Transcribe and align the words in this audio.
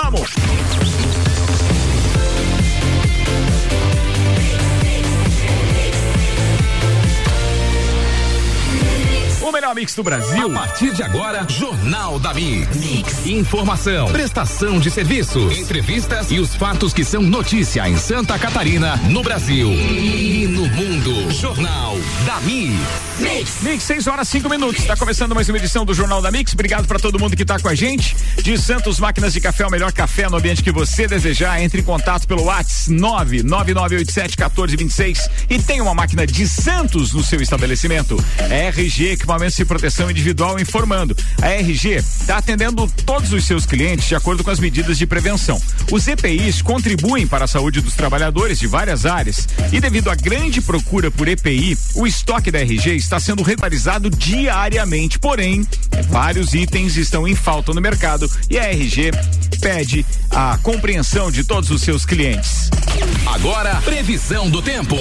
Vamos! 0.00 0.37
Mix 9.78 9.94
do 9.94 10.02
Brasil. 10.02 10.50
A 10.50 10.52
partir 10.54 10.92
de 10.92 11.04
agora, 11.04 11.46
Jornal 11.48 12.18
da 12.18 12.34
mix. 12.34 12.76
mix. 12.76 13.24
Informação, 13.26 14.08
prestação 14.08 14.80
de 14.80 14.90
serviços, 14.90 15.56
entrevistas 15.56 16.32
e 16.32 16.40
os 16.40 16.52
fatos 16.56 16.92
que 16.92 17.04
são 17.04 17.22
notícia 17.22 17.88
em 17.88 17.96
Santa 17.96 18.36
Catarina, 18.40 18.96
no 19.08 19.22
Brasil 19.22 19.70
e 19.70 20.48
no 20.48 20.66
mundo. 20.66 21.32
Jornal 21.32 21.96
da 22.26 22.40
Mix. 22.40 22.74
Mix. 23.20 23.62
Mix, 23.62 23.84
6 23.84 24.08
horas 24.08 24.26
5 24.28 24.48
minutos. 24.48 24.80
Está 24.80 24.96
começando 24.96 25.32
mais 25.34 25.48
uma 25.48 25.58
edição 25.58 25.84
do 25.84 25.94
Jornal 25.94 26.20
da 26.20 26.32
Mix. 26.32 26.54
Obrigado 26.54 26.88
para 26.88 26.98
todo 26.98 27.16
mundo 27.18 27.36
que 27.36 27.42
está 27.42 27.60
com 27.60 27.68
a 27.68 27.74
gente. 27.74 28.16
De 28.42 28.58
Santos 28.58 28.98
Máquinas 28.98 29.32
de 29.32 29.40
Café, 29.40 29.64
o 29.64 29.70
melhor 29.70 29.92
café 29.92 30.28
no 30.28 30.38
ambiente 30.38 30.60
que 30.62 30.72
você 30.72 31.06
desejar. 31.06 31.62
Entre 31.62 31.82
em 31.82 31.84
contato 31.84 32.26
pelo 32.26 32.42
WhatsApp 32.44 32.94
999871426 32.94 35.30
e 35.48 35.62
tem 35.62 35.80
uma 35.80 35.94
máquina 35.94 36.26
de 36.26 36.48
Santos 36.48 37.12
no 37.12 37.22
seu 37.22 37.40
estabelecimento. 37.40 38.16
RG 38.50 39.12
Equipamento 39.12 39.28
equipamentos 39.28 39.56
de 39.56 39.64
proteção 39.68 40.10
individual 40.10 40.58
informando. 40.58 41.16
A 41.40 41.50
RG 41.50 41.96
está 41.96 42.38
atendendo 42.38 42.90
todos 43.04 43.32
os 43.32 43.44
seus 43.44 43.66
clientes 43.66 44.08
de 44.08 44.16
acordo 44.16 44.42
com 44.42 44.50
as 44.50 44.58
medidas 44.58 44.98
de 44.98 45.06
prevenção. 45.06 45.60
Os 45.92 46.08
EPIs 46.08 46.62
contribuem 46.62 47.26
para 47.26 47.44
a 47.44 47.48
saúde 47.48 47.80
dos 47.80 47.94
trabalhadores 47.94 48.58
de 48.58 48.66
várias 48.66 49.06
áreas 49.06 49.46
e 49.70 49.78
devido 49.78 50.10
à 50.10 50.14
grande 50.14 50.60
procura 50.60 51.10
por 51.10 51.28
EPI, 51.28 51.76
o 51.94 52.06
estoque 52.06 52.50
da 52.50 52.60
RG 52.60 52.96
está 52.96 53.20
sendo 53.20 53.42
regularizado 53.42 54.10
diariamente. 54.10 55.18
Porém, 55.18 55.66
vários 56.08 56.54
itens 56.54 56.96
estão 56.96 57.28
em 57.28 57.34
falta 57.34 57.72
no 57.74 57.80
mercado 57.80 58.28
e 58.48 58.58
a 58.58 58.64
RG 58.70 59.10
pede 59.60 60.06
a 60.30 60.58
compreensão 60.62 61.30
de 61.30 61.44
todos 61.44 61.70
os 61.70 61.82
seus 61.82 62.06
clientes. 62.06 62.70
Agora, 63.26 63.76
previsão 63.82 64.48
do 64.48 64.62
tempo. 64.62 64.96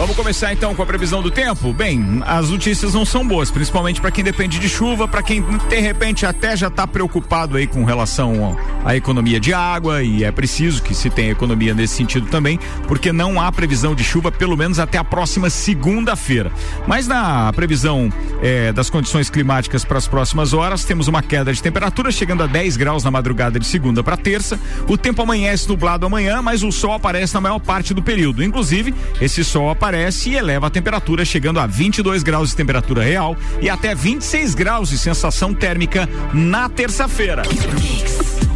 Vamos 0.00 0.16
começar 0.16 0.50
então 0.50 0.74
com 0.74 0.82
a 0.82 0.86
previsão 0.86 1.20
do 1.20 1.30
tempo? 1.30 1.74
Bem, 1.74 2.22
as 2.24 2.48
notícias 2.48 2.94
não 2.94 3.04
são 3.04 3.22
boas, 3.28 3.50
principalmente 3.50 4.00
para 4.00 4.10
quem 4.10 4.24
depende 4.24 4.58
de 4.58 4.66
chuva, 4.66 5.06
para 5.06 5.22
quem 5.22 5.42
de 5.42 5.78
repente 5.78 6.24
até 6.24 6.56
já 6.56 6.68
está 6.68 6.86
preocupado 6.86 7.58
aí 7.58 7.66
com 7.66 7.84
relação 7.84 8.56
à 8.82 8.96
economia 8.96 9.38
de 9.38 9.52
água 9.52 10.02
e 10.02 10.24
é 10.24 10.32
preciso 10.32 10.82
que 10.82 10.94
se 10.94 11.10
tenha 11.10 11.30
economia 11.30 11.74
nesse 11.74 11.96
sentido 11.96 12.28
também, 12.28 12.58
porque 12.88 13.12
não 13.12 13.38
há 13.38 13.52
previsão 13.52 13.94
de 13.94 14.02
chuva 14.02 14.32
pelo 14.32 14.56
menos 14.56 14.78
até 14.78 14.96
a 14.96 15.04
próxima 15.04 15.50
segunda-feira. 15.50 16.50
Mas 16.86 17.06
na 17.06 17.52
previsão 17.52 18.10
eh, 18.42 18.72
das 18.72 18.88
condições 18.88 19.28
climáticas 19.28 19.84
para 19.84 19.98
as 19.98 20.08
próximas 20.08 20.54
horas, 20.54 20.82
temos 20.82 21.08
uma 21.08 21.22
queda 21.22 21.52
de 21.52 21.62
temperatura 21.62 22.10
chegando 22.10 22.42
a 22.42 22.46
10 22.46 22.78
graus 22.78 23.04
na 23.04 23.10
madrugada 23.10 23.60
de 23.60 23.66
segunda 23.66 24.02
para 24.02 24.16
terça. 24.16 24.58
O 24.88 24.96
tempo 24.96 25.20
amanhece 25.20 25.68
nublado 25.68 26.06
amanhã, 26.06 26.40
mas 26.40 26.62
o 26.62 26.72
sol 26.72 26.94
aparece 26.94 27.34
na 27.34 27.42
maior 27.42 27.58
parte 27.58 27.92
do 27.92 28.02
período. 28.02 28.42
Inclusive, 28.42 28.94
esse 29.20 29.44
sol 29.44 29.68
aparece 29.68 29.89
e 30.30 30.36
eleva 30.36 30.66
a 30.66 30.70
temperatura 30.70 31.24
chegando 31.24 31.60
a 31.60 31.66
22 31.66 32.22
graus 32.22 32.50
de 32.50 32.56
temperatura 32.56 33.02
real 33.02 33.20
real 33.20 33.36
e 33.60 33.68
até 33.68 33.94
26 33.94 34.54
graus 34.54 34.88
de 34.88 34.98
sensação 34.98 35.52
térmica 35.52 36.08
na 36.32 36.68
terça-feira. 36.68 37.42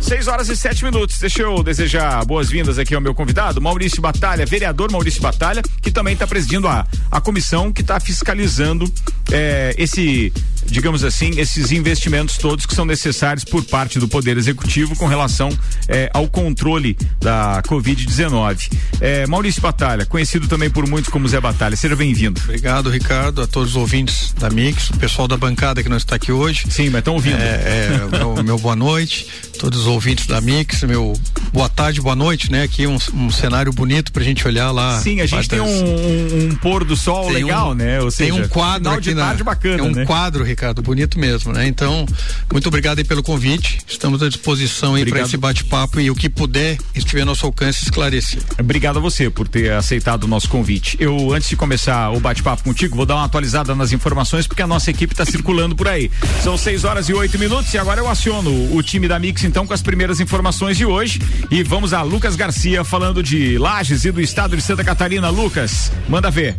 6 0.01 0.29
horas 0.29 0.49
e 0.49 0.57
7 0.57 0.85
minutos. 0.85 1.19
Deixa 1.19 1.43
eu 1.43 1.63
desejar 1.63 2.25
boas-vindas 2.25 2.79
aqui 2.79 2.95
ao 2.95 3.01
meu 3.01 3.15
convidado, 3.15 3.61
Maurício 3.61 4.03
Batalha, 4.03 4.45
vereador 4.45 4.91
Maurício 4.93 5.21
Batalha, 5.21 5.63
que 5.81 5.91
também 5.91 6.13
está 6.13 6.27
presidindo 6.27 6.69
a, 6.69 6.87
a 7.11 7.21
comissão 7.21 7.73
que 7.73 7.81
está 7.81 7.99
fiscalizando 7.99 8.91
eh, 9.33 9.75
esse, 9.79 10.31
digamos 10.75 11.05
assim, 11.05 11.31
esses 11.39 11.71
investimentos 11.71 12.37
todos 12.37 12.67
que 12.67 12.75
são 12.75 12.85
necessários 12.85 13.45
por 13.45 13.63
parte 13.63 14.01
do 14.01 14.09
Poder 14.09 14.37
Executivo 14.37 14.97
com 14.97 15.07
relação 15.07 15.57
eh, 15.87 16.11
ao 16.13 16.27
controle 16.27 16.99
da 17.21 17.63
Covid-19. 17.63 18.73
Eh, 19.01 19.25
Maurício 19.29 19.63
Batalha, 19.63 20.05
conhecido 20.05 20.49
também 20.49 20.69
por 20.69 20.85
muitos 20.89 21.13
como 21.13 21.29
Zé 21.29 21.41
Batalha, 21.41 21.77
seja 21.77 21.95
bem-vindo. 21.95 22.41
Obrigado, 22.43 22.91
Ricardo, 22.91 23.43
a 23.43 23.47
todos 23.47 23.71
os 23.71 23.77
ouvintes 23.77 24.35
da 24.37 24.51
Mix, 24.51 24.91
o 24.91 24.99
pessoal 24.99 25.29
da 25.29 25.37
bancada 25.37 25.81
que 25.81 25.89
não 25.89 25.97
está 25.97 26.17
aqui 26.17 26.33
hoje. 26.33 26.65
Sim, 26.69 26.91
mas 26.91 26.99
estão 26.99 27.15
ouvindo. 27.15 27.37
É, 27.37 28.01
é 28.03 28.19
meu, 28.19 28.43
meu 28.43 28.59
boa 28.59 28.75
noite, 28.75 29.29
todos 29.61 29.79
os 29.79 29.87
ouvintes 29.87 30.27
da 30.27 30.41
Mix, 30.41 30.83
meu 30.83 31.15
boa 31.53 31.69
tarde, 31.69 32.01
boa 32.01 32.17
noite, 32.17 32.51
né? 32.51 32.65
Aqui 32.65 32.85
um, 32.85 32.99
um 33.15 33.31
cenário 33.31 33.73
bonito 33.73 34.13
pra 34.13 34.25
gente 34.25 34.47
olhar 34.47 34.73
lá. 34.73 35.01
Sim, 35.01 35.21
a 35.21 35.27
gente 35.27 35.49
tem 35.49 35.61
um, 35.61 35.67
um, 35.67 36.49
um, 36.51 36.55
pôr 36.57 36.85
do 36.85 36.97
sol 36.97 37.27
tem 37.27 37.45
legal, 37.45 37.75
né? 37.75 38.01
Ou 38.01 38.11
seja, 38.11 38.33
tem 38.33 38.43
um 38.43 38.49
quadro 38.49 38.91
aqui 38.91 39.01
de 39.03 39.15
tarde 39.15 39.39
na, 39.39 39.45
bacana, 39.45 39.79
É 39.79 39.83
um 39.83 39.93
né? 39.93 40.05
quadro, 40.05 40.43
Ricardo, 40.43 40.64
bonito 40.73 41.19
mesmo, 41.19 41.53
né? 41.53 41.67
Então, 41.67 42.07
muito 42.53 42.69
obrigado 42.69 42.99
aí 42.99 43.05
pelo 43.05 43.23
convite. 43.23 43.79
Estamos 43.87 44.23
à 44.23 44.29
disposição 44.29 44.95
aí 44.95 45.05
para 45.05 45.21
esse 45.21 45.37
bate-papo 45.37 46.01
e 46.01 46.11
o 46.11 46.15
que 46.15 46.29
puder 46.29 46.79
estiver 46.95 47.21
ao 47.21 47.27
nosso 47.27 47.45
alcance 47.47 47.85
esclarecer. 47.85 48.41
Obrigado 48.59 48.99
a 48.99 49.01
você 49.01 49.29
por 49.29 49.49
ter 49.49 49.73
aceitado 49.73 50.25
o 50.25 50.29
nosso 50.29 50.49
convite. 50.49 50.97
Eu, 51.01 51.33
antes 51.33 51.49
de 51.49 51.57
começar 51.57 52.11
o 52.11 52.21
bate-papo 52.21 52.65
contigo, 52.65 52.97
vou 52.97 53.07
dar 53.07 53.17
uma 53.17 53.25
atualizada 53.25 53.75
nas 53.75 53.93
informações 53.93 54.47
porque 54.47 54.63
a 54.63 54.67
nossa 54.67 54.91
equipe 54.91 55.13
está 55.13 55.25
circulando 55.25 55.75
por 55.75 55.89
aí. 55.89 56.11
São 56.43 56.57
6 56.57 56.85
horas 56.85 57.09
e 57.09 57.15
8 57.15 57.39
minutos 57.39 57.73
e 57.75 57.79
agora 57.79 58.01
eu 58.01 58.09
aciono 58.09 58.75
o 58.75 58.83
time 58.83 59.09
da 59.09 59.19
Mix 59.19 59.45
então 59.45 59.67
com 59.67 59.75
as 59.75 59.83
primeiras 59.83 60.21
informações 60.21 60.77
de 60.77 60.87
hoje 60.87 61.21
e 61.51 61.63
vamos 61.63 61.93
a 61.93 62.03
Lucas 62.03 62.37
Garcia 62.37 62.85
falando 62.85 63.23
de 63.23 63.59
Lages 63.59 64.05
e 64.05 64.11
do 64.11 64.21
estado 64.21 64.57
de 64.57 64.63
Santa 64.63 64.85
Catarina. 64.85 65.29
Lucas, 65.29 65.91
manda 66.09 66.31
ver. 66.31 66.57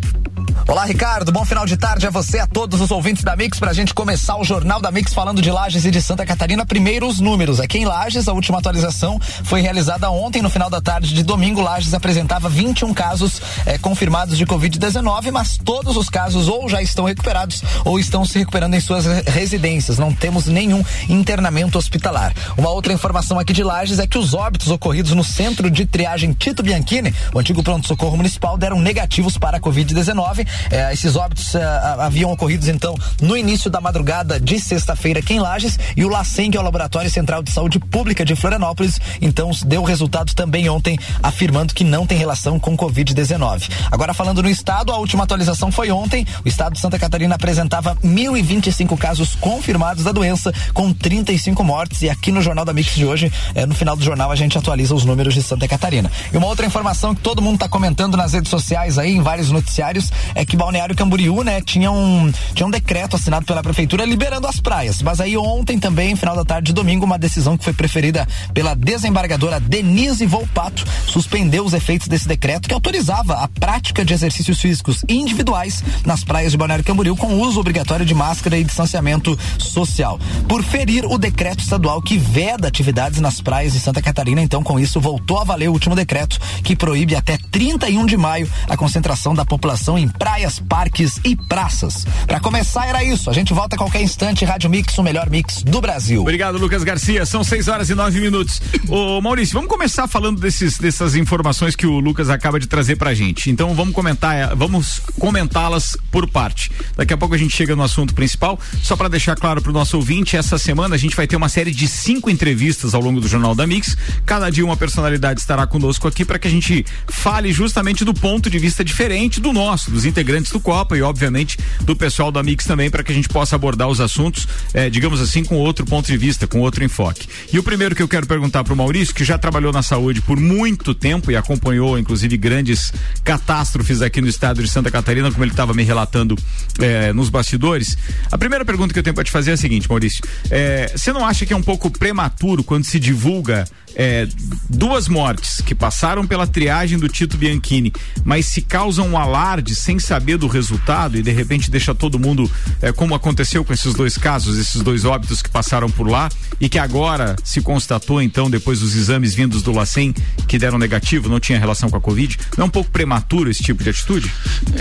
Olá, 0.68 0.84
Ricardo. 0.86 1.32
Bom 1.32 1.46
final 1.46 1.66
de 1.66 1.78
tarde 1.78 2.08
a 2.08 2.10
você, 2.10 2.40
a 2.40 2.48
todos 2.48 2.82
os 2.82 2.90
ouvintes 2.90 3.24
da 3.24 3.36
Mix, 3.36 3.60
pra 3.60 3.72
gente 3.72 3.85
começar 3.94 4.38
o 4.38 4.44
Jornal 4.44 4.82
da 4.82 4.92
Mix 4.92 5.14
falando 5.14 5.42
de 5.42 5.52
Lages 5.52 5.86
e 5.86 5.92
de 5.92 6.02
Santa 6.02 6.26
Catarina. 6.26 6.66
Primeiro, 6.66 7.08
os 7.08 7.20
números. 7.20 7.60
Aqui 7.60 7.78
em 7.78 7.86
Lages, 7.86 8.28
a 8.28 8.34
última 8.34 8.60
atualização 8.60 9.20
foi 9.44 9.62
realizada 9.62 10.10
ontem, 10.10 10.42
no 10.42 10.50
final 10.50 10.70
da 10.70 10.82
tarde 10.82 11.14
de 11.14 11.24
domingo. 11.24 11.62
Lages 11.62 11.94
apresentava 11.94 12.50
21 12.50 12.94
casos 12.94 13.42
eh, 13.66 13.78
confirmados 13.78 14.38
de 14.38 14.46
Covid-19, 14.46 15.32
mas 15.32 15.58
todos 15.58 15.98
os 15.98 16.10
casos 16.10 16.48
ou 16.48 16.68
já 16.68 16.82
estão 16.82 17.06
recuperados 17.06 17.64
ou 17.84 18.00
estão 18.00 18.26
se 18.26 18.40
recuperando 18.40 18.74
em 18.74 18.80
suas 18.80 19.06
residências. 19.26 19.98
Não 19.98 20.14
temos 20.14 20.48
nenhum 20.48 20.84
internamento 21.10 21.78
hospitalar. 21.78 22.34
Uma 22.58 22.70
outra 22.70 22.94
informação 22.94 23.38
aqui 23.40 23.54
de 23.54 23.64
Lages 23.64 24.00
é 24.00 24.08
que 24.08 24.18
os 24.18 24.34
óbitos 24.34 24.70
ocorridos 24.70 25.12
no 25.12 25.24
centro 25.24 25.70
de 25.70 25.86
triagem 25.86 26.34
Tito 26.34 26.64
Bianchini, 26.64 27.14
o 27.34 27.40
antigo 27.40 27.62
pronto-socorro 27.64 28.18
municipal, 28.18 28.58
deram 28.58 28.80
negativos 28.80 29.38
para 29.38 29.58
a 29.58 29.60
Covid-19. 29.60 30.48
Eh, 30.72 30.94
esses 30.94 31.16
óbitos 31.16 31.56
eh, 31.56 31.62
haviam 32.00 32.32
ocorrido 32.32 32.70
então 32.70 32.96
no 33.22 33.36
início 33.36 33.70
da 33.70 33.75
madrugada 33.82 34.40
de 34.40 34.60
sexta-feira 34.60 35.20
aqui 35.20 35.34
em 35.34 35.40
Lages 35.40 35.80
e 35.96 36.04
o 36.04 36.10
LACEN, 36.10 36.52
que 36.52 36.58
é 36.58 36.60
o 36.60 36.64
Laboratório 36.64 37.10
Central 37.10 37.44
de 37.44 37.52
Saúde 37.52 37.80
Pública 37.80 38.26
de 38.26 38.36
Florianópolis, 38.36 39.00
então 39.22 39.52
deu 39.66 39.84
resultado 39.84 40.34
também 40.34 40.70
ontem 40.70 40.98
afirmando 41.22 41.74
que 41.74 41.84
não 41.84 42.06
tem 42.06 42.18
relação 42.18 42.60
com 42.60 42.76
Covid-19. 42.76 43.70
Agora 43.92 44.14
falando 44.14 44.42
no 44.42 44.50
estado, 44.50 44.92
a 44.92 44.98
última 44.98 45.24
atualização 45.24 45.72
foi 45.72 45.92
ontem. 45.92 46.26
O 46.44 46.48
estado 46.48 46.74
de 46.74 46.80
Santa 46.80 47.00
Catarina 47.00 47.36
apresentava 47.36 47.96
1.025 48.04 48.98
casos 48.98 49.36
confirmados 49.36 50.04
da 50.04 50.12
doença, 50.12 50.54
com 50.74 50.94
35 50.94 51.64
mortes. 51.64 52.02
E 52.02 52.10
aqui 52.10 52.32
no 52.32 52.42
Jornal 52.42 52.66
da 52.66 52.74
Mix 52.74 52.96
de 52.96 53.06
hoje, 53.06 53.32
eh, 53.54 53.66
no 53.66 53.76
final 53.76 53.96
do 53.96 54.04
jornal, 54.04 54.32
a 54.32 54.36
gente 54.36 54.58
atualiza 54.58 54.96
os 54.96 55.06
números 55.06 55.34
de 55.34 55.42
Santa 55.42 55.68
Catarina. 55.68 56.12
E 56.34 56.38
uma 56.38 56.48
outra 56.48 56.66
informação 56.66 57.14
que 57.14 57.22
todo 57.22 57.42
mundo 57.42 57.56
está 57.56 57.68
comentando 57.68 58.16
nas 58.18 58.34
redes 58.34 58.50
sociais 58.50 58.98
aí, 58.98 59.16
em 59.16 59.22
vários 59.22 59.52
noticiários, 59.52 60.12
é 60.34 60.46
que 60.46 60.56
Balneário 60.56 60.96
Camboriú, 60.96 61.44
né, 61.44 61.62
tinha 61.62 61.92
um, 61.92 62.32
tinha 62.54 62.66
um 62.66 62.72
decreto 62.72 63.16
assinado 63.16 63.46
pela 63.46 63.62
prefeitura 63.66 64.06
liberando 64.06 64.46
as 64.46 64.60
praias. 64.60 65.02
Mas 65.02 65.20
aí 65.20 65.36
ontem 65.36 65.80
também, 65.80 66.16
final 66.16 66.36
da 66.36 66.46
tarde 66.46 66.68
de 66.68 66.74
domingo, 66.74 67.04
uma 67.04 67.18
decisão 67.18 67.58
que 67.58 67.64
foi 67.64 67.74
preferida 67.74 68.28
pela 68.54 68.76
desembargadora 68.76 69.60
Denise 69.60 70.26
Volpato 70.26 70.86
suspendeu 71.08 71.66
os 71.66 71.74
efeitos 71.74 72.08
desse 72.08 72.28
decreto 72.28 72.68
que 72.68 72.74
autorizava 72.74 73.36
a 73.36 73.48
prática 73.48 74.06
de 74.06 74.14
exercícios 74.14 74.62
físicos 74.62 75.04
individuais 75.10 75.84
nas 76.06 76.24
praias 76.24 76.52
de 76.52 76.58
Balneário 76.58 76.86
Camboriú 76.86 77.16
com 77.16 77.40
uso 77.42 77.60
obrigatório 77.60 78.06
de 78.06 78.14
máscara 78.14 78.58
e 78.58 78.64
distanciamento 78.64 79.38
social. 79.58 80.20
Por 80.48 80.64
ferir 80.64 81.04
o 81.06 81.18
decreto 81.18 81.62
estadual 81.62 82.02
que 82.02 82.20
veda 82.20 82.68
atividades 82.68 83.20
nas 83.20 83.42
praias 83.42 83.74
de 83.74 83.80
Santa 83.80 84.02
Catarina, 84.02 84.42
então 84.42 84.62
com 84.62 84.80
isso 84.80 85.02
voltou 85.02 85.40
a 85.40 85.44
valer 85.44 85.70
o 85.70 85.74
último 85.74 85.96
decreto 85.96 86.40
que 86.64 86.76
proíbe 86.76 87.16
até 87.16 87.40
31 87.52 88.06
de 88.06 88.16
maio 88.16 88.48
a 88.70 88.78
concentração 88.78 89.34
da 89.34 89.44
população 89.44 89.98
em 89.98 90.08
praias, 90.08 90.60
parques 90.60 91.20
e 91.24 91.36
praças. 91.36 92.06
Para 92.28 92.40
começar 92.40 92.86
era 92.86 93.04
isso. 93.04 93.28
A 93.30 93.34
gente 93.34 93.55
volta 93.56 93.76
a 93.76 93.80
qualquer 93.80 94.02
instante. 94.02 94.44
Rádio 94.44 94.70
Mix, 94.70 94.98
o 94.98 95.04
melhor 95.04 95.30
mix 95.30 95.64
do 95.64 95.80
Brasil. 95.80 96.22
Obrigado, 96.22 96.58
Lucas 96.58 96.84
Garcia. 96.84 97.26
São 97.26 97.44
6 97.44 97.68
horas 97.68 97.90
e 97.90 97.96
9 97.96 98.20
minutos. 98.20 98.62
Ô 98.88 99.22
Maurício, 99.22 99.54
vamos 99.54 99.70
começar 99.70 100.08
falando 100.08 100.40
desses, 100.40 100.78
dessas 100.78 101.16
informações 101.16 101.76
que 101.76 101.88
o 101.88 102.00
Lucas 102.00 102.30
acaba 102.30 102.60
de 102.60 102.68
trazer 102.68 102.98
pra 102.98 103.14
gente. 103.14 103.50
Então 103.50 103.74
vamos 103.74 103.96
comentar, 103.96 104.56
vamos 104.56 105.00
comentá-las 105.18 105.98
por 106.12 106.30
parte. 106.30 106.70
Daqui 106.96 107.14
a 107.14 107.18
pouco 107.18 107.34
a 107.34 107.38
gente 107.38 107.56
chega 107.56 107.76
no 107.76 107.84
assunto 107.84 108.14
principal. 108.14 108.60
Só 108.84 108.96
para 108.96 109.08
deixar 109.08 109.36
claro 109.36 109.62
pro 109.62 109.72
nosso 109.72 109.96
ouvinte, 109.98 110.36
essa 110.36 110.58
semana 110.58 110.96
a 110.96 110.98
gente 110.98 111.16
vai 111.16 111.26
ter 111.26 111.36
uma 111.36 111.50
série 111.50 111.72
de 111.72 111.88
cinco 111.88 112.30
entrevistas 112.30 112.94
ao 112.94 113.02
longo 113.02 113.22
do 113.22 113.28
Jornal 113.28 113.56
da 113.56 113.66
Mix. 113.66 113.98
Cada 114.26 114.50
dia 114.50 114.66
uma 114.66 114.78
personalidade 114.78 115.40
estará 115.40 115.66
conosco 115.66 116.08
aqui 116.08 116.26
para 116.26 116.38
que 116.38 116.48
a 116.48 116.52
gente 116.52 116.86
fale 117.08 117.54
justamente 117.54 118.04
do 118.04 118.14
ponto 118.14 118.50
de 118.50 118.60
vista 118.60 118.84
diferente 118.84 119.40
do 119.40 119.54
nosso, 119.54 119.90
dos 119.90 120.04
integrantes 120.04 120.26
integrantes 120.26 120.52
do 120.52 120.60
Copa 120.60 120.98
e, 120.98 121.02
obviamente, 121.02 121.58
do 121.82 121.96
pessoal 121.96 122.32
da 122.32 122.42
Mix 122.42 122.66
também, 122.66 122.90
para 122.90 123.04
que 123.04 123.12
a 123.12 123.16
gente 123.16 123.30
possa 123.30 123.45
abordar 123.54 123.88
os 123.88 124.00
assuntos, 124.00 124.48
eh, 124.74 124.90
digamos 124.90 125.22
assim, 125.22 125.44
com 125.44 125.56
outro 125.58 125.86
ponto 125.86 126.08
de 126.08 126.18
vista, 126.18 126.48
com 126.48 126.60
outro 126.62 126.84
enfoque. 126.84 127.28
E 127.52 127.60
o 127.60 127.64
primeiro 127.64 127.96
que 127.96 128.02
eu 128.02 128.08
quero 128.08 128.26
perguntar 128.26 128.64
para 128.64 128.74
o 128.74 128.78
Maurício, 128.78 129.14
que 129.14 129.24
já 129.24 129.38
trabalhou 129.38 129.72
na 129.72 129.84
saúde 129.84 130.22
por 130.22 130.40
muito 130.40 130.94
tempo 130.94 131.32
e 131.32 131.36
acompanhou, 131.36 132.00
inclusive, 132.00 132.38
grandes 132.38 132.94
catástrofes 133.24 134.02
aqui 134.02 134.22
no 134.22 134.28
estado 134.28 134.64
de 134.64 134.70
Santa 134.70 134.90
Catarina, 134.90 135.32
como 135.32 135.44
ele 135.44 135.52
estava 135.52 135.74
me 135.74 135.84
relatando 135.84 136.36
eh, 136.80 137.14
nos 137.14 137.30
bastidores. 137.30 137.98
A 138.32 138.38
primeira 138.38 138.66
pergunta 138.66 138.94
que 138.94 139.00
eu 139.00 139.04
tenho 139.04 139.14
para 139.14 139.24
te 139.24 139.32
fazer 139.32 139.52
é 139.52 139.54
a 139.54 139.58
seguinte, 139.58 139.88
Maurício: 139.90 140.24
eh, 140.50 140.92
você 140.96 141.12
não 141.12 141.26
acha 141.26 141.46
que 141.46 141.54
é 141.54 141.56
um 141.56 141.64
pouco 141.64 141.92
prematuro 141.92 142.64
quando 142.64 142.86
se 142.86 143.00
divulga 143.00 143.66
é, 143.96 144.28
duas 144.70 145.08
mortes 145.08 145.62
que 145.62 145.74
passaram 145.74 146.28
pela 146.28 146.46
triagem 146.46 147.00
do 147.00 147.08
Tito 147.08 147.38
Bianchini, 147.38 147.94
mas 148.24 148.46
se 148.46 148.62
causam 148.62 149.08
um 149.08 149.18
alarde 149.18 149.74
sem 149.74 149.98
saber 149.98 150.38
do 150.38 150.48
resultado 150.48 151.18
e 151.18 151.24
de 151.24 151.32
repente 151.32 151.72
deixa 151.72 151.96
todo 151.96 152.20
mundo, 152.20 152.52
é, 152.82 152.92
como 152.92 153.16
aconteceu 153.16 153.35
com 153.66 153.74
esses 153.74 153.94
dois 153.94 154.18
casos, 154.18 154.58
esses 154.58 154.82
dois 154.82 155.06
óbitos 155.06 155.42
que 155.42 155.50
passaram 155.50 155.90
por 155.90 156.08
lá 156.08 156.30
e 156.60 156.70
que 156.70 156.80
agora 156.80 157.36
se 157.44 157.62
constatou 157.62 158.22
então 158.22 158.50
depois 158.50 158.80
dos 158.80 158.96
exames 158.96 159.34
vindos 159.34 159.62
do 159.62 159.72
LACEN 159.72 160.14
que 160.48 160.58
deram 160.58 160.78
negativo, 160.78 161.30
não 161.30 161.40
tinha 161.40 161.60
relação 161.60 161.90
com 161.90 161.98
a 161.98 162.02
Covid, 162.02 162.38
não 162.58 162.66
é 162.66 162.68
um 162.68 162.72
pouco 162.72 162.90
prematuro 162.92 163.50
esse 163.50 163.64
tipo 163.64 163.84
de 163.84 163.90
atitude? 163.90 164.32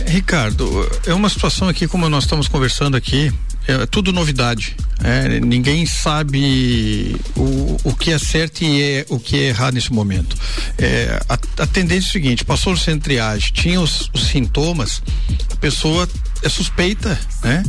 Ricardo, 0.06 0.88
é 1.06 1.14
uma 1.14 1.28
situação 1.28 1.68
aqui 1.68 1.86
como 1.88 2.08
nós 2.08 2.24
estamos 2.24 2.48
conversando 2.48 2.96
aqui, 2.96 3.32
é 3.66 3.86
tudo 3.86 4.12
novidade. 4.12 4.76
É, 5.02 5.40
ninguém 5.40 5.84
sabe 5.86 7.16
o, 7.36 7.76
o 7.84 7.94
que 7.94 8.10
é 8.10 8.18
certo 8.18 8.62
e 8.62 8.82
é, 8.82 9.06
o 9.08 9.18
que 9.18 9.36
é 9.36 9.48
errado 9.48 9.74
nesse 9.74 9.92
momento. 9.92 10.36
É, 10.78 11.20
a, 11.28 11.34
a, 11.34 11.66
tendência 11.66 12.08
é 12.08 12.10
o 12.10 12.12
seguinte: 12.12 12.44
passou 12.44 12.72
no 12.72 12.78
centro 12.78 13.00
de 13.00 13.04
triagem, 13.04 13.52
tinha 13.52 13.80
os, 13.80 14.10
os 14.14 14.28
sintomas, 14.28 15.02
a 15.52 15.56
pessoa 15.56 16.08
é 16.42 16.48
suspeita, 16.48 17.18
né? 17.42 17.62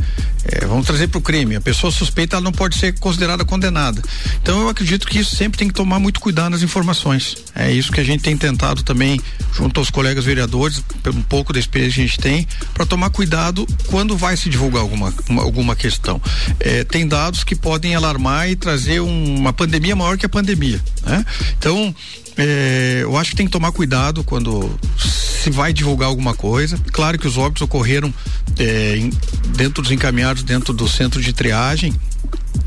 É, 0.44 0.64
vamos 0.66 0.86
trazer 0.86 1.08
para 1.08 1.18
o 1.18 1.20
crime. 1.20 1.56
A 1.56 1.60
pessoa 1.60 1.90
suspeita 1.90 2.36
ela 2.36 2.44
não 2.44 2.52
pode 2.52 2.76
ser 2.76 2.96
considerada 3.00 3.44
condenada. 3.44 4.00
Então 4.40 4.60
eu 4.60 4.68
acredito 4.68 5.06
que 5.06 5.18
isso 5.18 5.34
sempre 5.34 5.58
tem 5.58 5.66
que 5.66 5.74
tomar 5.74 5.98
muito 5.98 6.20
cuidado 6.20 6.50
nas 6.50 6.62
informações. 6.62 7.36
É 7.54 7.72
isso 7.72 7.90
que 7.90 8.00
a 8.00 8.04
gente 8.04 8.22
tem 8.22 8.36
tentado 8.36 8.82
também 8.82 9.20
junto 9.52 9.80
aos 9.80 9.90
colegas 9.90 10.24
vereadores, 10.24 10.82
um 11.06 11.22
pouco 11.22 11.52
da 11.52 11.58
experiência 11.58 11.94
que 11.94 12.00
a 12.00 12.06
gente 12.06 12.18
tem, 12.18 12.46
para 12.74 12.86
tomar 12.86 13.10
cuidado 13.10 13.66
quando 13.86 14.16
vai 14.16 14.36
se 14.36 14.48
divulgar 14.48 14.82
alguma 14.82 15.12
uma, 15.28 15.42
alguma 15.42 15.74
questão. 15.74 15.85
É, 16.60 16.84
tem 16.84 17.06
dados 17.06 17.44
que 17.44 17.54
podem 17.54 17.94
alarmar 17.94 18.48
e 18.48 18.56
trazer 18.56 19.00
um, 19.00 19.36
uma 19.36 19.52
pandemia 19.52 19.96
maior 19.96 20.16
que 20.18 20.26
a 20.26 20.28
pandemia, 20.28 20.80
né? 21.04 21.24
Então 21.58 21.94
é, 22.36 23.00
eu 23.02 23.16
acho 23.16 23.30
que 23.30 23.36
tem 23.36 23.46
que 23.46 23.52
tomar 23.52 23.72
cuidado 23.72 24.22
quando 24.22 24.78
se 24.98 25.50
vai 25.50 25.72
divulgar 25.72 26.08
alguma 26.08 26.34
coisa. 26.34 26.78
Claro 26.92 27.18
que 27.18 27.26
os 27.26 27.38
óbitos 27.38 27.62
ocorreram 27.62 28.12
é, 28.58 28.96
em, 28.96 29.10
dentro 29.56 29.82
dos 29.82 29.90
encaminhados, 29.90 30.42
dentro 30.42 30.74
do 30.74 30.86
centro 30.86 31.20
de 31.22 31.32
triagem, 31.32 31.94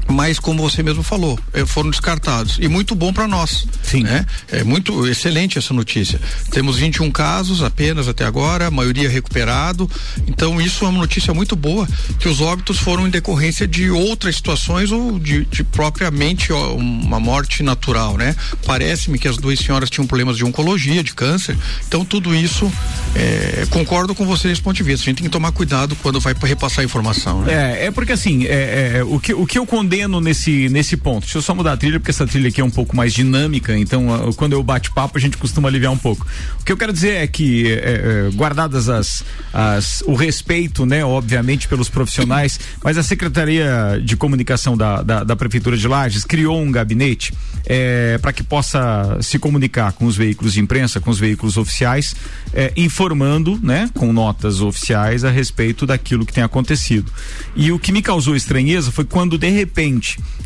mas 0.10 0.40
como 0.40 0.62
você 0.62 0.82
mesmo 0.82 1.04
falou, 1.04 1.40
eh, 1.54 1.66
foram 1.66 1.90
descartados 1.90 2.58
e 2.60 2.68
muito 2.68 2.96
bom 2.96 3.14
para 3.14 3.28
nós. 3.28 3.68
Sim. 3.84 4.04
Né? 4.04 4.26
É 4.52 4.64
muito 4.64 5.08
excelente 5.08 5.58
essa 5.58 5.74
notícia. 5.74 6.20
Temos 6.52 6.78
21 6.78 7.12
casos 7.12 7.62
apenas 7.62 8.08
até 8.08 8.26
agora, 8.26 8.68
a 8.68 8.72
maioria 8.72 9.10
recuperado. 9.10 9.90
Então 10.28 10.60
isso 10.60 10.86
é 10.86 10.88
uma 10.88 11.00
notícia 11.00 11.34
muito 11.34 11.56
boa 11.56 11.88
que 12.20 12.28
os 12.28 12.42
óbitos 12.42 12.80
foram 12.80 13.08
em 13.08 13.10
decorrência 13.10 13.68
de 13.68 13.90
outras 13.90 14.36
situações 14.36 14.92
ou 14.92 15.20
de, 15.20 15.46
de 15.46 15.64
propriamente 15.64 16.52
ó, 16.52 16.74
uma 16.74 17.20
morte 17.20 17.62
natural, 17.62 18.18
né? 18.18 18.36
Parece-me 18.66 19.20
que 19.20 19.28
as 19.28 19.38
duas 19.38 19.60
senhoras 19.60 19.90
tinham 19.90 20.08
problemas 20.08 20.38
de 20.38 20.44
oncologia, 20.44 21.04
de 21.04 21.14
câncer. 21.14 21.58
Então 21.88 22.04
tudo 22.04 22.34
isso 22.34 22.72
é, 23.16 23.68
concordo 23.70 24.16
com 24.16 24.26
você 24.26 24.48
nesse 24.48 24.62
ponto 24.62 24.76
de 24.76 24.84
vista. 24.84 25.04
A 25.04 25.06
gente 25.06 25.18
tem 25.18 25.26
que 25.26 25.32
tomar 25.32 25.52
cuidado 25.52 25.96
quando 26.02 26.20
vai 26.20 26.34
repassar 26.44 26.80
a 26.80 26.84
informação. 26.84 27.44
Né? 27.44 27.54
É, 27.54 27.86
é 27.86 27.92
porque 27.92 28.12
assim, 28.12 28.46
é, 28.46 28.98
é, 28.98 29.04
o 29.04 29.20
que 29.20 29.34
o 29.34 29.46
que 29.46 29.58
eu 29.58 29.66
condeno 29.66 29.99
nesse, 30.07 30.69
nesse 30.69 30.96
ponto. 30.96 31.22
Deixa 31.22 31.38
eu 31.38 31.42
só 31.42 31.54
mudar 31.54 31.74
a 31.74 31.78
trilha, 31.78 32.00
porque 32.00 32.12
essa 32.12 32.25
trilha 32.25 32.50
aqui 32.50 32.62
é 32.62 32.63
um 32.63 32.69
pouco 32.69 32.96
mais 32.96 33.13
dinâmica, 33.13 33.78
então 33.78 34.30
uh, 34.30 34.34
quando 34.34 34.54
eu 34.54 34.63
bate 34.63 34.92
papo 34.92 35.18
a 35.18 35.22
gente 35.22 35.38
costuma 35.38 35.68
aliviar 35.68 35.92
um 35.92 35.98
pouco. 35.98 36.25
O 36.62 36.63
que 36.63 36.72
eu 36.72 36.78
quero 36.78 36.94
dizer 36.94 37.16
é 37.16 37.28
que, 37.28 37.68
é, 37.68 38.28
é, 38.30 38.36
guardadas 38.36 38.88
as, 38.90 39.24
as, 39.54 40.01
o 40.06 40.13
respeito, 40.13 40.86
né, 40.86 41.04
obviamente, 41.04 41.68
pelos 41.68 41.90
profissionais, 41.90 42.60
mas 42.84 42.98
a 42.98 43.04
Secretaria 43.04 44.01
de 44.04 44.16
Comunicação 44.16 44.78
da, 44.78 45.01
da, 45.01 45.24
da 45.24 45.36
Prefeitura 45.36 45.75
de 45.75 45.88
Lages 45.88 46.24
criou 46.24 46.62
um 46.62 46.72
gabinete 46.72 47.34
é, 47.66 48.18
para 48.19 48.31
que 48.31 48.44
possa 48.44 49.18
se 49.22 49.38
comunicar 49.38 49.92
com 49.94 50.06
os 50.06 50.16
veículos 50.16 50.54
de 50.54 50.62
imprensa, 50.62 51.00
com 51.00 51.10
os 51.10 51.19
veículos 51.19 51.57
oficiais, 51.57 52.16
informando, 52.75 53.60
né, 53.62 53.90
com 53.94 54.12
notas 54.13 54.62
oficiais 54.62 55.24
a 55.24 55.30
respeito 55.30 55.86
daquilo 55.86 56.25
que 56.25 56.34
tem 56.34 56.44
acontecido. 56.44 57.12
E 57.56 57.72
o 57.72 57.80
que 57.80 57.92
me 57.92 58.01
causou 58.01 58.36
estranheza 58.36 58.92
foi 58.92 59.06
quando 59.06 59.38
de 59.38 59.50
repente 59.50 59.88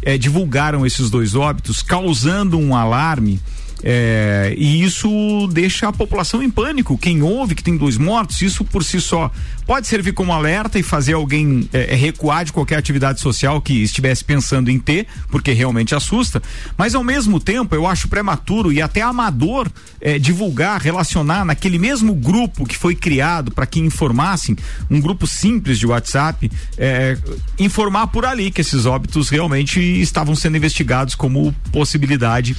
é, 0.02 0.18
divulgaram 0.18 0.86
esses 0.86 1.10
dois 1.10 1.36
óbitos, 1.36 1.82
causando 1.82 2.58
um 2.58 2.76
alarme. 2.76 3.40
É, 3.86 4.56
e 4.58 4.82
isso 4.82 5.10
deixa 5.52 5.90
a 5.90 5.94
população 5.94 6.42
em 6.42 6.50
pânico. 6.50 6.98
Quem 6.98 7.22
ouve 7.22 7.54
que 7.54 7.64
tem 7.64 7.76
dois 7.76 7.98
mortos, 7.98 8.42
isso 8.42 8.64
por 8.64 8.84
si 8.84 9.02
só 9.02 9.30
pode 9.66 9.88
servir 9.88 10.14
como 10.14 10.32
alerta 10.32 10.80
e 10.80 10.84
fazer 10.84 11.14
alguém 11.14 11.70
é, 11.74 11.96
recuar 11.96 12.46
de 12.46 12.54
qualquer 12.54 12.78
atividade 12.78 13.20
social 13.20 13.62
que 13.62 13.84
estivesse 13.84 14.24
pensando 14.24 14.70
em 14.70 14.80
ter, 14.80 15.08
porque 15.30 15.52
realmente 15.52 15.96
assusta. 15.96 16.42
Mas 16.78 16.96
ao 16.96 17.04
mesmo 17.04 17.40
tempo, 17.40 17.76
eu 17.76 17.88
acho 17.88 18.08
prematuro 18.08 18.72
e 18.72 18.82
até 18.82 19.02
amador 19.02 19.70
é, 20.02 20.20
divulgar, 20.20 20.82
relacionar 20.82 21.46
naquele 21.46 21.80
mesmo 21.80 22.14
grupo 22.14 22.66
que 22.66 22.78
foi 22.78 22.96
criado 22.96 23.52
para 23.52 23.66
que 23.66 23.80
informassem, 23.80 24.56
um 24.90 25.00
grupo 25.00 25.26
simples 25.26 25.80
de 25.80 25.88
WhatsApp, 25.88 26.52
é, 26.78 27.18
informar 27.58 28.08
por 28.08 28.26
ali 28.26 28.52
que 28.52 28.62
esses 28.62 28.86
óbitos 28.86 29.30
realmente 29.30 29.80
estavam 29.80 30.36
sendo 30.36 30.58
investigados 30.58 31.16
como 31.16 31.54
possibilidade 31.72 32.56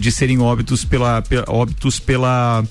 de 0.00 0.12
serem 0.12 0.38
óbitos 0.38 0.84
pela, 0.84 1.20
pela 1.20 1.44
óbitos 1.48 1.98
pela 1.98 2.64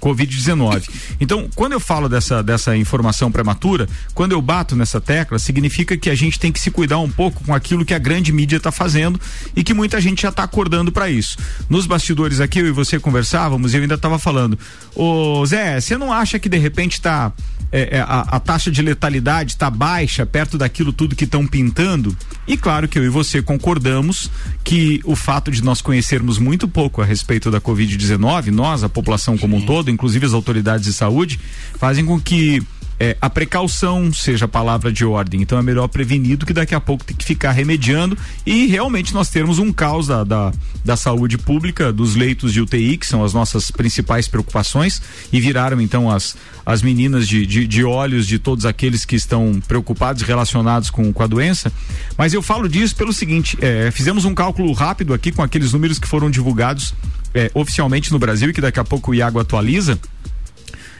Covid-19. 0.00 0.88
Então, 1.20 1.48
quando 1.54 1.72
eu 1.72 1.80
falo 1.80 2.08
dessa, 2.08 2.42
dessa 2.42 2.76
informação 2.76 3.30
prematura, 3.30 3.88
quando 4.14 4.32
eu 4.32 4.40
bato 4.40 4.74
nessa 4.76 5.00
tecla, 5.00 5.38
significa 5.38 5.96
que 5.96 6.10
a 6.10 6.14
gente 6.14 6.38
tem 6.38 6.52
que 6.52 6.60
se 6.60 6.70
cuidar 6.70 6.98
um 6.98 7.10
pouco 7.10 7.42
com 7.44 7.54
aquilo 7.54 7.84
que 7.84 7.94
a 7.94 7.98
grande 7.98 8.32
mídia 8.32 8.56
está 8.56 8.72
fazendo 8.72 9.20
e 9.54 9.62
que 9.62 9.74
muita 9.74 10.00
gente 10.00 10.22
já 10.22 10.28
está 10.28 10.42
acordando 10.42 10.92
para 10.92 11.10
isso. 11.10 11.36
Nos 11.68 11.86
bastidores 11.86 12.40
aqui, 12.40 12.60
eu 12.60 12.66
e 12.66 12.72
você 12.72 12.98
conversávamos 12.98 13.72
e 13.72 13.76
eu 13.76 13.82
ainda 13.82 13.94
estava 13.94 14.18
falando, 14.18 14.58
ô 14.94 15.44
Zé, 15.46 15.80
você 15.80 15.96
não 15.96 16.12
acha 16.12 16.38
que 16.38 16.48
de 16.48 16.58
repente 16.58 16.94
está 16.94 17.32
é, 17.70 17.98
é, 17.98 18.00
a, 18.00 18.20
a, 18.20 18.40
taxa 18.40 18.70
de 18.70 18.80
letalidade 18.80 19.52
está 19.52 19.68
baixa, 19.68 20.24
perto 20.24 20.56
daquilo 20.56 20.92
tudo 20.92 21.14
que 21.14 21.24
estão 21.24 21.46
pintando. 21.46 22.16
E 22.46 22.56
claro 22.56 22.88
que 22.88 22.98
eu 22.98 23.04
e 23.04 23.08
você 23.08 23.42
concordamos 23.42 24.30
que 24.64 25.00
o 25.04 25.14
fato 25.14 25.50
de 25.50 25.62
nós 25.62 25.82
conhecermos 25.82 26.38
muito 26.38 26.66
pouco 26.66 27.02
a 27.02 27.04
respeito 27.04 27.50
da 27.50 27.60
Covid-19, 27.60 28.46
nós, 28.46 28.82
a 28.82 28.88
população 28.88 29.36
como 29.36 29.56
um 29.56 29.66
todo, 29.66 29.87
inclusive 29.90 30.26
as 30.26 30.32
autoridades 30.32 30.84
de 30.84 30.92
saúde, 30.92 31.38
fazem 31.78 32.04
com 32.04 32.20
que 32.20 32.62
é, 33.00 33.16
a 33.20 33.30
precaução 33.30 34.12
seja 34.12 34.46
a 34.46 34.48
palavra 34.48 34.92
de 34.92 35.04
ordem. 35.04 35.40
Então 35.40 35.58
é 35.58 35.62
melhor 35.62 35.86
prevenir 35.88 36.36
do 36.36 36.44
que 36.44 36.52
daqui 36.52 36.74
a 36.74 36.80
pouco 36.80 37.04
ter 37.04 37.14
que 37.14 37.24
ficar 37.24 37.52
remediando 37.52 38.18
e 38.44 38.66
realmente 38.66 39.14
nós 39.14 39.28
termos 39.28 39.58
um 39.58 39.72
caos 39.72 40.08
da, 40.08 40.24
da, 40.24 40.52
da, 40.84 40.96
saúde 40.96 41.38
pública, 41.38 41.92
dos 41.92 42.16
leitos 42.16 42.52
de 42.52 42.60
UTI, 42.60 42.96
que 42.96 43.06
são 43.06 43.22
as 43.22 43.32
nossas 43.32 43.70
principais 43.70 44.26
preocupações, 44.26 45.00
e 45.32 45.40
viraram 45.40 45.80
então 45.80 46.10
as, 46.10 46.36
as 46.66 46.82
meninas 46.82 47.28
de, 47.28 47.46
de, 47.46 47.66
de 47.66 47.84
olhos 47.84 48.26
de 48.26 48.38
todos 48.38 48.66
aqueles 48.66 49.04
que 49.04 49.14
estão 49.14 49.60
preocupados 49.66 50.22
relacionados 50.22 50.90
com, 50.90 51.12
com 51.12 51.22
a 51.22 51.26
doença. 51.26 51.72
Mas 52.16 52.34
eu 52.34 52.42
falo 52.42 52.68
disso 52.68 52.96
pelo 52.96 53.12
seguinte: 53.12 53.56
é, 53.60 53.90
fizemos 53.90 54.24
um 54.24 54.34
cálculo 54.34 54.72
rápido 54.72 55.14
aqui 55.14 55.30
com 55.30 55.42
aqueles 55.42 55.72
números 55.72 55.98
que 55.98 56.08
foram 56.08 56.30
divulgados 56.30 56.94
é, 57.34 57.50
oficialmente 57.54 58.12
no 58.12 58.18
Brasil 58.18 58.50
e 58.50 58.52
que 58.52 58.60
daqui 58.60 58.80
a 58.80 58.84
pouco 58.84 59.10
o 59.10 59.14
Iago 59.14 59.38
atualiza 59.38 59.98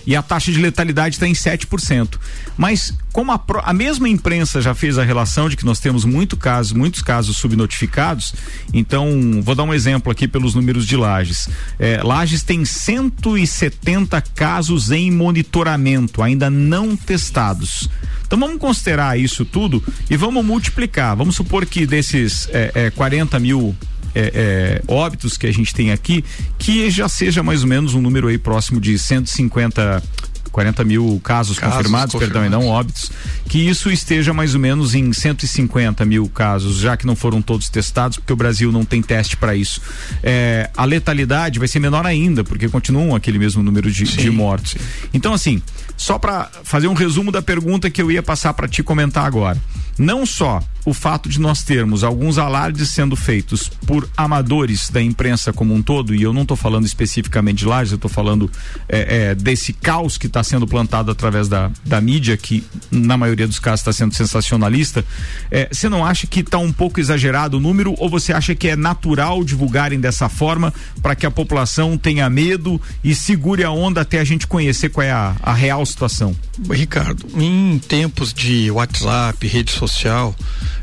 e 0.09 0.17
a 0.17 0.23
taxa 0.23 0.51
de 0.51 0.59
letalidade 0.59 1.17
está 1.17 1.29
em 1.29 1.35
7%. 1.35 2.19
Mas 2.57 2.95
como 3.13 3.31
a, 3.31 3.39
a, 3.63 3.75
mesma 3.75 4.09
imprensa 4.09 4.63
já 4.63 4.75
fez 4.75 4.97
a 4.97 5.05
relação 5.05 5.51
de 5.51 5.57
que 5.57 5.67
nós 5.67 5.81
temos 5.81 6.03
muito 6.07 6.35
casos, 6.35 6.73
muitos 6.73 7.03
casos 7.03 7.37
subnotificados, 7.37 8.33
então 8.73 9.43
vou 9.43 9.55
dar 9.55 9.65
um 9.65 9.75
exemplo 9.75 10.11
aqui 10.11 10.27
pelos 10.27 10.55
números 10.55 10.87
de 10.87 10.97
Lages. 10.97 11.51
É, 11.79 12.03
Lages 12.03 12.43
tem 12.43 12.65
170 12.65 14.19
casos 14.35 14.91
em 14.91 15.11
monitoramento, 15.11 16.23
ainda 16.23 16.49
não 16.49 16.97
testados. 16.97 17.87
Então 18.27 18.41
vamos 18.41 18.59
considerar 18.59 19.19
isso 19.19 19.45
tudo 19.45 19.85
e 20.09 20.17
vamos 20.17 20.43
multiplicar. 20.43 21.15
Vamos 21.17 21.37
supor 21.37 21.67
que 21.67 21.85
desses 21.85 22.49
é, 22.51 22.73
é, 22.75 22.91
40 22.91 23.39
mil 23.39 23.77
é, 24.19 24.33
é, 24.35 24.83
óbitos 24.89 25.37
que 25.37 25.47
a 25.47 25.53
gente 25.53 25.73
tem 25.73 25.93
aqui, 25.93 26.25
que 26.59 26.91
já 26.91 27.09
seja 27.09 27.43
mais 27.43 27.63
ou 27.63 27.69
menos 27.69 27.95
um 27.95 28.01
número 28.01 28.27
aí 28.27 28.37
próximo 28.37 28.81
de 28.81 28.99
150 28.99 30.03
40 30.51 30.83
mil 30.83 31.21
casos, 31.23 31.59
casos 31.59 31.77
confirmados, 31.77 32.15
confirmados, 32.15 32.19
perdão, 32.19 32.45
e 32.45 32.49
não 32.49 32.67
óbitos, 32.69 33.13
que 33.49 33.59
isso 33.59 33.91
esteja 33.91 34.33
mais 34.33 34.55
ou 34.55 34.61
menos 34.61 34.95
em 34.95 35.13
150 35.13 36.05
mil 36.05 36.29
casos, 36.29 36.79
já 36.79 36.97
que 36.97 37.07
não 37.07 37.15
foram 37.15 37.41
todos 37.41 37.69
testados, 37.69 38.19
porque 38.19 38.33
o 38.33 38.37
Brasil 38.37 38.73
não 38.73 38.85
tem 38.85 39.01
teste 39.01 39.37
para 39.37 39.55
isso. 39.55 39.81
É, 40.23 40.69
a 40.77 40.85
letalidade 40.85 41.59
vai 41.59 41.69
ser 41.69 41.79
menor 41.79 42.05
ainda, 42.07 42.43
porque 42.43 42.69
continuam 42.69 43.15
aquele 43.15 43.39
mesmo 43.39 43.63
número 43.63 43.91
de, 43.91 44.07
sim, 44.07 44.17
de 44.17 44.31
mortos. 44.31 44.73
Sim. 44.73 44.79
Então, 45.15 45.33
assim, 45.33 45.63
só 45.97 46.19
para 46.19 46.51
fazer 46.65 46.89
um 46.89 46.95
resumo 46.95 47.31
da 47.31 47.43
pergunta 47.43 47.89
que 47.91 48.03
eu 48.03 48.11
ia 48.11 48.23
passar 48.23 48.53
para 48.55 48.67
te 48.67 48.83
comentar 48.83 49.27
agora. 49.27 49.59
Não 49.99 50.25
só 50.25 50.63
o 50.89 50.95
fato 50.95 51.29
de 51.29 51.39
nós 51.39 51.63
termos 51.63 52.03
alguns 52.03 52.39
alardes 52.39 52.89
sendo 52.89 53.15
feitos 53.15 53.71
por 53.87 54.09
amadores 54.17 54.89
da 54.89 55.03
imprensa 55.03 55.53
como 55.53 55.75
um 55.75 55.83
todo, 55.83 56.15
e 56.15 56.23
eu 56.23 56.33
não 56.33 56.43
estou 56.43 56.57
falando 56.57 56.87
especificamente 56.87 57.59
de 57.59 57.67
Lages, 57.67 57.93
eu 57.93 57.97
estou 57.97 58.11
falando 58.11 58.51
é, 58.89 59.31
é, 59.31 59.35
desse 59.35 59.73
caos 59.73 60.17
que 60.17 60.27
está 60.27 60.43
sendo 60.43 60.67
plantado 60.67 61.11
através 61.11 61.47
da, 61.47 61.71
da 61.85 62.01
mídia, 62.01 62.37
que 62.37 62.65
na 62.91 63.17
maioria 63.17 63.47
dos 63.47 63.59
casos 63.59 63.81
está 63.81 63.93
sendo 63.93 64.15
sensacionalista. 64.15 65.05
É, 65.51 65.69
você 65.71 65.89
não 65.89 66.05
acha 66.05 66.27
que 66.27 66.41
está 66.41 66.59
um 66.59 66.73
pouco 66.73 67.01
exagerado 67.01 67.59
o 67.59 67.61
número, 67.61 67.95
ou 67.99 68.09
você 68.09 68.33
acha 68.33 68.55
que 68.55 68.69
é 68.69 68.77
natural 68.77 69.45
divulgarem 69.45 70.01
dessa 70.01 70.29
forma 70.29 70.73
para 71.03 71.15
que 71.15 71.27
a 71.27 71.31
população 71.31 71.99
tenha 71.99 72.31
medo 72.31 72.81
e 73.05 73.15
segure 73.15 73.63
a 73.63 73.71
onda 73.71 74.01
até 74.01 74.21
a 74.21 74.25
gente 74.25 74.47
conhecer 74.47 74.89
qual 74.89 75.07
é 75.07 75.11
a, 75.11 75.37
a 75.43 75.53
real 75.53 75.85
situação? 75.85 76.35
Ricardo, 76.71 77.27
em 77.37 77.79
tempos 77.79 78.33
de 78.33 78.71
WhatsApp, 78.71 79.47
rede 79.47 79.73
social, 79.89 80.35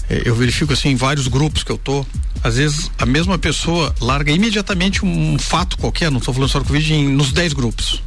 é, 0.09 0.23
eu 0.25 0.35
verifico 0.35 0.73
assim 0.73 0.89
em 0.89 0.95
vários 0.95 1.27
grupos 1.27 1.63
que 1.63 1.71
eu 1.71 1.77
tô, 1.77 2.05
às 2.43 2.57
vezes 2.57 2.91
a 2.97 3.05
mesma 3.05 3.37
pessoa 3.37 3.93
larga 4.01 4.31
imediatamente 4.31 5.05
um 5.05 5.37
fato 5.39 5.77
qualquer, 5.77 6.11
não 6.11 6.19
estou 6.19 6.33
falando 6.33 6.49
só 6.49 6.59
do 6.59 6.65
Covid, 6.65 6.93
em, 6.93 7.07
nos 7.07 7.31
10 7.31 7.53
grupos 7.53 8.01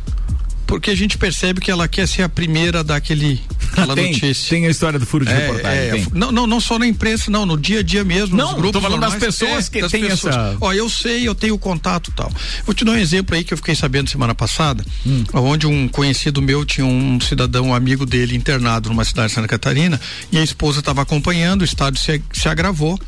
porque 0.69 0.91
a 0.91 0.95
gente 0.95 1.17
percebe 1.17 1.63
que 1.63 1.71
ela 1.71 1.89
quer 1.89 2.07
ser 2.07 2.23
a 2.23 2.29
primeira 2.29 2.85
daquele 2.85 3.41
aquela 3.73 3.95
tem, 3.95 4.13
notícia. 4.13 4.51
Tem 4.51 4.67
a 4.67 4.71
história 4.71 4.99
do 4.99 5.07
furo 5.07 5.25
de 5.25 5.33
é, 5.33 5.39
reportagem. 5.39 6.03
É, 6.03 6.07
não, 6.13 6.31
não, 6.31 6.47
não 6.47 6.61
só 6.61 6.79
na 6.79 6.87
imprensa, 6.87 7.31
não, 7.31 7.47
no 7.47 7.57
dia 7.57 7.81
a 7.81 7.83
dia 7.83 8.05
mesmo. 8.05 8.37
Não, 8.37 8.55
grupos 8.55 8.73
tô 8.73 8.81
falando 8.83 9.01
normais, 9.01 9.15
das 9.15 9.25
pessoas 9.25 9.67
é, 9.67 9.71
que 9.71 9.81
das 9.81 9.91
tem 9.91 10.03
pessoas. 10.03 10.37
essa. 10.37 10.57
Ó, 10.61 10.73
eu 10.75 10.91
sei, 10.91 11.27
eu 11.27 11.35
tenho 11.35 11.59
contato 11.59 12.13
tal. 12.15 12.31
Vou 12.67 12.75
te 12.75 12.85
dar 12.85 12.93
um 12.93 12.97
exemplo 12.97 13.35
aí 13.35 13.43
que 13.43 13.55
eu 13.55 13.57
fiquei 13.57 13.75
sabendo 13.75 14.11
semana 14.11 14.35
passada, 14.35 14.85
hum. 15.07 15.25
onde 15.33 15.67
um 15.67 15.89
conhecido 15.89 16.43
meu 16.43 16.67
tinha 16.67 16.87
um 16.87 17.19
cidadão, 17.19 17.69
um 17.69 17.75
amigo 17.75 18.05
dele, 18.05 18.37
internado 18.37 18.91
numa 18.91 19.07
cidade 19.07 19.29
de 19.29 19.35
Santa 19.37 19.49
Catarina, 19.49 19.99
e 20.31 20.37
a 20.37 20.43
esposa 20.43 20.81
estava 20.81 21.01
acompanhando, 21.01 21.63
o 21.63 21.65
estado 21.65 21.99
se, 21.99 22.23
se 22.31 22.47
agravou 22.47 23.01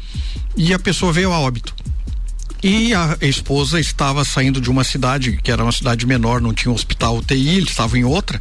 e 0.57 0.73
a 0.73 0.79
pessoa 0.79 1.13
veio 1.13 1.31
a 1.31 1.39
óbito. 1.39 1.75
E 2.63 2.93
a 2.93 3.17
esposa 3.23 3.81
estava 3.81 4.23
saindo 4.23 4.61
de 4.61 4.71
uma 4.71 4.85
cidade 4.85 5.39
que 5.43 5.51
era 5.51 5.63
uma 5.63 5.73
cidade 5.73 6.07
menor, 6.07 6.43
não 6.43 6.53
tinha 6.53 6.71
um 6.71 6.75
hospital 6.75 7.17
UTI, 7.17 7.57
ele 7.57 7.67
estava 7.67 7.99
em 7.99 8.05
outra, 8.05 8.39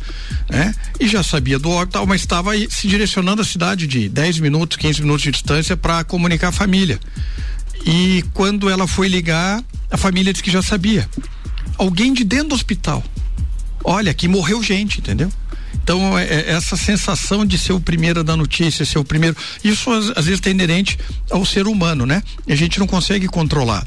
né? 0.50 0.76
E 1.00 1.08
já 1.08 1.24
sabia 1.24 1.58
do 1.58 1.70
óbito, 1.70 2.06
mas 2.06 2.20
estava 2.20 2.52
se 2.70 2.88
direcionando 2.88 3.42
à 3.42 3.46
cidade 3.46 3.88
de 3.88 4.10
10 4.10 4.40
minutos, 4.40 4.78
15 4.78 5.02
minutos 5.02 5.24
de 5.24 5.32
distância 5.32 5.78
para 5.78 6.04
comunicar 6.04 6.50
a 6.50 6.52
família. 6.52 7.00
E 7.86 8.24
quando 8.34 8.70
ela 8.70 8.88
foi 8.88 9.08
ligar, 9.08 9.64
a 9.90 9.96
família 9.96 10.34
disse 10.34 10.44
que 10.44 10.52
já 10.52 10.62
sabia. 10.62 11.10
Alguém 11.78 12.14
de 12.14 12.26
dentro 12.26 12.50
do 12.50 12.56
hospital. 12.56 13.02
Olha, 13.84 14.14
que 14.14 14.28
morreu 14.28 14.62
gente, 14.62 15.00
entendeu? 15.00 15.32
Então, 15.74 16.18
é, 16.18 16.24
é, 16.24 16.52
essa 16.52 16.76
sensação 16.76 17.46
de 17.46 17.58
ser 17.58 17.74
o 17.74 17.80
primeiro 17.80 18.24
da 18.24 18.36
notícia, 18.36 18.86
ser 18.86 19.00
o 19.00 19.04
primeiro. 19.04 19.36
Isso 19.64 19.92
às, 19.92 20.10
às 20.16 20.26
vezes 20.26 20.42
é 20.46 20.50
inerente 20.50 20.98
ao 21.32 21.46
ser 21.46 21.68
humano, 21.68 22.06
né? 22.06 22.22
E 22.48 22.54
a 22.54 22.56
gente 22.56 22.80
não 22.80 22.88
consegue 22.88 23.28
controlar. 23.28 23.86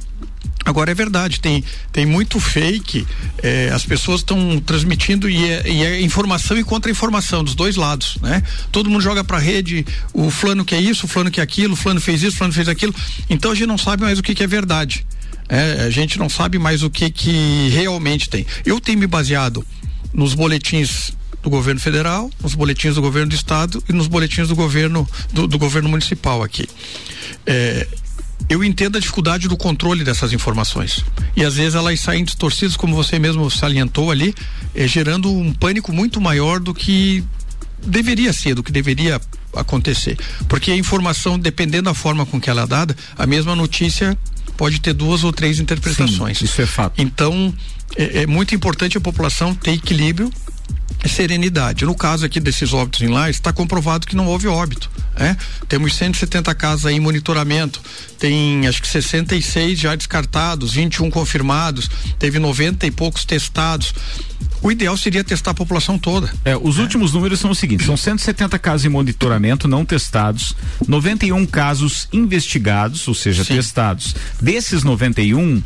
Agora 0.64 0.92
é 0.92 0.94
verdade, 0.94 1.40
tem, 1.40 1.64
tem 1.90 2.06
muito 2.06 2.38
fake, 2.38 3.04
é, 3.42 3.70
as 3.70 3.84
pessoas 3.84 4.20
estão 4.20 4.60
transmitindo 4.60 5.28
e 5.28 5.50
é, 5.50 5.68
e 5.68 5.84
é, 5.84 6.00
informação 6.00 6.56
e 6.56 6.62
contra-informação 6.62 7.42
dos 7.42 7.56
dois 7.56 7.74
lados, 7.74 8.16
né? 8.22 8.42
Todo 8.70 8.88
mundo 8.88 9.02
joga 9.02 9.24
pra 9.24 9.38
rede 9.38 9.84
o 10.12 10.30
fulano 10.30 10.64
que 10.64 10.74
é 10.74 10.80
isso, 10.80 11.06
o 11.06 11.08
fulano 11.08 11.32
que 11.32 11.40
é 11.40 11.42
aquilo, 11.42 11.74
o 11.74 11.76
fulano 11.76 12.00
fez 12.00 12.22
isso, 12.22 12.34
o 12.34 12.38
fulano 12.38 12.54
fez 12.54 12.68
aquilo. 12.68 12.94
Então 13.28 13.50
a 13.50 13.54
gente 13.54 13.66
não 13.66 13.78
sabe 13.78 14.04
mais 14.04 14.20
o 14.20 14.22
que, 14.22 14.36
que 14.36 14.42
é 14.42 14.46
verdade. 14.46 15.04
É, 15.48 15.82
a 15.82 15.90
gente 15.90 16.16
não 16.16 16.28
sabe 16.28 16.58
mais 16.58 16.84
o 16.84 16.90
que, 16.90 17.10
que 17.10 17.68
realmente 17.70 18.28
tem. 18.28 18.46
Eu 18.64 18.80
tenho 18.80 19.00
me 19.00 19.06
baseado 19.06 19.66
nos 20.14 20.32
boletins 20.32 21.12
do 21.42 21.50
governo 21.50 21.80
federal, 21.80 22.30
nos 22.40 22.54
boletins 22.54 22.94
do 22.94 23.02
governo 23.02 23.28
do 23.28 23.34
estado 23.34 23.82
e 23.88 23.92
nos 23.92 24.06
boletins 24.06 24.48
do 24.48 24.54
governo 24.54 25.08
do, 25.32 25.46
do 25.46 25.58
governo 25.58 25.88
municipal 25.88 26.42
aqui. 26.42 26.68
É, 27.44 27.86
eu 28.48 28.62
entendo 28.62 28.96
a 28.96 29.00
dificuldade 29.00 29.48
do 29.48 29.56
controle 29.56 30.04
dessas 30.04 30.32
informações. 30.32 31.04
E 31.36 31.44
às 31.44 31.54
vezes 31.56 31.74
elas 31.74 32.00
saem 32.00 32.24
distorcidas, 32.24 32.76
como 32.76 32.94
você 32.94 33.18
mesmo 33.18 33.50
salientou 33.50 34.10
ali, 34.10 34.34
eh, 34.74 34.86
gerando 34.86 35.30
um 35.32 35.52
pânico 35.52 35.92
muito 35.92 36.20
maior 36.20 36.60
do 36.60 36.74
que 36.74 37.24
deveria 37.84 38.32
ser, 38.32 38.54
do 38.54 38.62
que 38.62 38.72
deveria 38.72 39.20
acontecer. 39.54 40.18
Porque 40.48 40.70
a 40.70 40.76
informação, 40.76 41.38
dependendo 41.38 41.84
da 41.84 41.94
forma 41.94 42.26
com 42.26 42.40
que 42.40 42.50
ela 42.50 42.62
é 42.62 42.66
dada, 42.66 42.96
a 43.16 43.26
mesma 43.26 43.56
notícia 43.56 44.16
pode 44.56 44.80
ter 44.80 44.92
duas 44.92 45.24
ou 45.24 45.32
três 45.32 45.58
interpretações. 45.58 46.38
Sim, 46.38 46.44
isso 46.44 46.60
é 46.62 46.66
fato. 46.66 47.00
Então, 47.00 47.54
é, 47.96 48.22
é 48.22 48.26
muito 48.26 48.54
importante 48.54 48.96
a 48.96 49.00
população 49.00 49.54
ter 49.54 49.72
equilíbrio 49.72 50.30
serenidade. 51.06 51.84
No 51.84 51.94
caso 51.94 52.24
aqui 52.24 52.40
desses 52.40 52.72
óbitos 52.72 53.02
em 53.02 53.08
lá, 53.08 53.28
está 53.28 53.52
comprovado 53.52 54.06
que 54.06 54.16
não 54.16 54.26
houve 54.26 54.46
óbito. 54.46 54.90
É? 55.14 55.36
Temos 55.68 55.94
170 55.96 56.54
casos 56.54 56.90
em 56.90 56.98
monitoramento, 56.98 57.82
tem 58.18 58.66
acho 58.66 58.80
que 58.80 58.88
66 58.88 59.78
já 59.78 59.94
descartados, 59.94 60.72
21 60.72 61.10
confirmados, 61.10 61.90
teve 62.18 62.38
90 62.38 62.86
e 62.86 62.90
poucos 62.90 63.24
testados. 63.24 63.92
O 64.62 64.70
ideal 64.70 64.96
seria 64.96 65.24
testar 65.24 65.50
a 65.50 65.54
população 65.54 65.98
toda. 65.98 66.32
É, 66.44 66.56
os 66.56 66.78
é. 66.78 66.82
últimos 66.82 67.12
números 67.12 67.40
são 67.40 67.50
os 67.50 67.58
seguintes: 67.58 67.84
são 67.84 67.96
170 67.96 68.58
casos 68.58 68.86
em 68.86 68.88
monitoramento 68.88 69.66
não 69.66 69.84
testados, 69.84 70.54
91 70.86 71.44
casos 71.46 72.08
investigados, 72.12 73.06
ou 73.08 73.14
seja, 73.14 73.44
Sim. 73.44 73.56
testados. 73.56 74.14
Desses 74.40 74.84
91, 74.84 75.62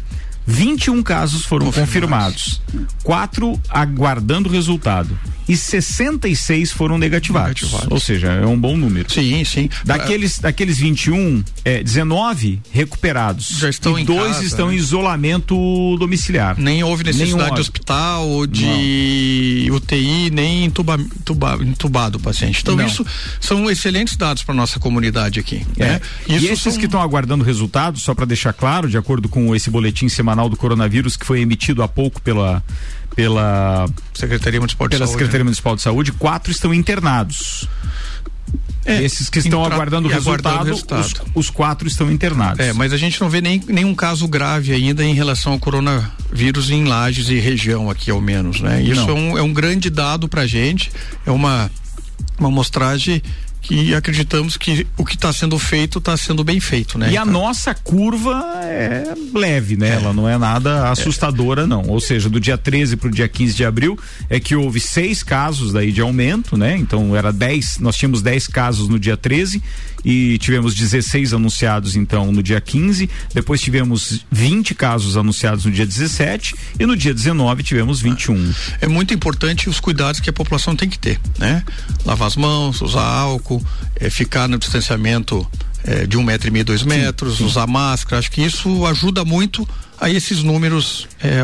21 0.46 1.02
casos 1.02 1.44
foram 1.44 1.72
confirmados, 1.72 2.62
quatro 3.02 3.60
aguardando 3.68 4.48
resultado 4.48 5.18
e 5.48 5.56
66 5.56 6.72
foram 6.72 6.98
negativados. 6.98 7.62
negativados. 7.62 7.90
Ou 7.90 8.00
seja, 8.00 8.28
é 8.28 8.46
um 8.46 8.58
bom 8.58 8.76
número. 8.76 9.10
Sim, 9.10 9.44
sim. 9.44 9.68
Daqueles, 9.84 10.38
daqueles 10.38 10.78
21, 10.78 11.44
é, 11.64 11.82
19 11.82 12.60
recuperados. 12.70 13.58
Já 13.58 13.68
estão 13.68 13.98
e 13.98 14.02
em 14.02 14.04
dois 14.04 14.34
casa, 14.34 14.44
estão 14.44 14.68
né? 14.68 14.74
em 14.74 14.76
isolamento 14.76 15.96
domiciliar. 15.98 16.56
Nem 16.58 16.82
houve 16.82 17.04
necessidade 17.04 17.54
de 17.54 17.60
hospital 17.60 18.28
ou 18.28 18.46
de 18.46 19.66
Não. 19.68 19.76
UTI, 19.76 20.30
nem 20.30 20.64
entuba, 20.64 20.96
entuba, 20.96 21.58
entubado 21.62 22.18
o 22.18 22.20
paciente. 22.20 22.60
Então, 22.62 22.74
Não. 22.74 22.86
isso 22.86 23.06
são 23.40 23.70
excelentes 23.70 24.16
dados 24.16 24.42
para 24.42 24.54
nossa 24.54 24.80
comunidade 24.80 25.38
aqui. 25.38 25.64
É. 25.78 25.86
Né? 25.86 26.00
e 26.28 26.46
esses 26.46 26.60
são... 26.60 26.76
que 26.76 26.86
estão 26.86 27.00
aguardando 27.00 27.44
resultados, 27.44 28.02
só 28.02 28.14
para 28.14 28.24
deixar 28.24 28.52
claro, 28.52 28.88
de 28.88 28.98
acordo 28.98 29.28
com 29.28 29.54
esse 29.54 29.70
boletim 29.70 30.08
semanal 30.08 30.35
do 30.48 30.56
coronavírus 30.56 31.16
que 31.16 31.24
foi 31.24 31.40
emitido 31.40 31.82
há 31.82 31.88
pouco 31.88 32.20
pela 32.20 32.62
pela 33.14 33.86
Secretaria 34.12 34.60
Municipal 34.60 34.86
de 34.88 34.96
pela 34.96 35.06
Saúde. 35.06 35.18
Secretaria 35.18 35.38
né? 35.38 35.44
Municipal 35.44 35.74
de 35.74 35.82
Saúde, 35.82 36.12
quatro 36.12 36.52
estão 36.52 36.74
internados. 36.74 37.66
É, 38.84 39.02
Esses 39.02 39.28
que 39.28 39.40
estão 39.40 39.64
aguardando 39.64 40.06
o 40.06 40.10
resultado, 40.10 40.64
resultado. 40.64 41.02
Os, 41.34 41.46
os, 41.46 41.50
quatro 41.50 41.88
estão 41.88 42.10
internados. 42.10 42.60
É, 42.60 42.72
mas 42.72 42.92
a 42.92 42.96
gente 42.96 43.20
não 43.20 43.28
vê 43.28 43.40
nem, 43.40 43.60
nenhum 43.66 43.94
caso 43.94 44.28
grave 44.28 44.72
ainda 44.72 45.04
em 45.04 45.12
relação 45.12 45.54
ao 45.54 45.58
coronavírus 45.58 46.70
em 46.70 46.84
lajes 46.84 47.28
e 47.28 47.40
região 47.40 47.90
aqui, 47.90 48.12
ao 48.12 48.20
menos, 48.20 48.60
né? 48.60 48.80
Isso 48.80 49.10
é 49.10 49.12
um, 49.12 49.38
é 49.38 49.42
um 49.42 49.52
grande 49.52 49.90
dado 49.90 50.28
pra 50.28 50.46
gente, 50.46 50.92
é 51.26 51.32
uma, 51.32 51.68
uma 52.38 52.48
amostragem 52.48 53.20
que 53.66 53.94
acreditamos 53.94 54.56
que 54.56 54.86
o 54.96 55.04
que 55.04 55.16
está 55.16 55.32
sendo 55.32 55.58
feito 55.58 55.98
está 55.98 56.16
sendo 56.16 56.44
bem 56.44 56.60
feito, 56.60 56.96
né? 56.98 57.10
E 57.10 57.16
a 57.16 57.24
nossa 57.24 57.74
curva 57.74 58.32
é 58.62 59.12
leve, 59.34 59.76
né? 59.76 59.90
É. 59.90 59.92
Ela 59.94 60.12
não 60.12 60.28
é 60.28 60.38
nada 60.38 60.88
assustadora, 60.88 61.62
é. 61.62 61.66
não. 61.66 61.82
Ou 61.88 62.00
seja, 62.00 62.28
do 62.28 62.38
dia 62.38 62.56
13 62.56 62.96
para 62.96 63.08
o 63.08 63.10
dia 63.10 63.28
15 63.28 63.54
de 63.54 63.64
abril 63.64 63.98
é 64.30 64.38
que 64.38 64.54
houve 64.54 64.78
seis 64.78 65.24
casos 65.24 65.72
daí 65.72 65.90
de 65.90 66.00
aumento, 66.00 66.56
né? 66.56 66.76
Então 66.76 67.16
era 67.16 67.32
10, 67.32 67.80
nós 67.80 67.96
tínhamos 67.96 68.22
10 68.22 68.46
casos 68.46 68.88
no 68.88 69.00
dia 69.00 69.16
13 69.16 69.60
e 70.04 70.38
tivemos 70.38 70.74
16 70.74 71.32
anunciados 71.32 71.96
então 71.96 72.30
no 72.32 72.42
dia 72.42 72.60
15, 72.60 73.08
depois 73.34 73.60
tivemos 73.60 74.24
20 74.30 74.74
casos 74.74 75.16
anunciados 75.16 75.64
no 75.64 75.72
dia 75.72 75.86
17 75.86 76.54
e 76.78 76.86
no 76.86 76.96
dia 76.96 77.12
19 77.12 77.62
tivemos 77.62 78.00
21. 78.00 78.52
É 78.80 78.86
muito 78.86 79.12
importante 79.14 79.68
os 79.68 79.80
cuidados 79.80 80.20
que 80.20 80.30
a 80.30 80.32
população 80.32 80.76
tem 80.76 80.88
que 80.88 80.98
ter, 80.98 81.20
né? 81.38 81.62
Lavar 82.04 82.28
as 82.28 82.36
mãos, 82.36 82.80
usar 82.80 83.04
álcool, 83.04 83.64
é, 83.96 84.10
ficar 84.10 84.48
no 84.48 84.58
distanciamento 84.58 85.46
é, 85.84 86.06
de 86.06 86.16
um 86.16 86.22
metro 86.22 86.48
e 86.48 86.50
meio, 86.50 86.64
dois 86.64 86.82
metros, 86.82 87.32
sim, 87.32 87.38
sim. 87.38 87.44
usar 87.44 87.66
máscara. 87.66 88.18
Acho 88.18 88.30
que 88.30 88.42
isso 88.42 88.86
ajuda 88.86 89.24
muito 89.24 89.66
a 90.00 90.10
esses 90.10 90.42
números 90.42 91.08
é, 91.22 91.40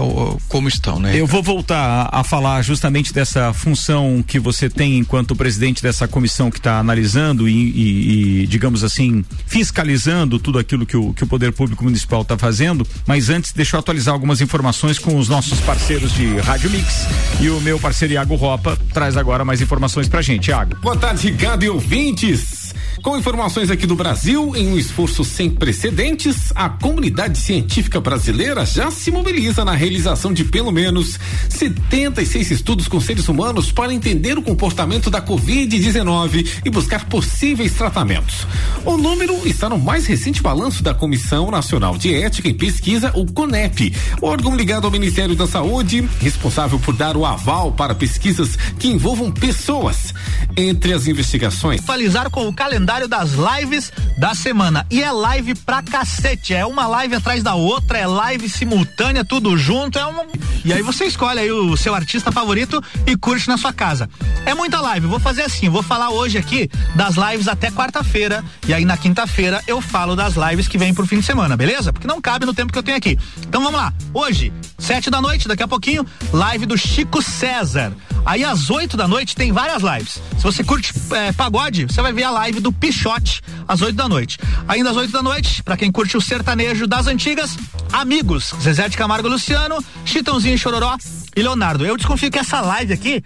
como 0.49 0.69
estão, 0.69 0.99
né? 0.99 1.19
Eu 1.19 1.27
vou 1.27 1.43
voltar 1.43 2.09
a, 2.13 2.21
a, 2.21 2.25
falar 2.25 2.63
justamente 2.63 3.13
dessa 3.13 3.53
função 3.53 4.23
que 4.27 4.39
você 4.39 4.69
tem 4.69 4.99
enquanto 4.99 5.35
presidente 5.35 5.83
dessa 5.83 6.07
comissão 6.07 6.51
que 6.51 6.59
está 6.59 6.79
analisando 6.79 7.49
e, 7.49 7.53
e, 7.55 8.43
e, 8.43 8.47
digamos 8.47 8.85
assim, 8.85 9.25
fiscalizando 9.47 10.39
tudo 10.39 10.59
aquilo 10.59 10.85
que 10.85 10.97
o, 10.97 11.13
que 11.15 11.25
o 11.25 11.27
Poder 11.27 11.53
Público 11.53 11.83
Municipal 11.83 12.23
está 12.23 12.37
fazendo. 12.37 12.87
Mas 13.07 13.31
antes, 13.31 13.53
deixa 13.53 13.77
eu 13.77 13.81
atualizar 13.81 14.13
algumas 14.13 14.41
informações 14.41 14.99
com 14.99 15.17
os 15.17 15.29
nossos 15.29 15.59
parceiros 15.61 16.13
de 16.13 16.37
Rádio 16.39 16.71
Mix. 16.71 17.07
E 17.41 17.49
o 17.49 17.61
meu 17.61 17.79
parceiro 17.79 18.15
Iago 18.15 18.35
Ropa 18.35 18.79
traz 18.93 19.17
agora 19.17 19.45
mais 19.45 19.61
informações 19.61 20.09
pra 20.09 20.21
gente. 20.21 20.49
Iago. 20.49 20.77
Boa 20.77 20.97
tarde, 20.97 21.31
Ricardo 21.31 21.65
e 21.65 21.69
ouvintes. 21.69 22.62
Com 23.01 23.17
informações 23.17 23.71
aqui 23.71 23.87
do 23.87 23.97
Brasil, 23.97 24.55
em 24.55 24.69
um 24.69 24.79
esforço 24.79 25.25
sem 25.25 25.51
precedentes, 25.51 26.53
a 26.55 26.69
comunidade 26.69 27.39
científica 27.39 28.01
brasileira 28.01 28.67
já 28.67 28.91
se 28.91 29.11
mobiliza 29.11 29.65
na 29.65 29.73
realização 29.73 30.33
de 30.33 30.45
pelo 30.45 30.71
menos 30.71 31.19
76 31.49 32.51
estudos 32.51 32.87
com 32.87 33.01
seres 33.01 33.29
humanos 33.29 33.73
para 33.73 33.93
entender 33.93 34.37
o 34.37 34.43
comportamento 34.43 35.11
da 35.11 35.23
Covid-19 35.23 36.61
e 36.65 36.71
buscar 36.71 37.07
possíveis 37.07 37.73
tratamentos. 37.73 38.47
O 38.85 38.97
número 38.97 39.47
está 39.47 39.69
no 39.69 39.79
mais 39.79 40.07
recente 40.07 40.43
balanço 40.43 40.83
da 40.83 40.95
Comissão 40.95 41.51
Nacional 41.51 41.97
de 41.97 42.15
Ética 42.15 42.49
e 42.49 42.55
Pesquisa, 42.55 43.11
o 43.17 43.27
CONEP, 43.27 43.95
órgão 44.21 44.55
ligado 44.55 44.85
ao 44.85 44.91
Ministério 44.91 45.35
da 45.35 45.47
Saúde, 45.47 46.09
responsável 46.21 46.79
por 46.79 46.95
dar 46.95 47.17
o 47.17 47.25
aval 47.25 47.73
para 47.73 47.95
pesquisas 47.95 48.57
que 48.79 48.89
envolvam 48.89 49.31
pessoas. 49.33 50.13
Entre 50.57 50.93
as 50.93 51.07
investigações. 51.07 51.81
Atualizar 51.81 52.29
com 52.29 52.47
o 52.47 52.53
calendário 52.53 52.82
calendário 52.83 53.07
das 53.07 53.31
lives 53.33 53.93
da 54.19 54.35
semana. 54.35 54.85
E 54.91 55.03
é 55.03 55.11
live 55.11 55.55
pra 55.55 55.83
cacete. 55.83 56.53
É 56.53 56.67
uma 56.67 56.87
live 56.87 57.15
atrás 57.15 57.43
da 57.43 57.55
outra, 57.55 57.99
é 57.99 58.07
live 58.07 58.49
simultânea, 58.49 59.25
tudo 59.25 59.57
junto. 59.57 59.99
É 59.99 60.07
um... 60.07 60.27
E 60.65 60.73
aí 60.73 60.83
você 60.83 61.05
escolhe 61.05 61.39
aí 61.39 61.51
o 61.51 61.77
seu 61.77 61.95
artista 61.95 62.33
favorito 62.33 62.83
e 63.07 63.17
curte 63.17 63.49
na 63.49 63.57
sua 63.57 63.73
casa. 63.73 64.11
É 64.45 64.53
muita 64.53 64.81
live. 64.81 65.07
Vou 65.07 65.21
fazer 65.21 65.43
assim, 65.43 65.69
vou 65.69 65.83
falar 65.83 66.11
hoje 66.11 66.39
aqui 66.39 66.69
das 66.97 67.15
lives 67.15 67.47
até 67.47 67.71
quarta-feira. 67.71 68.45
E 68.67 68.75
aí 68.75 68.85
na 68.85 68.97
quinta-feira 68.97 69.63
eu 69.67 69.81
falo 69.81 70.17
das 70.17 70.35
lives 70.35 70.67
que 70.67 70.77
vem 70.77 70.93
pro 70.93 71.07
fim 71.07 71.21
de 71.21 71.27
semana, 71.27 71.57
beleza? 71.57 71.93
Porque 71.93 72.07
não 72.07 72.21
cabe 72.21 72.47
no 72.47 72.55
tempo 72.55 72.73
que 72.73 72.79
eu 72.79 72.83
tenho 72.83 72.97
aqui. 72.97 73.17
Então 73.47 73.63
vamos 73.63 73.79
lá. 73.79 73.93
Hoje, 74.13 74.53
sete 74.77 75.09
da 75.09 75.21
noite, 75.21 75.47
daqui 75.47 75.63
a 75.63 75.69
pouquinho, 75.69 76.05
live 76.33 76.67
do 76.67 76.77
Chico 76.77 77.23
César. 77.23 77.93
Aí 78.25 78.45
às 78.45 78.71
oito 78.71 78.97
da 78.97 79.09
noite 79.09 79.35
tem 79.35 79.53
várias 79.53 79.83
lives. 79.83 80.21
Se 80.37 80.43
você 80.43 80.63
curte 80.63 80.93
é, 81.13 81.33
pagode, 81.33 81.87
você 81.87 82.01
vai 82.01 82.13
ver 82.13 82.25
a 82.25 82.31
live 82.31 82.61
do 82.61 82.73
Pichote 82.73 83.43
às 83.67 83.81
8 83.81 83.95
da 83.95 84.09
noite. 84.09 84.39
Ainda 84.69 84.91
às 84.91 84.97
8 84.97 85.13
da 85.13 85.23
noite, 85.23 85.63
para 85.63 85.77
quem 85.77 85.91
curte 85.91 86.17
o 86.17 86.21
sertanejo 86.21 86.87
das 86.87 87.07
antigas, 87.07 87.57
Amigos, 87.93 88.53
Zezé 88.61 88.89
de 88.89 88.97
Camargo 88.97 89.29
Luciano, 89.29 89.83
Chitãozinho 90.05 90.59
Chororó 90.59 90.97
e 91.35 91.43
Leonardo. 91.43 91.85
Eu 91.85 91.97
desconfio 91.97 92.31
que 92.31 92.39
essa 92.39 92.61
live 92.61 92.93
aqui 92.93 93.23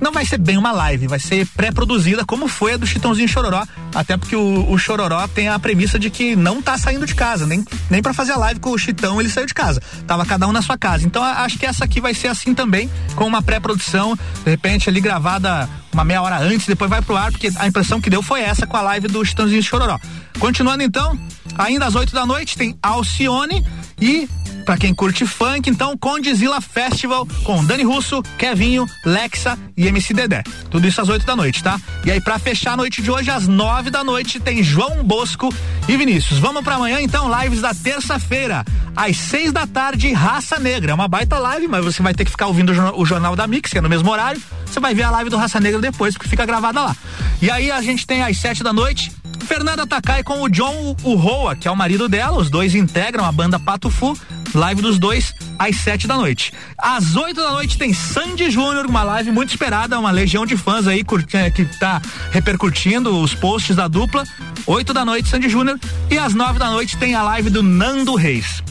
não 0.00 0.12
vai 0.12 0.24
ser 0.26 0.38
bem 0.38 0.56
uma 0.58 0.72
live, 0.72 1.06
vai 1.06 1.18
ser 1.18 1.46
pré-produzida, 1.56 2.24
como 2.24 2.48
foi 2.48 2.74
a 2.74 2.76
do 2.76 2.86
Chitãozinho 2.86 3.28
Chororó. 3.28 3.64
Até 3.94 4.16
porque 4.16 4.36
o, 4.36 4.70
o, 4.70 4.78
Chororó 4.78 5.26
tem 5.28 5.48
a 5.48 5.58
premissa 5.58 5.98
de 5.98 6.10
que 6.10 6.36
não 6.36 6.60
tá 6.60 6.76
saindo 6.76 7.06
de 7.06 7.14
casa, 7.14 7.46
nem, 7.46 7.64
nem 7.90 8.02
para 8.02 8.12
fazer 8.12 8.32
a 8.32 8.36
live 8.36 8.60
com 8.60 8.70
o 8.70 8.78
Chitão 8.78 9.20
ele 9.20 9.30
saiu 9.30 9.46
de 9.46 9.54
casa. 9.54 9.82
Tava 10.06 10.24
cada 10.26 10.46
um 10.46 10.52
na 10.52 10.62
sua 10.62 10.76
casa. 10.76 11.06
Então 11.06 11.22
acho 11.22 11.58
que 11.58 11.66
essa 11.66 11.84
aqui 11.84 12.00
vai 12.00 12.14
ser 12.14 12.28
assim 12.28 12.54
também, 12.54 12.90
com 13.14 13.24
uma 13.24 13.42
pré-produção, 13.42 14.14
de 14.44 14.50
repente 14.50 14.88
ali 14.88 15.00
gravada 15.00 15.68
uma 15.92 16.04
meia 16.04 16.20
hora 16.20 16.38
antes, 16.38 16.66
depois 16.66 16.90
vai 16.90 17.00
pro 17.00 17.16
ar, 17.16 17.30
porque 17.30 17.50
a 17.56 17.66
impressão 17.66 18.00
que 18.00 18.10
deu 18.10 18.22
foi 18.22 18.42
essa 18.42 18.66
com 18.66 18.76
a 18.76 18.82
live 18.82 19.08
do 19.08 19.24
Chitãozinho 19.24 19.62
Chororó. 19.62 19.98
Continuando 20.38 20.82
então, 20.82 21.18
ainda 21.56 21.86
às 21.86 21.94
8 21.94 22.12
da 22.12 22.26
noite 22.26 22.56
tem 22.56 22.76
Alcione 22.82 23.64
e 23.98 24.28
para 24.66 24.76
quem 24.76 24.92
curte 24.92 25.24
funk, 25.24 25.70
então 25.70 25.96
Condizila 25.96 26.60
Festival 26.60 27.26
com 27.44 27.64
Dani 27.64 27.84
Russo, 27.84 28.20
Kevinho, 28.36 28.84
Lexa 29.04 29.56
e 29.76 29.86
MC 29.86 30.12
Dedé. 30.12 30.42
Tudo 30.68 30.88
isso 30.88 31.00
às 31.00 31.08
8 31.08 31.24
da 31.24 31.36
noite, 31.36 31.62
tá? 31.62 31.80
E 32.04 32.10
aí 32.10 32.20
para 32.20 32.36
fechar 32.36 32.72
a 32.72 32.76
noite 32.76 33.00
de 33.00 33.08
hoje 33.08 33.30
às 33.30 33.46
9 33.46 33.90
da 33.90 34.02
noite 34.02 34.40
tem 34.40 34.64
João 34.64 35.04
Bosco 35.04 35.54
e 35.88 35.96
Vinícius. 35.96 36.40
Vamos 36.40 36.64
para 36.64 36.74
amanhã 36.74 37.00
então, 37.00 37.30
lives 37.40 37.60
da 37.60 37.72
terça-feira, 37.72 38.64
às 38.96 39.16
6 39.16 39.52
da 39.52 39.68
tarde, 39.68 40.12
Raça 40.12 40.58
Negra. 40.58 40.90
É 40.90 40.94
uma 40.94 41.06
baita 41.06 41.38
live, 41.38 41.68
mas 41.68 41.84
você 41.84 42.02
vai 42.02 42.12
ter 42.12 42.24
que 42.24 42.32
ficar 42.32 42.48
ouvindo 42.48 42.72
o 42.96 43.06
jornal 43.06 43.36
da 43.36 43.46
Mix, 43.46 43.70
que 43.70 43.78
é 43.78 43.80
no 43.80 43.88
mesmo 43.88 44.10
horário. 44.10 44.42
Você 44.66 44.80
vai 44.80 44.94
ver 44.94 45.04
a 45.04 45.10
live 45.12 45.30
do 45.30 45.36
Raça 45.36 45.60
Negra 45.60 45.80
depois, 45.80 46.14
porque 46.14 46.28
fica 46.28 46.44
gravada 46.44 46.82
lá. 46.82 46.96
E 47.40 47.48
aí 47.48 47.70
a 47.70 47.80
gente 47.80 48.04
tem 48.04 48.22
às 48.22 48.36
7 48.36 48.64
da 48.64 48.72
noite 48.72 49.12
Fernanda 49.46 49.86
Takai 49.86 50.24
com 50.24 50.42
o 50.42 50.48
John 50.48 50.96
Urroa, 51.04 51.54
que 51.54 51.68
é 51.68 51.70
o 51.70 51.76
marido 51.76 52.08
dela. 52.08 52.36
Os 52.36 52.50
dois 52.50 52.74
integram 52.74 53.24
a 53.24 53.30
banda 53.30 53.58
Pato 53.58 53.88
Fu. 53.88 54.18
Live 54.52 54.82
dos 54.82 54.98
dois 54.98 55.32
às 55.58 55.76
sete 55.76 56.06
da 56.06 56.16
noite. 56.16 56.52
Às 56.76 57.14
oito 57.14 57.40
da 57.40 57.52
noite 57.52 57.78
tem 57.78 57.94
Sandy 57.94 58.50
Júnior, 58.50 58.86
uma 58.86 59.02
live 59.02 59.30
muito 59.30 59.50
esperada, 59.50 59.98
uma 59.98 60.10
legião 60.10 60.44
de 60.44 60.56
fãs 60.56 60.86
aí 60.86 61.04
é, 61.32 61.50
que 61.50 61.64
tá 61.78 62.02
repercutindo 62.30 63.20
os 63.20 63.34
posts 63.34 63.76
da 63.76 63.86
dupla. 63.86 64.24
Oito 64.66 64.92
da 64.92 65.04
noite, 65.04 65.28
Sandy 65.28 65.48
Júnior. 65.48 65.78
E 66.10 66.18
às 66.18 66.34
nove 66.34 66.58
da 66.58 66.70
noite 66.70 66.96
tem 66.96 67.14
a 67.14 67.22
live 67.22 67.48
do 67.48 67.62
Nando 67.62 68.14
Reis. 68.16 68.62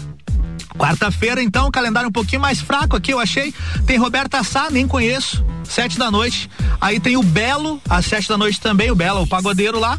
Quarta-feira, 0.78 1.42
então, 1.42 1.72
calendário 1.72 2.10
um 2.10 2.12
pouquinho 2.12 2.42
mais 2.42 2.60
fraco 2.60 2.98
aqui, 2.98 3.12
eu 3.12 3.20
achei. 3.20 3.54
Tem 3.86 3.98
Roberta 3.98 4.44
Sá, 4.44 4.70
nem 4.70 4.86
conheço, 4.86 5.46
sete 5.64 5.98
da 5.98 6.12
noite. 6.12 6.50
Aí 6.82 7.00
tem 7.00 7.16
o 7.16 7.24
Belo, 7.24 7.82
às 7.90 8.06
sete 8.06 8.28
da 8.28 8.38
noite 8.38 8.60
também, 8.60 8.92
o 8.92 8.96
Belo, 8.96 9.22
o 9.22 9.28
pagodeiro 9.28 9.80
lá. 9.80 9.98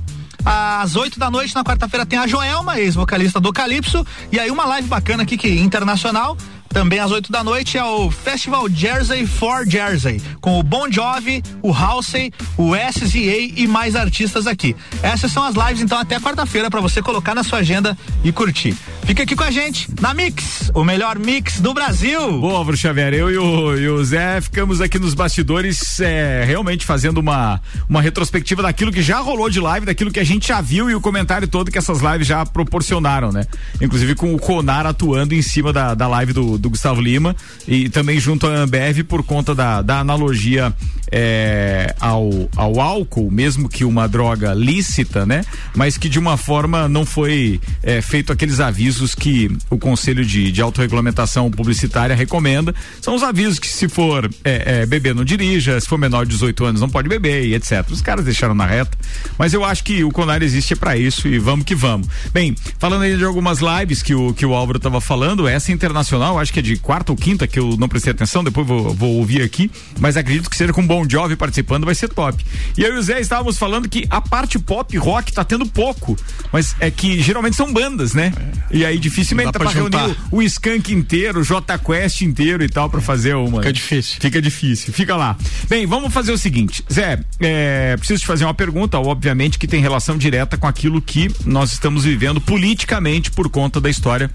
Às 0.48 0.94
8 0.94 1.18
da 1.18 1.28
noite, 1.28 1.52
na 1.56 1.64
quarta-feira, 1.64 2.06
tem 2.06 2.16
a 2.16 2.24
Joelma, 2.24 2.78
ex-vocalista 2.78 3.40
do 3.40 3.52
Calypso. 3.52 4.06
E 4.30 4.38
aí, 4.38 4.48
uma 4.48 4.64
live 4.64 4.86
bacana 4.86 5.24
aqui 5.24 5.36
que 5.36 5.48
internacional. 5.48 6.36
Também 6.68 6.98
às 6.98 7.10
8 7.10 7.32
da 7.32 7.42
noite 7.42 7.78
é 7.78 7.84
o 7.84 8.10
Festival 8.10 8.68
Jersey 8.68 9.26
for 9.26 9.68
Jersey, 9.68 10.20
com 10.40 10.58
o 10.58 10.62
Bon 10.62 10.90
Jovi, 10.90 11.42
o 11.62 11.72
Halsey, 11.72 12.32
o 12.56 12.72
SZA 12.74 13.52
e 13.56 13.66
mais 13.66 13.96
artistas 13.96 14.46
aqui. 14.46 14.76
Essas 15.02 15.32
são 15.32 15.42
as 15.42 15.54
lives, 15.54 15.82
então, 15.82 15.98
até 15.98 16.20
quarta-feira 16.20 16.70
para 16.70 16.80
você 16.80 17.00
colocar 17.00 17.34
na 17.34 17.42
sua 17.42 17.58
agenda 17.58 17.96
e 18.22 18.32
curtir. 18.32 18.76
Fica 19.04 19.22
aqui 19.22 19.36
com 19.36 19.44
a 19.44 19.50
gente 19.50 19.88
na 20.00 20.12
Mix, 20.12 20.70
o 20.74 20.82
melhor 20.82 21.18
mix 21.18 21.60
do 21.60 21.72
Brasil. 21.72 22.40
Boa, 22.40 22.62
Bruno 22.62 22.76
Xavier, 22.76 23.14
eu 23.14 23.30
e 23.30 23.38
o, 23.38 23.78
e 23.78 23.88
o, 23.88 24.04
Zé 24.04 24.40
ficamos 24.40 24.80
aqui 24.80 24.98
nos 24.98 25.14
bastidores 25.14 26.00
é, 26.00 26.44
realmente 26.44 26.84
fazendo 26.84 27.18
uma, 27.18 27.60
uma 27.88 28.02
retrospectiva 28.02 28.62
daquilo 28.62 28.92
que 28.92 29.02
já 29.02 29.20
rolou 29.20 29.48
de 29.48 29.60
live, 29.60 29.86
daquilo 29.86 30.10
que 30.10 30.20
a 30.20 30.24
gente 30.24 30.48
já 30.48 30.60
viu 30.60 30.90
e 30.90 30.94
o 30.94 31.00
comentário 31.00 31.46
todo 31.46 31.70
que 31.70 31.78
essas 31.78 32.00
lives 32.00 32.26
já 32.26 32.44
proporcionaram, 32.44 33.30
né? 33.30 33.46
Inclusive 33.80 34.14
com 34.14 34.34
o 34.34 34.38
Conar 34.38 34.86
atuando 34.86 35.34
em 35.34 35.42
cima 35.42 35.72
da, 35.72 35.94
da 35.94 36.08
live 36.08 36.32
do, 36.32 36.58
do 36.58 36.65
Gustavo 36.70 37.00
Lima 37.00 37.34
e 37.66 37.88
também 37.88 38.18
junto 38.18 38.46
à 38.46 38.50
Ambev 38.50 39.02
por 39.04 39.22
conta 39.22 39.54
da, 39.54 39.82
da 39.82 40.00
analogia 40.00 40.74
é, 41.10 41.94
ao, 42.00 42.30
ao 42.56 42.80
álcool, 42.80 43.30
mesmo 43.30 43.68
que 43.68 43.84
uma 43.84 44.08
droga 44.08 44.52
lícita, 44.54 45.24
né? 45.24 45.44
Mas 45.74 45.96
que 45.96 46.08
de 46.08 46.18
uma 46.18 46.36
forma 46.36 46.88
não 46.88 47.06
foi 47.06 47.60
é, 47.82 48.00
feito 48.00 48.32
aqueles 48.32 48.60
avisos 48.60 48.96
avisos 48.96 49.14
que 49.14 49.50
o 49.70 49.78
Conselho 49.78 50.24
de, 50.24 50.52
de 50.52 50.62
Autorregulamentação 50.62 51.50
Publicitária 51.50 52.14
recomenda. 52.14 52.74
São 53.00 53.14
os 53.14 53.22
avisos 53.22 53.58
que 53.58 53.66
se 53.66 53.88
for 53.88 54.30
é, 54.44 54.82
é, 54.82 54.86
beber 54.86 55.14
não 55.14 55.24
dirija, 55.24 55.80
se 55.80 55.86
for 55.86 55.98
menor 55.98 56.24
de 56.24 56.32
18 56.32 56.64
anos 56.64 56.80
não 56.80 56.88
pode 56.88 57.08
beber 57.08 57.44
e 57.44 57.54
etc. 57.54 57.84
Os 57.90 58.00
caras 58.00 58.24
deixaram 58.24 58.54
na 58.54 58.66
reta, 58.66 58.96
mas 59.38 59.52
eu 59.52 59.64
acho 59.64 59.82
que 59.82 60.04
o 60.04 60.10
Conar 60.10 60.42
existe 60.42 60.74
para 60.76 60.96
isso 60.96 61.26
e 61.28 61.38
vamos 61.38 61.64
que 61.64 61.74
vamos. 61.74 62.06
Bem, 62.32 62.54
falando 62.78 63.02
aí 63.02 63.16
de 63.16 63.24
algumas 63.24 63.60
lives 63.60 64.02
que 64.02 64.14
o, 64.14 64.32
que 64.32 64.44
o 64.44 64.54
Álvaro 64.54 64.76
estava 64.76 65.00
falando, 65.00 65.48
essa 65.48 65.72
internacional, 65.72 66.38
acho 66.38 66.45
que 66.52 66.58
é 66.58 66.62
de 66.62 66.76
quarta 66.76 67.12
ou 67.12 67.16
quinta, 67.16 67.46
que 67.46 67.58
eu 67.58 67.76
não 67.76 67.88
prestei 67.88 68.12
atenção, 68.12 68.42
depois 68.42 68.66
vou, 68.66 68.94
vou 68.94 69.16
ouvir 69.16 69.42
aqui, 69.42 69.70
mas 69.98 70.16
acredito 70.16 70.50
que 70.50 70.56
seja 70.56 70.72
com 70.72 70.86
Bon 70.86 71.06
Jovi 71.08 71.36
participando, 71.36 71.84
vai 71.84 71.94
ser 71.94 72.08
top. 72.08 72.44
E 72.76 72.82
eu 72.82 72.94
e 72.94 72.98
o 72.98 73.02
Zé 73.02 73.20
estávamos 73.20 73.58
falando 73.58 73.88
que 73.88 74.06
a 74.10 74.20
parte 74.20 74.58
pop 74.58 74.96
rock 74.96 75.32
tá 75.32 75.44
tendo 75.44 75.66
pouco, 75.66 76.16
mas 76.52 76.74
é 76.80 76.90
que 76.90 77.20
geralmente 77.20 77.56
são 77.56 77.72
bandas, 77.72 78.14
né? 78.14 78.32
E 78.70 78.84
aí 78.84 78.98
dificilmente 78.98 79.52
dá 79.52 79.58
pra, 79.58 79.70
reunir 79.70 80.16
o, 80.30 80.38
o 80.38 80.42
Skank 80.42 80.92
inteiro, 80.92 81.40
o 81.40 81.44
J 81.44 81.78
Quest 81.78 82.22
inteiro 82.22 82.64
e 82.64 82.68
tal 82.68 82.88
pra 82.88 83.00
fazer 83.00 83.34
uma. 83.34 83.58
Fica 83.58 83.72
difícil. 83.72 84.18
Fica 84.20 84.42
difícil. 84.42 84.92
Fica 84.92 85.16
lá. 85.16 85.36
Bem, 85.68 85.86
vamos 85.86 86.12
fazer 86.12 86.32
o 86.32 86.38
seguinte. 86.38 86.84
Zé, 86.92 87.20
é, 87.40 87.96
preciso 87.96 88.20
te 88.20 88.26
fazer 88.26 88.44
uma 88.44 88.54
pergunta, 88.54 88.98
obviamente, 88.98 89.58
que 89.58 89.66
tem 89.66 89.80
relação 89.80 90.16
direta 90.16 90.56
com 90.56 90.66
aquilo 90.66 91.00
que 91.00 91.30
nós 91.44 91.72
estamos 91.72 92.04
vivendo 92.04 92.40
politicamente 92.40 93.30
por 93.30 93.48
conta 93.48 93.80
da 93.80 93.90
história 93.90 94.30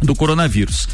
do 0.00 0.14
coronavírus. 0.14 0.88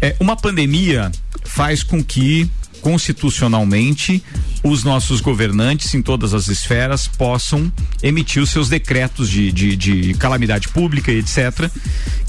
É, 0.00 0.16
uma 0.20 0.36
pandemia 0.36 1.10
faz 1.44 1.82
com 1.82 2.02
que 2.02 2.50
constitucionalmente 2.80 4.22
os 4.62 4.84
nossos 4.84 5.20
governantes 5.20 5.94
em 5.94 6.02
todas 6.02 6.34
as 6.34 6.48
esferas 6.48 7.06
possam 7.06 7.72
emitir 8.02 8.42
os 8.42 8.50
seus 8.50 8.68
decretos 8.68 9.28
de, 9.28 9.52
de, 9.52 9.76
de 9.76 10.14
calamidade 10.14 10.68
pública 10.68 11.12
e 11.12 11.18
etc 11.18 11.70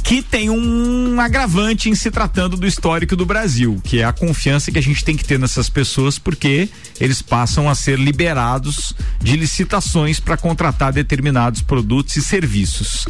que 0.04 0.24
tem 0.24 0.50
um 0.50 1.20
agravante 1.22 1.90
em 1.90 1.94
se 1.94 2.10
tratando 2.10 2.58
do 2.58 2.66
histórico 2.66 3.16
do 3.16 3.28
Brasil, 3.28 3.80
que 3.84 4.00
é 4.00 4.04
a 4.04 4.12
confiança 4.12 4.72
que 4.72 4.78
a 4.80 4.82
gente 4.82 5.04
tem 5.04 5.16
que 5.16 5.24
ter 5.24 5.38
nessas 5.38 5.70
pessoas, 5.70 6.18
porque 6.18 6.68
eles 7.00 7.22
passam 7.22 7.70
a 7.70 7.76
ser 7.76 8.00
liberados 8.00 8.94
de 9.22 9.36
licitações 9.36 10.20
para 10.20 10.36
contratar 10.36 10.92
determinados 10.92 11.62
produtos 11.62 12.16
e 12.16 12.24
serviços. 12.24 13.08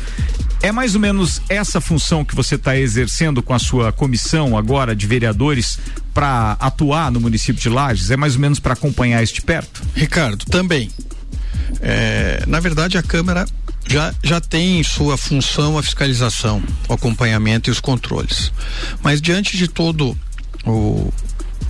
É 0.62 0.74
mais 0.74 0.94
ou 0.94 1.00
menos 1.00 1.42
essa 1.48 1.80
função 1.80 2.26
que 2.26 2.36
você 2.36 2.56
está 2.56 2.78
exercendo 2.78 3.42
com 3.42 3.54
a 3.54 3.60
sua 3.60 3.94
comissão 3.94 4.58
agora 4.58 4.94
de 4.94 5.08
vereadores 5.08 5.80
para 6.14 6.58
atuar 6.60 7.10
no 7.10 7.22
município 7.22 7.62
de 7.62 7.70
Lages? 7.70 8.12
É 8.12 8.18
mais 8.18 8.36
ou 8.36 8.42
menos 8.42 8.60
para 8.60 8.74
acompanhar 8.74 9.19
este 9.24 9.42
perto? 9.42 9.82
Ricardo, 9.96 10.46
também. 10.46 10.90
É, 11.82 12.44
na 12.48 12.60
verdade, 12.60 12.98
a 12.98 13.04
Câmara 13.04 13.46
já, 13.88 14.14
já 14.24 14.40
tem 14.40 14.80
em 14.80 14.84
sua 14.84 15.18
função 15.18 15.78
a 15.78 15.84
fiscalização, 15.84 16.64
o 16.88 16.94
acompanhamento 16.94 17.70
e 17.70 17.72
os 17.72 17.80
controles. 17.80 18.52
Mas 19.02 19.22
diante 19.22 19.58
de 19.58 19.68
todo 19.68 20.18
o, 20.66 21.12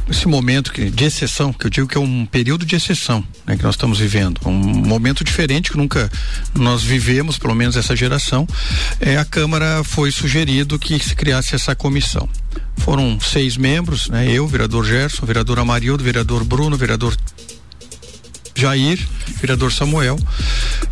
esse 0.09 0.27
momento 0.27 0.71
que, 0.71 0.89
de 0.89 1.05
exceção, 1.05 1.53
que 1.53 1.67
eu 1.67 1.69
digo 1.69 1.87
que 1.87 1.97
é 1.97 1.99
um 2.01 2.25
período 2.25 2.65
de 2.65 2.75
exceção 2.75 3.23
né, 3.45 3.55
que 3.55 3.63
nós 3.63 3.75
estamos 3.75 3.99
vivendo, 3.99 4.41
um 4.45 4.51
momento 4.51 5.23
diferente 5.23 5.71
que 5.71 5.77
nunca 5.77 6.09
nós 6.55 6.83
vivemos, 6.83 7.37
pelo 7.37 7.55
menos 7.55 7.77
essa 7.77 7.95
geração, 7.95 8.47
é, 8.99 9.17
a 9.17 9.25
Câmara 9.25 9.83
foi 9.83 10.11
sugerido 10.11 10.79
que 10.79 10.97
se 10.99 11.15
criasse 11.15 11.55
essa 11.55 11.75
comissão. 11.75 12.27
Foram 12.77 13.19
seis 13.19 13.55
membros, 13.55 14.09
né, 14.09 14.31
eu, 14.31 14.47
vereador 14.47 14.85
Gerson, 14.85 15.25
vereador 15.25 15.59
Amarildo, 15.59 16.03
vereador 16.03 16.43
Bruno, 16.43 16.75
vereador 16.75 17.15
Jair, 18.59 18.99
vereador 19.39 19.71
Samuel, 19.71 20.19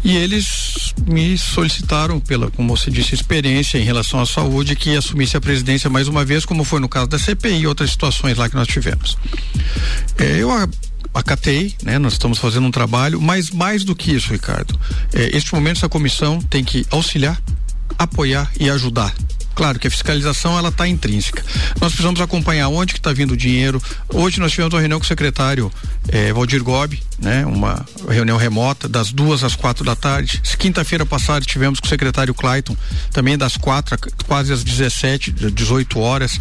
e 0.03 0.15
eles 0.15 0.93
me 1.07 1.37
solicitaram 1.37 2.19
pela, 2.19 2.49
como 2.51 2.75
você 2.75 2.89
disse, 2.89 3.13
experiência 3.13 3.77
em 3.77 3.83
relação 3.83 4.19
à 4.19 4.25
saúde 4.25 4.75
que 4.75 4.95
assumisse 4.95 5.35
a 5.35 5.41
presidência 5.41 5.89
mais 5.89 6.07
uma 6.07 6.23
vez, 6.23 6.45
como 6.45 6.63
foi 6.63 6.79
no 6.79 6.87
caso 6.89 7.07
da 7.07 7.19
CPI 7.19 7.61
e 7.61 7.67
outras 7.67 7.91
situações 7.91 8.37
lá 8.37 8.49
que 8.49 8.55
nós 8.55 8.67
tivemos. 8.67 9.17
É, 10.17 10.37
eu 10.37 10.49
acatei, 11.13 11.75
né? 11.83 11.97
Nós 11.99 12.13
estamos 12.13 12.37
fazendo 12.37 12.65
um 12.65 12.71
trabalho, 12.71 13.21
mas 13.21 13.51
mais 13.51 13.83
do 13.83 13.95
que 13.95 14.11
isso, 14.11 14.31
Ricardo, 14.31 14.79
é, 15.13 15.35
este 15.35 15.53
momento 15.53 15.77
essa 15.77 15.89
comissão 15.89 16.39
tem 16.41 16.63
que 16.63 16.85
auxiliar, 16.89 17.41
apoiar 17.97 18.51
e 18.59 18.69
ajudar 18.69 19.13
Claro 19.57 19.79
que 19.79 19.87
a 19.87 19.91
fiscalização 19.91 20.55
ela 20.55 20.69
está 20.69 20.87
intrínseca. 20.87 21.43
Nós 21.81 21.91
precisamos 21.91 22.21
acompanhar 22.21 22.69
onde 22.69 22.93
que 22.93 22.99
está 22.99 23.11
vindo 23.11 23.31
o 23.31 23.37
dinheiro. 23.37 23.81
Hoje 24.13 24.39
nós 24.39 24.51
tivemos 24.51 24.71
uma 24.71 24.79
reunião 24.79 24.99
com 24.99 25.03
o 25.03 25.07
secretário 25.07 25.71
eh, 26.09 26.31
Valdir 26.31 26.61
Gobi, 26.63 27.01
né? 27.17 27.43
Uma 27.43 27.83
reunião 28.07 28.37
remota 28.37 28.87
das 28.87 29.11
duas 29.11 29.43
às 29.43 29.55
quatro 29.55 29.83
da 29.83 29.95
tarde. 29.95 30.39
Quinta-feira 30.59 31.07
passada 31.07 31.43
tivemos 31.43 31.79
com 31.79 31.87
o 31.87 31.89
secretário 31.89 32.35
Clayton, 32.35 32.77
também 33.11 33.35
das 33.35 33.57
quatro 33.57 33.97
quase 34.27 34.53
às 34.53 34.63
17, 34.63 35.31
18 35.31 35.99
horas, 35.99 36.39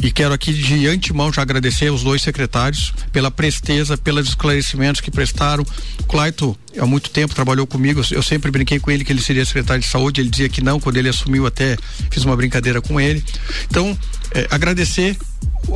e 0.00 0.10
quero 0.10 0.32
aqui 0.32 0.52
de 0.52 0.86
antemão 0.86 1.32
já 1.32 1.42
agradecer 1.42 1.88
aos 1.88 2.02
dois 2.02 2.22
secretários 2.22 2.92
pela 3.12 3.30
presteza, 3.30 3.96
pelos 3.96 4.28
esclarecimentos 4.28 5.00
que 5.00 5.10
prestaram. 5.10 5.66
Claito, 6.06 6.56
há 6.78 6.86
muito 6.86 7.10
tempo 7.10 7.34
trabalhou 7.34 7.66
comigo, 7.66 8.00
eu 8.10 8.22
sempre 8.22 8.50
brinquei 8.50 8.78
com 8.78 8.90
ele 8.90 9.04
que 9.04 9.12
ele 9.12 9.20
seria 9.20 9.44
secretário 9.44 9.82
de 9.82 9.88
saúde, 9.88 10.20
ele 10.20 10.30
dizia 10.30 10.48
que 10.48 10.62
não, 10.62 10.78
quando 10.78 10.96
ele 10.96 11.08
assumiu 11.08 11.46
até 11.46 11.76
fiz 12.10 12.24
uma 12.24 12.36
brincadeira 12.36 12.80
com 12.80 13.00
ele. 13.00 13.24
Então, 13.68 13.98
eh, 14.32 14.46
agradecer 14.50 15.16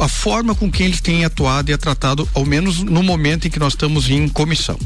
a 0.00 0.08
forma 0.08 0.54
com 0.54 0.70
que 0.70 0.82
eles 0.82 1.00
têm 1.00 1.24
atuado 1.24 1.70
e 1.70 1.76
tratado, 1.76 2.28
ao 2.34 2.44
menos 2.44 2.80
no 2.82 3.02
momento 3.02 3.46
em 3.46 3.50
que 3.50 3.58
nós 3.58 3.72
estamos 3.72 4.08
em 4.08 4.28
comissão. 4.28 4.78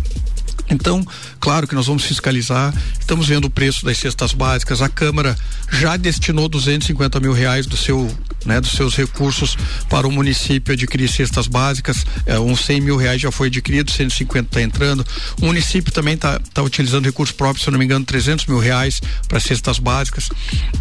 Então, 0.69 1.07
claro 1.39 1.67
que 1.67 1.75
nós 1.75 1.87
vamos 1.87 2.05
fiscalizar, 2.05 2.75
estamos 2.99 3.29
vendo 3.29 3.45
o 3.45 3.51
preço 3.51 3.85
das 3.85 3.99
cestas 3.99 4.33
básicas, 4.33 4.83
a 4.83 4.89
Câmara 4.89 5.37
já 5.71 5.97
destinou 5.97 6.49
250 6.49 7.21
mil 7.21 7.33
reais 7.33 7.67
do 7.67 7.77
seu, 7.77 8.13
né, 8.45 8.61
dos 8.61 8.73
seus 8.73 8.97
recursos 8.97 9.57
para 9.89 10.07
o 10.07 10.13
município 10.13 10.75
adquirir 10.75 11.09
cestas 11.09 11.47
básicas, 11.47 12.05
é, 12.25 12.39
uns 12.39 12.65
100 12.65 12.81
mil 12.81 12.97
reais 12.97 13.21
já 13.21 13.31
foi 13.31 13.47
adquirido, 13.47 13.91
150 13.91 14.49
está 14.49 14.63
entrando, 14.63 15.07
o 15.41 15.47
município 15.47 15.93
também 15.93 16.15
está 16.15 16.41
tá 16.53 16.63
utilizando 16.63 17.05
recursos 17.05 17.35
próprios, 17.35 17.63
se 17.63 17.69
eu 17.69 17.73
não 17.73 17.79
me 17.79 17.85
engano, 17.85 18.05
300 18.05 18.47
mil 18.47 18.59
reais 18.59 19.01
para 19.29 19.39
cestas 19.39 19.79
básicas, 19.79 20.29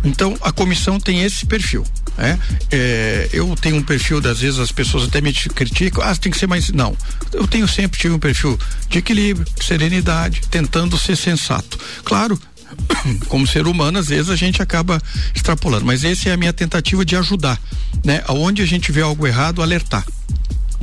então 0.03 0.35
a 0.41 0.51
comissão 0.51 0.99
tem 0.99 1.21
esse 1.21 1.45
perfil, 1.45 1.85
né? 2.17 2.39
É, 2.71 3.29
eu 3.33 3.55
tenho 3.55 3.75
um 3.75 3.83
perfil, 3.83 4.17
às 4.17 4.39
vezes 4.39 4.59
as 4.59 4.71
pessoas 4.71 5.07
até 5.07 5.21
me 5.21 5.31
criticam, 5.33 6.03
ah, 6.03 6.15
tem 6.15 6.31
que 6.31 6.39
ser 6.39 6.47
mais, 6.47 6.69
não, 6.69 6.97
eu 7.31 7.47
tenho 7.47 7.67
sempre 7.67 7.99
tive 7.99 8.15
um 8.15 8.19
perfil 8.19 8.57
de 8.89 8.97
equilíbrio, 8.99 9.45
de 9.59 9.65
serenidade, 9.75 10.41
tentando 10.49 10.97
ser 10.97 11.17
sensato. 11.17 11.77
Claro, 12.03 12.39
como 13.27 13.45
ser 13.45 13.67
humano, 13.67 13.99
às 13.99 14.07
vezes 14.07 14.29
a 14.29 14.35
gente 14.35 14.61
acaba 14.61 15.01
extrapolando, 15.33 15.85
mas 15.85 16.03
essa 16.03 16.29
é 16.29 16.31
a 16.31 16.37
minha 16.37 16.53
tentativa 16.53 17.03
de 17.03 17.15
ajudar, 17.15 17.61
né? 18.03 18.23
Aonde 18.25 18.61
a 18.61 18.65
gente 18.65 18.91
vê 18.91 19.01
algo 19.01 19.27
errado, 19.27 19.61
alertar 19.61 20.05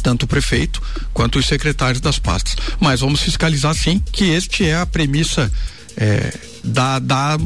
tanto 0.03 0.25
o 0.25 0.27
prefeito 0.27 0.83
quanto 1.15 1.39
os 1.39 1.47
secretários 1.47 2.01
das 2.01 2.19
pastas. 2.19 2.57
Mas 2.81 3.01
vamos 3.01 3.21
fiscalizar 3.21 3.73
sim 3.73 4.03
que 4.11 4.25
este 4.25 4.67
é 4.67 4.77
a 4.77 4.85
premissa 4.85 5.51
é, 5.97 6.37
da, 6.65 6.99
da, 6.99 7.39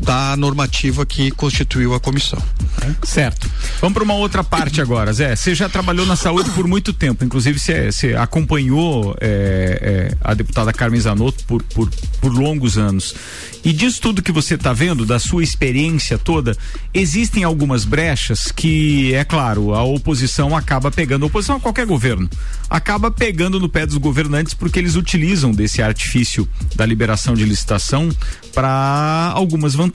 da 0.00 0.36
normativa 0.36 1.04
que 1.04 1.30
constituiu 1.30 1.94
a 1.94 2.00
comissão. 2.00 2.42
Né? 2.80 2.94
Certo. 3.02 3.50
Vamos 3.80 3.94
para 3.94 4.04
uma 4.04 4.14
outra 4.14 4.42
parte 4.42 4.80
agora, 4.80 5.12
Zé. 5.12 5.36
Você 5.36 5.54
já 5.54 5.68
trabalhou 5.68 6.06
na 6.06 6.16
saúde 6.16 6.50
por 6.50 6.66
muito 6.66 6.92
tempo, 6.92 7.24
inclusive 7.24 7.58
você 7.58 8.14
acompanhou 8.14 9.16
é, 9.20 10.10
é, 10.12 10.16
a 10.22 10.34
deputada 10.34 10.72
Carmen 10.72 11.00
Zanotto 11.00 11.44
por, 11.44 11.62
por, 11.62 11.90
por 12.20 12.32
longos 12.32 12.78
anos. 12.78 13.14
E 13.62 13.72
disso 13.72 14.00
tudo 14.00 14.22
que 14.22 14.32
você 14.32 14.54
está 14.54 14.72
vendo, 14.72 15.04
da 15.04 15.18
sua 15.18 15.42
experiência 15.42 16.16
toda, 16.16 16.56
existem 16.94 17.44
algumas 17.44 17.84
brechas 17.84 18.50
que, 18.50 19.12
é 19.14 19.24
claro, 19.24 19.74
a 19.74 19.82
oposição 19.82 20.56
acaba 20.56 20.90
pegando, 20.90 21.24
a 21.24 21.26
oposição 21.26 21.56
a 21.56 21.60
qualquer 21.60 21.84
governo, 21.84 22.28
acaba 22.70 23.10
pegando 23.10 23.60
no 23.60 23.68
pé 23.68 23.84
dos 23.84 23.98
governantes 23.98 24.54
porque 24.54 24.78
eles 24.78 24.96
utilizam 24.96 25.52
desse 25.52 25.82
artifício 25.82 26.48
da 26.74 26.86
liberação 26.86 27.34
de 27.34 27.44
licitação 27.44 28.08
para 28.54 29.32
algumas 29.34 29.74
vantagens. 29.74 29.89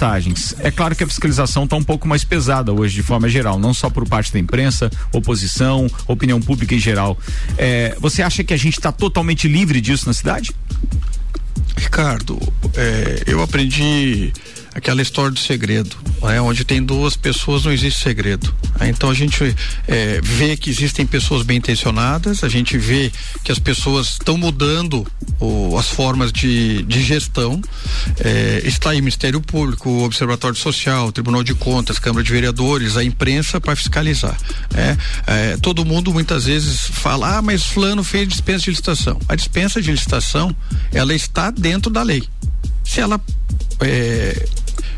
É 0.60 0.72
claro 0.72 0.96
que 0.96 1.04
a 1.04 1.08
fiscalização 1.08 1.64
está 1.64 1.76
um 1.76 1.84
pouco 1.84 2.08
mais 2.08 2.24
pesada 2.24 2.72
hoje, 2.72 2.96
de 2.96 3.04
forma 3.04 3.30
geral, 3.30 3.60
não 3.60 3.74
só 3.74 3.90
por 3.90 4.08
parte 4.08 4.32
da 4.32 4.40
imprensa, 4.40 4.92
oposição, 5.12 5.88
opinião 6.08 6.42
pública 6.42 6.76
em 6.76 6.80
geral. 6.80 7.18
É, 7.58 7.96
você 8.00 8.22
acha 8.22 8.44
que 8.44 8.54
a 8.54 8.58
gente 8.58 8.78
está 8.78 8.92
totalmente 8.92 9.48
livre 9.48 9.80
disso 9.82 10.08
na 10.08 10.14
cidade? 10.14 10.52
Ricardo, 11.78 12.40
é, 12.76 13.24
eu 13.28 13.42
aprendi 13.42 14.32
aquela 14.76 15.02
história 15.02 15.32
do 15.32 15.40
segredo, 15.40 15.96
né? 16.22 16.42
onde 16.42 16.66
tem 16.66 16.84
duas 16.84 17.16
pessoas 17.16 17.64
não 17.64 17.72
existe 17.72 18.04
segredo. 18.04 18.54
Né? 18.78 18.90
Então 18.90 19.10
a 19.10 19.14
gente 19.14 19.56
é, 19.88 20.20
vê 20.22 20.58
que 20.58 20.70
existem 20.70 21.06
pessoas 21.08 21.44
bem 21.44 21.58
intencionadas, 21.58 22.44
a 22.44 22.50
gente 22.50 22.78
vê 22.78 23.10
que 23.42 23.54
as 23.54 23.58
pessoas 23.58 24.10
estão 24.10 24.38
mudando 24.38 25.08
o, 25.40 25.78
as 25.78 25.88
formas 25.88 26.30
de, 26.34 26.84
de 26.84 27.02
gestão. 27.02 27.62
É, 28.20 28.62
está 28.66 28.90
aí 28.90 29.00
Ministério 29.00 29.40
Público, 29.40 30.04
Observatório 30.04 30.58
Social, 30.58 31.10
Tribunal 31.10 31.42
de 31.42 31.56
Contas, 31.56 31.98
Câmara 31.98 32.24
de 32.24 32.32
Vereadores, 32.34 32.98
a 32.98 33.04
imprensa 33.04 33.62
para 33.62 33.78
fiscalizar. 33.78 34.38
Né? 34.74 34.98
É, 35.26 35.58
todo 35.58 35.86
mundo 35.86 36.12
muitas 36.12 36.46
vezes 36.46 36.82
fala, 36.82 37.38
ah, 37.38 37.42
mas 37.42 37.64
fulano 37.64 38.04
fez 38.04 38.28
dispensa 38.28 38.66
de 38.66 38.72
licitação. 38.72 39.18
A 39.30 39.36
dispensa 39.36 39.82
de 39.82 39.90
licitação, 39.90 40.54
ela 40.92 41.16
está 41.16 41.50
dentro 41.50 41.90
da 41.90 42.04
lei. 42.04 42.24
Se 42.86 43.02
ela 43.02 43.20
é, 43.82 44.48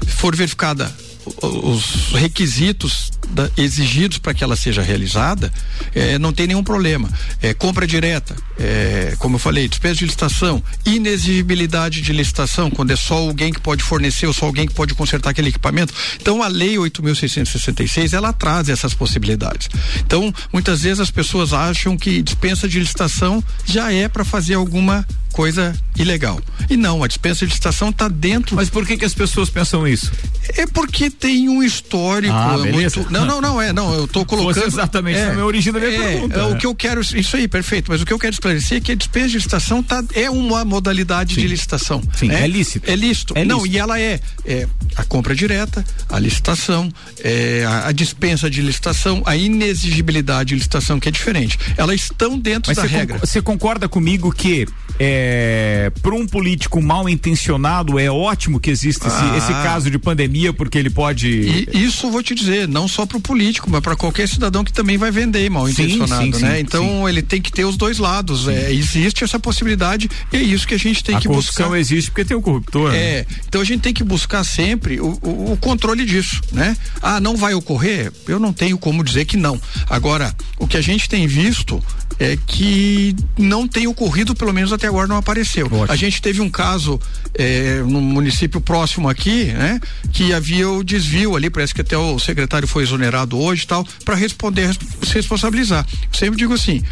for 0.08 0.36
verificada 0.36 0.93
os 1.41 2.12
requisitos 2.13 3.12
da, 3.29 3.49
exigidos 3.57 4.17
para 4.17 4.33
que 4.33 4.43
ela 4.43 4.55
seja 4.55 4.81
realizada, 4.81 5.51
é, 5.93 6.17
não 6.17 6.33
tem 6.33 6.47
nenhum 6.47 6.63
problema. 6.63 7.09
É, 7.41 7.53
compra 7.53 7.85
direta, 7.85 8.35
é, 8.59 9.15
como 9.19 9.35
eu 9.35 9.39
falei, 9.39 9.67
despesa 9.67 9.95
de 9.95 10.05
licitação, 10.05 10.63
inexigibilidade 10.85 12.01
de 12.01 12.13
licitação, 12.13 12.69
quando 12.69 12.91
é 12.91 12.95
só 12.95 13.15
alguém 13.15 13.51
que 13.51 13.59
pode 13.59 13.83
fornecer 13.83 14.27
ou 14.27 14.33
só 14.33 14.45
alguém 14.45 14.67
que 14.67 14.73
pode 14.73 14.93
consertar 14.93 15.31
aquele 15.31 15.49
equipamento. 15.49 15.93
Então, 16.19 16.41
a 16.41 16.47
lei 16.47 16.75
8.666 16.75 18.13
ela 18.13 18.33
traz 18.33 18.69
essas 18.69 18.93
possibilidades. 18.93 19.69
Então, 19.99 20.33
muitas 20.51 20.81
vezes 20.81 20.99
as 20.99 21.11
pessoas 21.11 21.53
acham 21.53 21.97
que 21.97 22.21
dispensa 22.21 22.67
de 22.67 22.79
licitação 22.79 23.43
já 23.65 23.91
é 23.91 24.07
para 24.07 24.23
fazer 24.23 24.55
alguma 24.55 25.05
coisa 25.37 25.75
ilegal. 25.95 26.41
E 26.67 26.75
não, 26.75 27.03
a 27.03 27.07
dispensa 27.07 27.45
de 27.45 27.51
licitação 27.51 27.89
está 27.89 28.07
dentro. 28.07 28.55
Mas 28.55 28.71
por 28.71 28.87
que 28.87 28.97
que 28.97 29.05
as 29.05 29.13
pessoas 29.13 29.51
pensam 29.51 29.87
isso? 29.87 30.11
É 30.55 30.65
porque 30.65 31.11
tem 31.11 31.47
um 31.47 31.61
histórico 31.61 32.33
ah, 32.33 32.57
muito 32.57 33.05
Não, 33.25 33.25
não, 33.25 33.41
não, 33.41 33.62
é, 33.62 33.73
não, 33.73 33.93
eu 33.93 34.08
tô 34.08 34.25
colocando. 34.25 34.65
Exatamente 34.65 35.19
é, 35.19 35.34
a 35.34 35.45
origem 35.45 35.71
da 35.71 35.80
minha 35.80 35.91
é, 35.91 35.97
pergunta. 35.97 36.39
É, 36.39 36.43
o 36.43 36.58
que 36.58 36.65
eu 36.65 36.75
quero, 36.75 37.01
isso 37.01 37.36
aí, 37.36 37.47
perfeito, 37.47 37.91
mas 37.91 38.01
o 38.01 38.06
que 38.06 38.13
eu 38.13 38.19
quero 38.19 38.34
esclarecer 38.34 38.77
é 38.77 38.82
que 38.82 38.91
a 38.91 38.95
dispensa 38.95 39.27
de 39.30 39.36
licitação 39.36 39.82
tá, 39.82 40.03
é 40.13 40.30
uma 40.30 40.63
modalidade 40.65 41.36
Sim. 41.36 41.41
de 41.41 41.47
licitação. 41.47 42.01
Sim, 42.15 42.32
é, 42.32 42.43
é 42.43 42.47
lícito. 42.47 42.89
É 42.89 42.95
lícito. 42.95 43.34
É 43.36 43.45
não, 43.45 43.58
lícito. 43.58 43.75
e 43.75 43.80
ela 43.80 43.99
é, 43.99 44.19
é, 44.45 44.67
a 44.95 45.03
compra 45.03 45.36
direta, 45.36 45.86
a 46.10 46.19
licitação, 46.19 46.91
é, 47.23 47.65
a, 47.65 47.88
a, 47.88 47.91
dispensa 47.91 48.49
de 48.49 48.62
licitação, 48.62 49.23
a 49.25 49.36
inexigibilidade 49.36 50.49
de 50.49 50.56
licitação, 50.56 50.99
que 50.99 51.10
é 51.10 51.12
diferente. 51.12 51.58
Elas 51.75 52.01
estão 52.01 52.38
dentro 52.38 52.69
mas 52.69 52.77
da 52.77 52.84
regra. 52.84 53.19
Você 53.19 53.41
concorda 53.41 53.88
comigo 53.88 54.32
que 54.32 54.67
é, 54.99 55.91
para 56.01 56.15
um 56.15 56.25
político 56.25 56.82
mal 56.82 57.08
intencionado 57.08 57.99
é 57.99 58.10
ótimo 58.10 58.60
que 58.60 58.69
exista 58.69 59.08
ah, 59.08 59.38
esse, 59.38 59.38
esse, 59.38 59.53
caso 59.63 59.91
de 59.91 59.99
pandemia, 59.99 60.51
porque 60.51 60.77
ele 60.77 60.89
pode. 60.89 61.27
E, 61.27 61.86
isso 61.86 62.10
vou 62.10 62.23
te 62.23 62.34
dizer, 62.34 62.67
não 62.67 62.88
só 62.88 63.06
para 63.07 63.17
o 63.17 63.21
político, 63.21 63.69
mas 63.69 63.81
para 63.81 63.95
qualquer 63.95 64.27
cidadão 64.27 64.63
que 64.63 64.71
também 64.71 64.97
vai 64.97 65.09
vender 65.11 65.49
mal 65.49 65.65
sim, 65.67 65.71
intencionado, 65.71 66.23
sim, 66.23 66.43
né? 66.43 66.55
Sim, 66.55 66.61
então 66.61 67.09
ele 67.09 67.21
tem 67.21 67.41
que 67.41 67.51
ter 67.51 67.65
os 67.65 67.77
dois 67.77 67.97
lados. 67.97 68.47
É, 68.47 68.71
existe 68.71 69.23
essa 69.23 69.39
possibilidade 69.39 70.09
e 70.31 70.37
é 70.37 70.41
isso 70.41 70.67
que 70.67 70.73
a 70.73 70.79
gente 70.79 71.03
tem 71.03 71.15
a 71.15 71.19
que 71.19 71.27
buscar. 71.27 71.71
A 71.71 71.79
existe 71.79 72.11
porque 72.11 72.25
tem 72.25 72.37
o 72.37 72.41
corruptor. 72.41 72.93
É, 72.93 73.19
né? 73.21 73.25
então 73.47 73.61
a 73.61 73.63
gente 73.63 73.81
tem 73.81 73.93
que 73.93 74.03
buscar 74.03 74.43
sempre 74.43 74.99
o, 74.99 75.17
o, 75.21 75.53
o 75.53 75.57
controle 75.57 76.05
disso, 76.05 76.41
né? 76.51 76.75
Ah, 77.01 77.19
não 77.19 77.35
vai 77.35 77.53
ocorrer? 77.53 78.11
Eu 78.27 78.39
não 78.39 78.53
tenho 78.53 78.77
como 78.77 79.03
dizer 79.03 79.25
que 79.25 79.37
não. 79.37 79.59
Agora, 79.89 80.35
o 80.59 80.67
que 80.67 80.77
a 80.77 80.81
gente 80.81 81.07
tem 81.09 81.27
visto 81.27 81.81
é 82.19 82.37
que 82.47 83.15
não 83.37 83.67
tem 83.67 83.87
ocorrido, 83.87 84.33
pelo 84.33 84.53
menos 84.53 84.73
até 84.73 84.87
agora 84.87 85.07
não 85.07 85.17
apareceu. 85.17 85.67
Ótimo. 85.67 85.85
A 85.91 85.95
gente 85.95 86.21
teve 86.21 86.41
um 86.41 86.49
caso 86.49 86.99
é, 87.33 87.81
no 87.85 88.01
município 88.01 88.59
próximo 88.59 89.07
aqui, 89.07 89.45
né? 89.45 89.79
Que 90.11 90.33
havia 90.33 90.69
o 90.69 90.83
desvio 90.83 91.35
ali, 91.35 91.49
parece 91.49 91.73
que 91.73 91.81
até 91.81 91.97
o 91.97 92.17
secretário 92.17 92.67
foi 92.67 92.85
exonerado 92.97 93.38
hoje 93.38 93.63
e 93.63 93.67
tal, 93.67 93.88
para 94.03 94.15
responder, 94.15 94.73
se 94.73 95.13
responsabilizar. 95.13 95.86
Eu 96.12 96.17
sempre 96.17 96.38
digo 96.38 96.53
assim, 96.53 96.83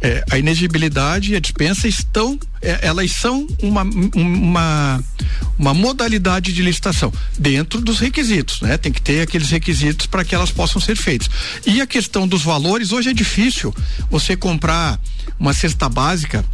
é, 0.00 0.24
a 0.30 0.38
inegibilidade 0.38 1.32
e 1.32 1.36
a 1.36 1.40
dispensa 1.40 1.86
estão, 1.86 2.38
é, 2.62 2.80
elas 2.82 3.12
são 3.12 3.46
uma, 3.62 3.82
uma, 4.14 5.04
uma 5.58 5.74
modalidade 5.74 6.52
de 6.52 6.62
licitação 6.62 7.12
dentro 7.38 7.80
dos 7.80 7.98
requisitos, 7.98 8.60
né? 8.62 8.76
Tem 8.76 8.90
que 8.90 9.02
ter 9.02 9.20
aqueles 9.20 9.50
requisitos 9.50 10.06
para 10.06 10.24
que 10.24 10.34
elas 10.34 10.50
possam 10.50 10.80
ser 10.80 10.96
feitas. 10.96 11.28
E 11.66 11.80
a 11.80 11.86
questão 11.86 12.26
dos 12.26 12.42
valores, 12.42 12.92
hoje 12.92 13.10
é 13.10 13.14
difícil 13.14 13.74
você 14.10 14.36
comprar 14.36 14.98
uma 15.38 15.52
cesta 15.52 15.88
básica 15.88 16.44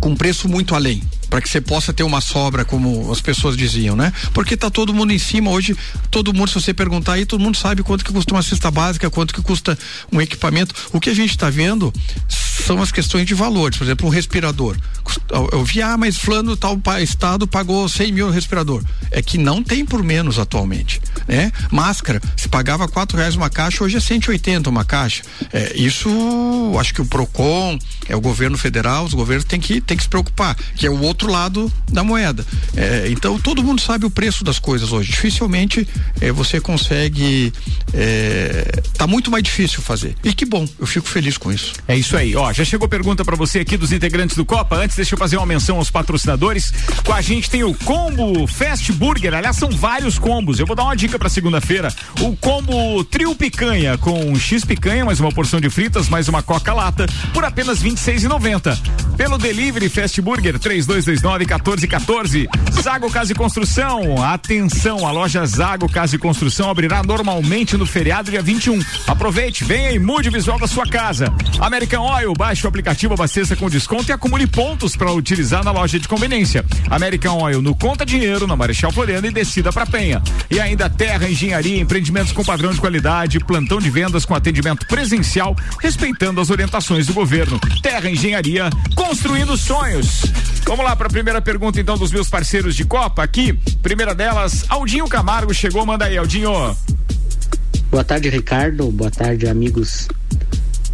com 0.00 0.14
preço 0.14 0.48
muito 0.48 0.74
além 0.74 1.02
para 1.28 1.40
que 1.40 1.48
você 1.48 1.60
possa 1.60 1.92
ter 1.92 2.02
uma 2.02 2.20
sobra, 2.20 2.64
como 2.64 3.10
as 3.10 3.20
pessoas 3.20 3.56
diziam, 3.56 3.96
né? 3.96 4.12
Porque 4.32 4.56
tá 4.56 4.70
todo 4.70 4.94
mundo 4.94 5.12
em 5.12 5.18
cima 5.18 5.50
hoje, 5.50 5.76
todo 6.10 6.32
mundo, 6.32 6.48
se 6.48 6.54
você 6.54 6.74
perguntar 6.74 7.14
aí, 7.14 7.26
todo 7.26 7.40
mundo 7.40 7.56
sabe 7.56 7.82
quanto 7.82 8.04
que 8.04 8.12
custa 8.12 8.34
uma 8.34 8.42
cesta 8.42 8.70
básica, 8.70 9.10
quanto 9.10 9.34
que 9.34 9.42
custa 9.42 9.78
um 10.12 10.20
equipamento. 10.20 10.74
O 10.92 11.00
que 11.00 11.10
a 11.10 11.14
gente 11.14 11.30
está 11.30 11.50
vendo 11.50 11.92
são 12.28 12.80
as 12.80 12.92
questões 12.92 13.26
de 13.26 13.34
valores, 13.34 13.76
por 13.76 13.84
exemplo, 13.84 14.06
um 14.06 14.10
respirador. 14.10 14.76
Eu 15.52 15.64
vi, 15.64 15.82
ah, 15.82 15.96
mas 15.96 16.16
fulano 16.16 16.56
tal 16.56 16.80
estado 17.00 17.46
pagou 17.46 17.88
100 17.88 18.12
mil 18.12 18.30
respirador. 18.30 18.82
É 19.10 19.20
que 19.20 19.36
não 19.36 19.62
tem 19.62 19.84
por 19.84 20.02
menos 20.02 20.38
atualmente, 20.38 21.00
né? 21.26 21.52
Máscara, 21.70 22.20
se 22.36 22.48
pagava 22.48 22.88
quatro 22.88 23.16
reais 23.16 23.34
uma 23.34 23.50
caixa, 23.50 23.84
hoje 23.84 23.96
é 23.96 24.00
180 24.00 24.70
uma 24.70 24.84
caixa. 24.84 25.22
É, 25.52 25.74
isso, 25.76 26.08
acho 26.78 26.94
que 26.94 27.02
o 27.02 27.06
Procon, 27.06 27.78
é 28.08 28.16
o 28.16 28.20
governo 28.20 28.56
federal, 28.56 29.04
os 29.04 29.14
governos 29.14 29.44
têm 29.44 29.60
que, 29.60 29.80
têm 29.80 29.96
que 29.96 30.02
se 30.02 30.08
preocupar, 30.08 30.56
que 30.76 30.86
é 30.86 30.90
o 30.90 31.00
outro 31.00 31.13
outro 31.14 31.30
lado 31.30 31.72
da 31.90 32.02
moeda. 32.02 32.44
É, 32.76 33.06
então 33.08 33.38
todo 33.38 33.62
mundo 33.62 33.80
sabe 33.80 34.04
o 34.04 34.10
preço 34.10 34.44
das 34.44 34.58
coisas 34.58 34.92
hoje. 34.92 35.10
Dificilmente 35.10 35.86
é, 36.20 36.32
você 36.32 36.60
consegue. 36.60 37.52
É, 37.92 38.82
tá 38.98 39.06
muito 39.06 39.30
mais 39.30 39.42
difícil 39.42 39.80
fazer. 39.80 40.16
E 40.22 40.32
que 40.34 40.44
bom, 40.44 40.68
eu 40.78 40.86
fico 40.86 41.08
feliz 41.08 41.38
com 41.38 41.52
isso. 41.52 41.72
É 41.86 41.96
isso 41.96 42.16
aí. 42.16 42.34
Ó, 42.34 42.52
já 42.52 42.64
chegou 42.64 42.88
pergunta 42.88 43.24
para 43.24 43.36
você 43.36 43.60
aqui 43.60 43.76
dos 43.76 43.92
integrantes 43.92 44.36
do 44.36 44.44
Copa. 44.44 44.76
Antes, 44.76 44.96
deixa 44.96 45.14
eu 45.14 45.18
fazer 45.18 45.36
uma 45.36 45.46
menção 45.46 45.76
aos 45.76 45.90
patrocinadores. 45.90 46.72
Com 47.04 47.12
a 47.12 47.20
gente 47.20 47.48
tem 47.48 47.62
o 47.62 47.72
combo 47.74 48.46
Fast 48.46 48.92
Burger. 48.92 49.34
Aliás, 49.34 49.56
são 49.56 49.70
vários 49.70 50.18
combos. 50.18 50.58
Eu 50.58 50.66
vou 50.66 50.74
dar 50.74 50.84
uma 50.84 50.96
dica 50.96 51.18
para 51.18 51.28
segunda-feira. 51.28 51.94
O 52.20 52.36
combo 52.36 53.04
Trio 53.04 53.34
Picanha 53.34 53.96
com 53.98 54.36
X 54.36 54.64
picanha, 54.64 55.04
mais 55.04 55.20
uma 55.20 55.30
porção 55.30 55.60
de 55.60 55.70
fritas, 55.70 56.08
mais 56.08 56.28
uma 56.28 56.42
Coca 56.42 56.72
Lata 56.72 57.06
por 57.32 57.44
apenas 57.44 57.82
R$ 57.82 57.90
26,90. 57.90 58.76
Pelo 59.16 59.38
delivery 59.38 59.88
Fast 59.88 60.20
Burger 60.20 60.58
32 60.58 61.03
3229 61.04 61.44
1414. 61.44 62.48
Zago 62.82 63.10
Casa 63.10 63.32
e 63.32 63.34
Construção. 63.34 64.22
Atenção, 64.22 65.06
a 65.06 65.12
loja 65.12 65.44
Zago 65.44 65.88
Casa 65.88 66.16
e 66.16 66.18
Construção 66.18 66.70
abrirá 66.70 67.02
normalmente 67.02 67.76
no 67.76 67.86
feriado 67.86 68.30
dia 68.30 68.42
21. 68.42 68.80
Aproveite, 69.06 69.64
venha 69.64 69.92
e 69.92 69.98
mude 69.98 70.28
o 70.28 70.32
visual 70.32 70.58
da 70.58 70.66
sua 70.66 70.86
casa. 70.86 71.32
American 71.60 72.02
Oil, 72.02 72.32
baixe 72.32 72.66
o 72.66 72.68
aplicativo, 72.68 73.14
abasteça 73.14 73.54
com 73.54 73.68
desconto 73.68 74.10
e 74.10 74.12
acumule 74.12 74.46
pontos 74.46 74.96
para 74.96 75.12
utilizar 75.12 75.62
na 75.62 75.70
loja 75.70 75.98
de 75.98 76.08
conveniência. 76.08 76.64
American 76.90 77.38
Oil 77.40 77.60
no 77.60 77.74
Conta 77.74 78.04
Dinheiro, 78.06 78.46
na 78.46 78.56
Marechal 78.56 78.90
Floriano 78.90 79.26
e 79.26 79.30
descida 79.30 79.72
para 79.72 79.86
Penha. 79.86 80.22
E 80.50 80.58
ainda 80.58 80.88
Terra 80.88 81.28
Engenharia, 81.28 81.80
empreendimentos 81.80 82.32
com 82.32 82.44
padrão 82.44 82.72
de 82.72 82.80
qualidade, 82.80 83.40
plantão 83.40 83.78
de 83.78 83.90
vendas 83.90 84.24
com 84.24 84.34
atendimento 84.34 84.86
presencial, 84.86 85.54
respeitando 85.80 86.40
as 86.40 86.50
orientações 86.50 87.06
do 87.06 87.12
governo. 87.12 87.60
Terra 87.82 88.08
Engenharia, 88.08 88.70
construindo 88.94 89.56
sonhos. 89.56 90.22
Vamos 90.66 90.84
lá 90.84 90.93
para 90.96 91.06
a 91.06 91.10
primeira 91.10 91.40
pergunta, 91.40 91.80
então, 91.80 91.96
dos 91.96 92.12
meus 92.12 92.28
parceiros 92.28 92.74
de 92.74 92.84
Copa 92.84 93.22
aqui. 93.22 93.52
Primeira 93.82 94.14
delas, 94.14 94.64
Aldinho 94.68 95.08
Camargo 95.08 95.52
chegou, 95.52 95.84
manda 95.84 96.04
aí, 96.04 96.16
Aldinho. 96.16 96.76
Boa 97.90 98.04
tarde, 98.04 98.28
Ricardo. 98.28 98.90
Boa 98.90 99.10
tarde, 99.10 99.46
amigos 99.46 100.08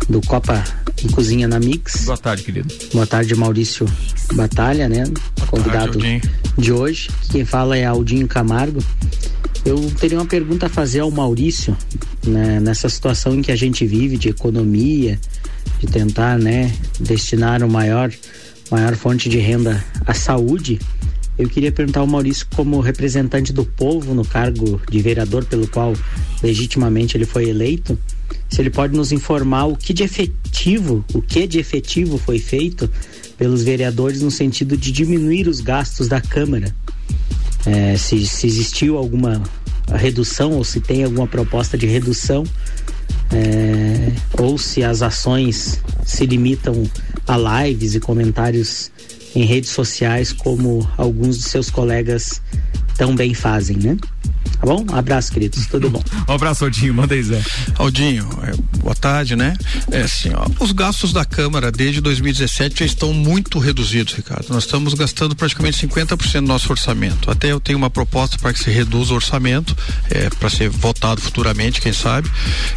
do 0.09 0.21
Copa 0.23 0.63
em 1.03 1.09
Cozinha 1.09 1.47
na 1.47 1.59
Mix. 1.59 2.05
Boa 2.05 2.17
tarde, 2.17 2.43
querido. 2.43 2.75
Boa 2.93 3.07
tarde, 3.07 3.35
Maurício 3.35 3.87
Batalha, 4.35 4.89
né? 4.89 5.05
Convidado 5.47 5.99
tarde, 5.99 6.23
de 6.57 6.73
hoje. 6.73 7.11
Quem 7.31 7.45
fala 7.45 7.77
é 7.77 7.85
Aldinho 7.85 8.27
Camargo. 8.27 8.83
Eu 9.65 9.91
teria 9.99 10.19
uma 10.19 10.27
pergunta 10.27 10.67
a 10.67 10.69
fazer 10.69 11.01
ao 11.01 11.11
Maurício, 11.11 11.77
né? 12.27 12.61
nessa 12.61 12.89
situação 12.89 13.35
em 13.35 13.43
que 13.43 13.53
a 13.53 13.57
gente 13.57 13.87
vive 13.87 14.17
de 14.17 14.29
economia, 14.29 15.19
de 15.79 15.87
tentar, 15.87 16.39
né, 16.39 16.73
destinar 16.99 17.63
o 17.63 17.69
maior 17.69 18.11
maior 18.71 18.95
fonte 18.97 19.29
de 19.29 19.39
renda 19.39 19.85
à 20.07 20.15
saúde. 20.15 20.79
Eu 21.39 21.49
queria 21.49 21.73
perguntar 21.73 22.01
ao 22.01 22.07
Maurício, 22.07 22.47
como 22.55 22.81
representante 22.81 23.53
do 23.53 23.65
povo 23.65 24.15
no 24.15 24.25
cargo 24.25 24.81
de 24.91 25.01
vereador 25.01 25.45
pelo 25.45 25.67
qual 25.67 25.95
legitimamente 26.43 27.17
ele 27.17 27.25
foi 27.25 27.49
eleito, 27.49 27.99
se 28.49 28.61
ele 28.61 28.71
pode 28.71 28.95
nos 28.95 29.13
informar 29.13 29.67
o 29.67 29.77
que 29.77 29.93
de 29.93 30.03
efetivo, 30.03 31.05
o 31.15 31.23
que 31.23 31.47
de 31.47 31.59
efetivo 31.59 32.19
foi 32.19 32.39
feito 32.39 32.91
pelos 33.39 33.63
vereadores 33.63 34.21
no 34.21 34.31
sentido 34.31 34.77
de 34.77 34.93
diminuir 34.93 35.49
os 35.49 35.61
gastos 35.61 36.09
da 36.09 36.21
Câmara. 36.21 36.75
É, 37.65 37.97
se, 37.97 38.27
se 38.27 38.47
existiu 38.47 38.97
alguma 38.97 39.43
redução 39.95 40.53
ou 40.53 40.65
se 40.65 40.81
tem 40.81 41.05
alguma 41.05 41.27
proposta 41.27 41.77
de 41.77 41.87
redução 41.87 42.45
é, 43.33 44.13
ou 44.39 44.59
se 44.59 44.83
as 44.83 45.03
ações 45.03 45.81
se 46.05 46.27
limitam 46.27 46.85
a 47.27 47.65
lives 47.65 47.95
e 47.95 48.01
comentários 48.01 48.91
em 49.35 49.45
redes 49.45 49.71
sociais 49.71 50.33
como 50.33 50.89
alguns 50.97 51.39
de 51.39 51.45
seus 51.45 51.71
colegas 51.71 52.43
também 52.97 53.33
fazem, 53.33 53.77
né? 53.77 53.97
Tá 54.61 54.67
bom? 54.67 54.85
Um 54.91 54.95
abraço, 54.95 55.33
queridos. 55.33 55.67
Tudo 55.67 55.89
bom? 55.89 56.03
um 56.29 56.33
abraço, 56.33 56.65
Aldinho. 56.65 56.93
Manda 56.95 57.15
aí, 57.15 57.23
Zé. 57.23 57.43
Aldinho, 57.77 58.29
é, 58.43 58.79
boa 58.79 58.95
tarde, 58.95 59.35
né? 59.35 59.57
É 59.91 60.03
assim, 60.03 60.31
ó, 60.35 60.47
os 60.63 60.73
gastos 60.73 61.13
da 61.13 61.25
Câmara 61.25 61.73
desde 61.73 62.01
2017 62.01 62.81
já 62.81 62.85
estão 62.85 63.13
muito 63.15 63.59
reduzidos, 63.59 64.13
Ricardo. 64.13 64.49
Nós 64.51 64.65
estamos 64.65 64.93
gastando 64.93 65.35
praticamente 65.35 65.87
50% 65.87 66.43
do 66.43 66.47
nosso 66.47 66.71
orçamento. 66.71 67.31
Até 67.31 67.51
eu 67.53 67.59
tenho 67.59 67.79
uma 67.79 67.89
proposta 67.89 68.37
para 68.39 68.53
que 68.53 68.59
se 68.59 68.71
reduza 68.71 69.13
o 69.13 69.17
orçamento, 69.17 69.77
é, 70.11 70.29
para 70.29 70.51
ser 70.51 70.69
votado 70.69 71.21
futuramente, 71.21 71.81
quem 71.81 71.93
sabe. 71.93 72.31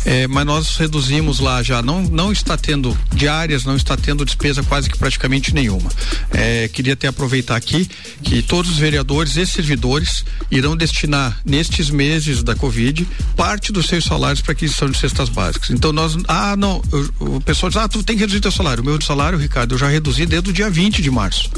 É, 0.06 0.26
mas 0.28 0.46
nós 0.46 0.78
reduzimos 0.78 1.40
lá 1.40 1.62
já. 1.62 1.82
Não, 1.82 2.02
não 2.04 2.32
está 2.32 2.56
tendo 2.56 2.98
diárias, 3.14 3.66
não 3.66 3.76
está 3.76 3.98
tendo 3.98 4.24
despesa 4.24 4.64
quase 4.64 4.90
que 4.90 4.98
praticamente 4.98 5.54
nenhuma. 5.54 5.90
É, 6.32 6.70
queria 6.70 6.94
até 6.94 7.08
aproveitar 7.08 7.56
aqui 7.56 7.90
que 8.22 8.42
todos 8.42 8.72
os 8.72 8.78
vereadores 8.78 9.36
e 9.36 9.46
servidores 9.46 10.24
irão 10.50 10.78
destinar 10.78 11.42
nestes 11.54 11.92
meses 11.92 12.42
da 12.42 12.56
Covid, 12.56 13.08
parte 13.38 13.72
dos 13.72 13.86
seus 13.86 14.06
salários 14.06 14.42
para 14.42 14.54
aquisição 14.54 14.90
de 14.90 14.98
cestas 14.98 15.30
básicas. 15.30 15.70
Então 15.70 15.94
nós, 15.94 16.18
ah, 16.28 16.56
não, 16.58 16.82
o 17.20 17.40
pessoal 17.42 17.70
diz, 17.70 17.78
ah, 17.78 17.88
tu 17.88 18.02
tem 18.02 18.16
que 18.16 18.22
reduzir 18.22 18.42
teu 18.42 18.52
salário. 18.52 18.82
O 18.82 18.86
meu 18.86 19.00
salário, 19.00 19.38
Ricardo, 19.38 19.76
eu 19.76 19.78
já 19.78 19.88
reduzi 19.88 20.26
desde 20.26 20.50
o 20.50 20.54
dia 20.54 20.68
20 20.68 21.00
de 21.00 21.12
março. 21.12 21.52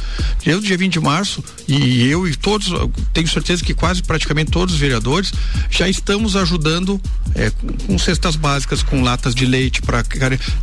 Desde 0.43 0.65
o 0.65 0.67
dia 0.67 0.77
20 0.77 0.93
de 0.93 0.99
março, 0.99 1.41
e 1.65 2.05
eu 2.09 2.27
e 2.27 2.35
todos, 2.35 2.67
tenho 3.13 3.27
certeza 3.29 3.63
que 3.63 3.73
quase 3.73 4.03
praticamente 4.03 4.51
todos 4.51 4.73
os 4.73 4.79
vereadores 4.79 5.31
já 5.69 5.87
estamos 5.87 6.35
ajudando 6.35 6.99
é, 7.33 7.49
com, 7.49 7.67
com 7.67 7.97
cestas 7.97 8.35
básicas, 8.35 8.83
com 8.83 9.01
latas 9.01 9.33
de 9.33 9.45
leite 9.45 9.81
para 9.81 10.03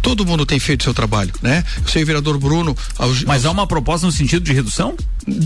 todo 0.03 0.27
mundo 0.27 0.45
tem 0.45 0.59
feito 0.59 0.85
seu 0.85 0.93
trabalho, 0.93 1.33
né? 1.41 1.65
Eu 1.81 1.89
sei 1.89 2.03
o 2.03 2.07
vereador 2.07 2.37
Bruno. 2.39 2.77
Aos, 2.99 3.25
Mas 3.25 3.45
aos... 3.45 3.47
há 3.47 3.51
uma 3.51 3.67
proposta 3.67 4.07
no 4.07 4.13
sentido 4.13 4.45
de 4.45 4.53
redução? 4.53 4.95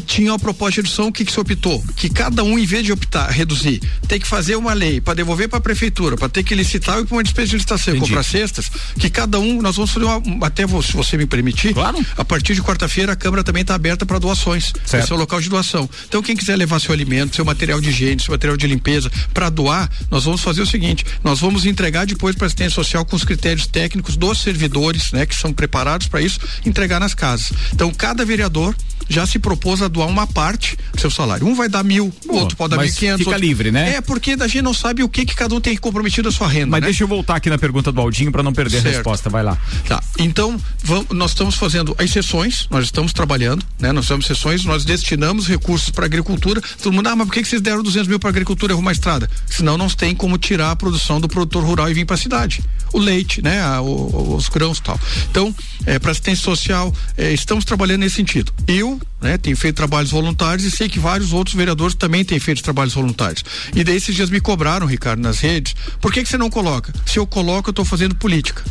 Tinha 0.07 0.33
a 0.33 0.39
proposta 0.39 0.73
de 0.73 0.77
redução, 0.87 1.09
o 1.09 1.13
que, 1.13 1.25
que 1.25 1.33
se 1.33 1.41
optou? 1.41 1.83
Que 1.97 2.09
cada 2.09 2.43
um, 2.43 2.59
em 2.59 2.67
vez 2.67 2.85
de 2.85 2.93
optar, 2.93 3.31
reduzir, 3.31 3.81
tem 4.09 4.19
que 4.19 4.27
fazer 4.27 4.57
uma 4.57 4.73
lei 4.73 5.01
para 5.01 5.15
devolver 5.15 5.49
para 5.49 5.59
a 5.59 5.61
prefeitura, 5.61 6.17
para 6.17 6.29
ter 6.29 6.43
que 6.43 6.55
licitar 6.55 6.99
e 6.99 7.05
para 7.05 7.15
uma 7.17 7.23
despesa 7.23 7.49
de 7.49 7.55
licitação 7.57 7.95
e 7.95 8.01
comprar 8.01 8.23
cestas, 8.23 8.71
que 8.99 9.11
cada 9.11 9.39
um, 9.39 9.61
nós 9.61 9.77
vamos 9.77 9.91
fazer 9.91 10.07
uma, 10.07 10.47
até 10.47 10.67
se 10.67 10.93
você 10.93 11.17
me 11.17 11.27
permitir, 11.27 11.75
claro. 11.75 12.05
a 12.17 12.25
partir 12.25 12.55
de 12.55 12.63
quarta-feira 12.63 13.13
a 13.13 13.17
Câmara 13.17 13.45
também 13.45 13.63
está 13.63 13.75
aberta 13.75 14.07
para 14.07 14.19
doações. 14.19 14.73
Certo. 14.85 15.05
Esse 15.05 15.13
é 15.13 15.15
o 15.15 15.19
local 15.19 15.41
de 15.41 15.49
doação. 15.49 15.89
Então, 16.09 16.23
quem 16.23 16.37
quiser 16.37 16.57
levar 16.57 16.81
seu 16.81 16.93
alimento, 16.93 17.37
seu 17.37 17.45
material 17.45 17.81
de 17.81 17.91
higiene, 17.91 18.21
seu 18.21 18.33
material 18.33 18.57
de 18.57 18.67
limpeza 18.67 19.11
para 19.33 19.49
doar, 19.51 19.91
nós 20.11 20.25
vamos 20.25 20.41
fazer 20.41 20.63
o 20.63 20.67
seguinte: 20.67 21.05
nós 21.23 21.41
vamos 21.41 21.67
entregar 21.67 22.07
depois 22.07 22.35
para 22.35 22.47
assistência 22.47 22.75
social 22.75 23.05
com 23.05 23.17
os 23.17 23.25
critérios 23.25 23.67
técnicos 23.67 24.17
dos 24.17 24.41
servidores, 24.41 25.13
né, 25.13 25.27
que 25.27 25.35
são 25.35 25.53
preparados 25.53 26.09
para 26.09 26.21
isso, 26.21 26.41
entregar 26.65 27.01
nas 27.01 27.15
casas. 27.15 27.53
Então, 27.73 27.93
cada 27.93 28.25
vereador 28.25 28.75
já 29.09 29.27
se 29.27 29.39
propôs 29.67 29.83
a 29.83 29.89
doar 29.89 30.07
uma 30.07 30.29
parte 30.29 30.79
do 30.95 31.01
seu 31.01 31.11
salário. 31.11 31.45
Um 31.45 31.55
vai 31.55 31.69
dar 31.69 31.83
mil, 31.83 32.13
o 32.29 32.37
outro 32.37 32.57
pode 32.57 32.77
dar 32.77 32.83
mil 32.83 32.93
quinhentos. 32.93 33.19
Fica 33.19 33.31
outro... 33.31 33.45
livre, 33.45 33.73
né? 33.73 33.97
É, 33.97 34.01
porque 34.01 34.37
a 34.39 34.47
gente 34.47 34.63
não 34.63 34.73
sabe 34.73 35.03
o 35.03 35.09
que 35.09 35.27
que 35.27 35.35
cada 35.35 35.55
um 35.55 35.61
tem 35.61 35.77
comprometido 35.77 36.29
a 36.29 36.33
sua 36.33 36.47
renda. 36.47 36.69
Mas 36.69 36.81
né? 36.83 36.87
deixa 36.87 37.03
eu 37.03 37.09
voltar 37.09 37.35
aqui 37.35 37.51
na 37.51 37.59
pergunta 37.59 37.91
do 37.91 38.01
Aldinho 38.01 38.31
para 38.31 38.45
não 38.45 38.53
perder 38.53 38.81
certo. 38.81 38.87
a 38.87 38.91
resposta. 38.91 39.29
Vai 39.29 39.43
lá. 39.43 39.59
Tá. 39.89 40.01
Então, 40.21 40.57
vamos, 40.85 41.07
nós 41.11 41.33
estamos 41.33 41.57
fazendo 41.57 41.97
as 41.99 42.11
sessões, 42.11 42.69
nós 42.71 42.85
estamos 42.85 43.13
trabalhando, 43.13 43.67
né? 43.81 43.91
Nós 43.91 44.07
temos 44.07 44.27
sessões, 44.27 44.65
nós 44.65 44.85
destinamos 44.85 45.49
recursos 45.49 45.91
para 45.91 46.07
agricultura. 46.07 46.61
Todo 46.81 46.93
mundo, 46.93 47.09
ah, 47.09 47.17
mas 47.17 47.27
por 47.27 47.35
que, 47.35 47.43
que 47.43 47.49
vocês 47.49 47.61
deram 47.61 47.83
200 47.83 48.07
mil 48.07 48.21
para 48.21 48.31
agricultura 48.31 48.73
e 48.73 48.75
arrumar 48.75 48.93
estrada? 48.93 49.29
Senão 49.47 49.77
não 49.77 49.89
tem 49.89 50.15
como 50.15 50.39
tirar 50.39 50.71
a 50.71 50.77
produção 50.77 51.21
do 51.21 51.27
produtor 51.27 51.65
rural 51.65 51.91
e 51.91 51.95
vir 51.95 52.05
para 52.05 52.15
a 52.15 52.19
cidade. 52.19 52.63
O 52.93 53.01
leite, 53.01 53.43
né? 53.43 53.61
A, 53.63 53.81
o, 53.81 54.37
os 54.37 54.49
grãos 54.49 54.79
e 54.79 54.83
tal. 54.83 55.01
Então, 55.29 55.53
é, 55.85 55.99
para 55.99 56.13
assistência 56.13 56.45
social, 56.45 56.95
é, 57.17 57.33
estamos 57.33 57.65
trabalhando 57.65 58.01
nesse 58.01 58.17
sentido. 58.17 58.53
Eu, 58.69 59.01
né, 59.21 59.37
tenho 59.39 59.56
feito 59.57 59.77
trabalhos 59.77 60.11
voluntários 60.11 60.67
e 60.67 60.71
sei 60.71 60.89
que 60.89 60.99
vários 60.99 61.33
outros 61.33 61.55
vereadores 61.55 61.95
também 61.95 62.25
têm 62.25 62.39
feito 62.39 62.63
trabalhos 62.63 62.95
voluntários. 62.95 63.45
E 63.75 63.83
daí 63.83 63.97
esses 63.97 64.15
dias 64.15 64.31
me 64.31 64.41
cobraram, 64.41 64.87
Ricardo, 64.87 65.21
nas 65.21 65.41
redes, 65.41 65.75
por 66.01 66.13
que 66.13 66.23
que 66.23 66.29
você 66.29 66.39
não 66.39 66.51
coloca? 66.51 66.93
Se 67.05 67.19
eu 67.19 67.27
coloco, 67.27 67.69
eu 67.69 67.73
estou 67.73 67.85
fazendo 67.85 68.15
política, 68.15 68.63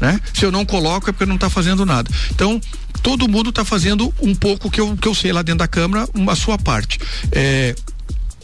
né? 0.00 0.20
Se 0.34 0.44
eu 0.44 0.52
não 0.52 0.64
coloco 0.64 1.08
é 1.08 1.12
porque 1.12 1.26
não 1.26 1.36
está 1.36 1.48
fazendo 1.48 1.86
nada. 1.86 2.10
Então, 2.30 2.60
todo 3.02 3.28
mundo 3.28 3.50
está 3.50 3.64
fazendo 3.64 4.12
um 4.20 4.34
pouco 4.34 4.70
que 4.70 4.80
eu, 4.80 4.96
que 4.96 5.08
eu 5.08 5.14
sei 5.14 5.32
lá 5.32 5.42
dentro 5.42 5.60
da 5.60 5.68
Câmara, 5.68 6.08
uma 6.14 6.34
sua 6.34 6.58
parte. 6.58 6.98
É, 7.30 7.74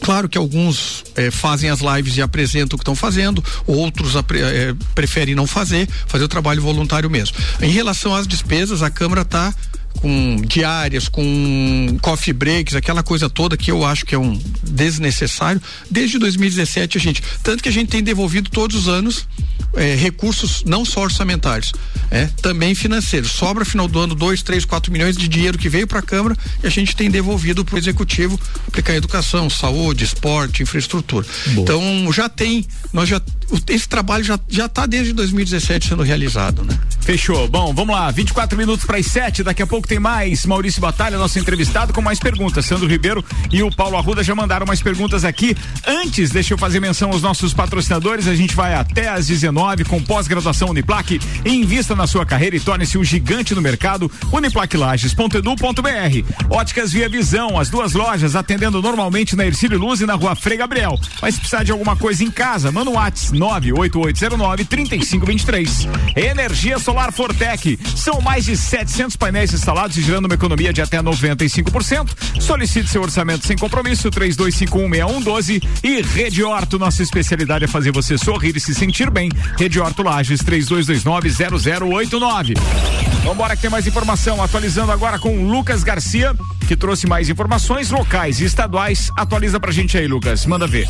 Claro 0.01 0.29
que 0.29 0.37
alguns 0.37 1.03
eh, 1.15 1.29
fazem 1.29 1.69
as 1.69 1.81
lives 1.81 2.15
e 2.15 2.21
apresentam 2.21 2.75
o 2.75 2.79
que 2.79 2.83
estão 2.83 2.95
fazendo, 2.95 3.43
outros 3.67 4.15
eh, 4.15 4.73
preferem 4.95 5.35
não 5.35 5.45
fazer, 5.45 5.89
fazer 6.07 6.23
o 6.23 6.27
trabalho 6.27 6.61
voluntário 6.61 7.09
mesmo. 7.09 7.35
Em 7.61 7.69
relação 7.69 8.15
às 8.15 8.25
despesas, 8.25 8.81
a 8.81 8.89
Câmara 8.89 9.23
está 9.23 9.53
com 10.01 10.37
diárias, 10.45 11.07
com 11.07 11.97
coffee 12.01 12.33
breaks, 12.33 12.75
aquela 12.75 13.03
coisa 13.03 13.29
toda 13.29 13.57
que 13.57 13.71
eu 13.71 13.85
acho 13.85 14.05
que 14.05 14.15
é 14.15 14.17
um 14.17 14.39
desnecessário. 14.63 15.61
Desde 15.89 16.17
2017 16.17 16.97
a 16.97 17.01
gente, 17.01 17.23
tanto 17.43 17.61
que 17.61 17.69
a 17.69 17.71
gente 17.71 17.89
tem 17.89 18.01
devolvido 18.01 18.49
todos 18.49 18.75
os 18.75 18.87
anos 18.87 19.27
é, 19.75 19.95
recursos 19.95 20.63
não 20.65 20.83
só 20.83 21.01
orçamentários, 21.01 21.73
é, 22.09 22.27
também 22.41 22.73
financeiros. 22.73 23.31
Sobra 23.31 23.65
final 23.65 23.87
do 23.87 23.99
ano 23.99 24.15
dois, 24.15 24.41
três, 24.41 24.65
quatro 24.65 24.91
milhões 24.91 25.17
de 25.17 25.27
dinheiro 25.27 25.57
que 25.57 25.69
veio 25.69 25.87
para 25.87 25.99
a 25.99 26.03
Câmara 26.03 26.35
e 26.63 26.67
a 26.67 26.69
gente 26.69 26.95
tem 26.95 27.09
devolvido 27.09 27.63
para 27.63 27.75
o 27.75 27.77
Executivo 27.77 28.39
aplicar 28.67 28.95
educação, 28.95 29.49
saúde, 29.49 30.03
esporte, 30.03 30.63
infraestrutura. 30.63 31.25
Boa. 31.47 31.61
Então 31.61 32.11
já 32.11 32.27
tem, 32.29 32.65
nós 32.93 33.07
já 33.07 33.21
esse 33.67 33.87
trabalho 33.87 34.23
já 34.23 34.39
já 34.47 34.65
está 34.65 34.85
desde 34.85 35.13
2017 35.13 35.89
sendo 35.89 36.03
realizado, 36.03 36.63
né? 36.63 36.77
Fechou. 37.01 37.47
Bom, 37.47 37.73
vamos 37.73 37.95
lá. 37.95 38.11
24 38.11 38.57
minutos 38.57 38.85
para 38.85 38.97
as 38.97 39.07
7. 39.07 39.43
Daqui 39.43 39.63
a 39.63 39.67
pouco 39.67 39.87
tem 39.87 39.99
mais. 39.99 40.45
Maurício 40.45 40.79
Batalha, 40.79 41.17
nosso 41.17 41.39
entrevistado, 41.39 41.91
com 41.91 42.01
mais 42.01 42.19
perguntas. 42.19 42.65
Sandro 42.65 42.87
Ribeiro 42.87 43.25
e 43.51 43.63
o 43.63 43.75
Paulo 43.75 43.97
Arruda 43.97 44.23
já 44.23 44.35
mandaram 44.35 44.65
mais 44.65 44.81
perguntas 44.81 45.25
aqui. 45.25 45.55
Antes, 45.87 46.29
deixa 46.29 46.53
eu 46.53 46.57
fazer 46.57 46.79
menção 46.79 47.11
aos 47.11 47.21
nossos 47.21 47.53
patrocinadores. 47.53 48.27
A 48.27 48.35
gente 48.35 48.55
vai 48.55 48.75
até 48.75 49.09
às 49.09 49.27
19 49.27 49.85
com 49.85 50.01
pós-graduação 50.03 50.69
Uniplaque. 50.69 51.19
Invista 51.43 51.95
na 51.95 52.05
sua 52.05 52.25
carreira 52.25 52.55
e 52.55 52.59
torne-se 52.59 52.97
um 52.97 53.03
gigante 53.03 53.55
no 53.55 53.61
mercado. 53.61 54.11
Uniplaquilages.edu.br. 54.31 56.45
Óticas 56.49 56.91
Via 56.91 57.09
Visão, 57.09 57.59
as 57.59 57.69
duas 57.69 57.93
lojas 57.93 58.35
atendendo 58.35 58.81
normalmente 58.81 59.35
na 59.35 59.45
Ercílio 59.45 59.79
Luz 59.79 60.01
e 60.01 60.05
na 60.05 60.13
rua 60.13 60.35
Frei 60.35 60.57
Gabriel. 60.57 60.99
Mas 61.21 61.35
se 61.35 61.39
precisar 61.39 61.63
de 61.63 61.71
alguma 61.71 61.95
coisa 61.95 62.23
em 62.23 62.29
casa, 62.29 62.71
manda 62.71 62.91
um 62.91 62.93
WhatsApp 62.93 63.38
98809 63.39 64.65
3523. 64.65 65.87
Energia 66.15 66.77
Solar 66.77 67.11
Fortec. 67.11 67.79
São 67.95 68.21
mais 68.21 68.45
de 68.45 68.55
700 68.57 69.15
painéis 69.15 69.53
instalados 69.53 69.97
e 69.97 70.01
gerando 70.01 70.25
uma 70.25 70.35
economia 70.35 70.73
de 70.73 70.81
até 70.81 71.01
95%. 71.01 72.09
Solicite 72.39 72.89
seu 72.89 73.01
orçamento 73.01 73.47
sem 73.47 73.57
compromisso, 73.57 74.11
32516112 74.11 75.63
e 75.83 76.01
Rede 76.01 76.43
Horto, 76.43 76.77
nossa 76.77 77.01
especialidade 77.01 77.63
é 77.65 77.67
fazer 77.67 77.91
você 77.91 78.17
sorrir 78.17 78.57
e 78.57 78.59
se 78.59 78.75
sentir 78.75 79.09
bem. 79.09 79.31
Rede 79.57 79.79
Horto 79.79 80.03
Lages, 80.03 80.41
32290089. 80.41 82.57
Vambora 83.23 83.55
que 83.55 83.61
tem 83.61 83.69
mais 83.69 83.85
informação, 83.85 84.41
atualizando 84.41 84.91
agora 84.91 85.19
com 85.19 85.47
Lucas 85.47 85.83
Garcia, 85.83 86.33
que 86.67 86.75
trouxe 86.75 87.05
mais 87.05 87.29
informações 87.29 87.91
locais 87.91 88.39
e 88.39 88.45
estaduais. 88.45 89.11
Atualiza 89.15 89.59
pra 89.59 89.71
gente 89.71 89.95
aí, 89.97 90.07
Lucas, 90.07 90.45
manda 90.45 90.65
ver. 90.65 90.87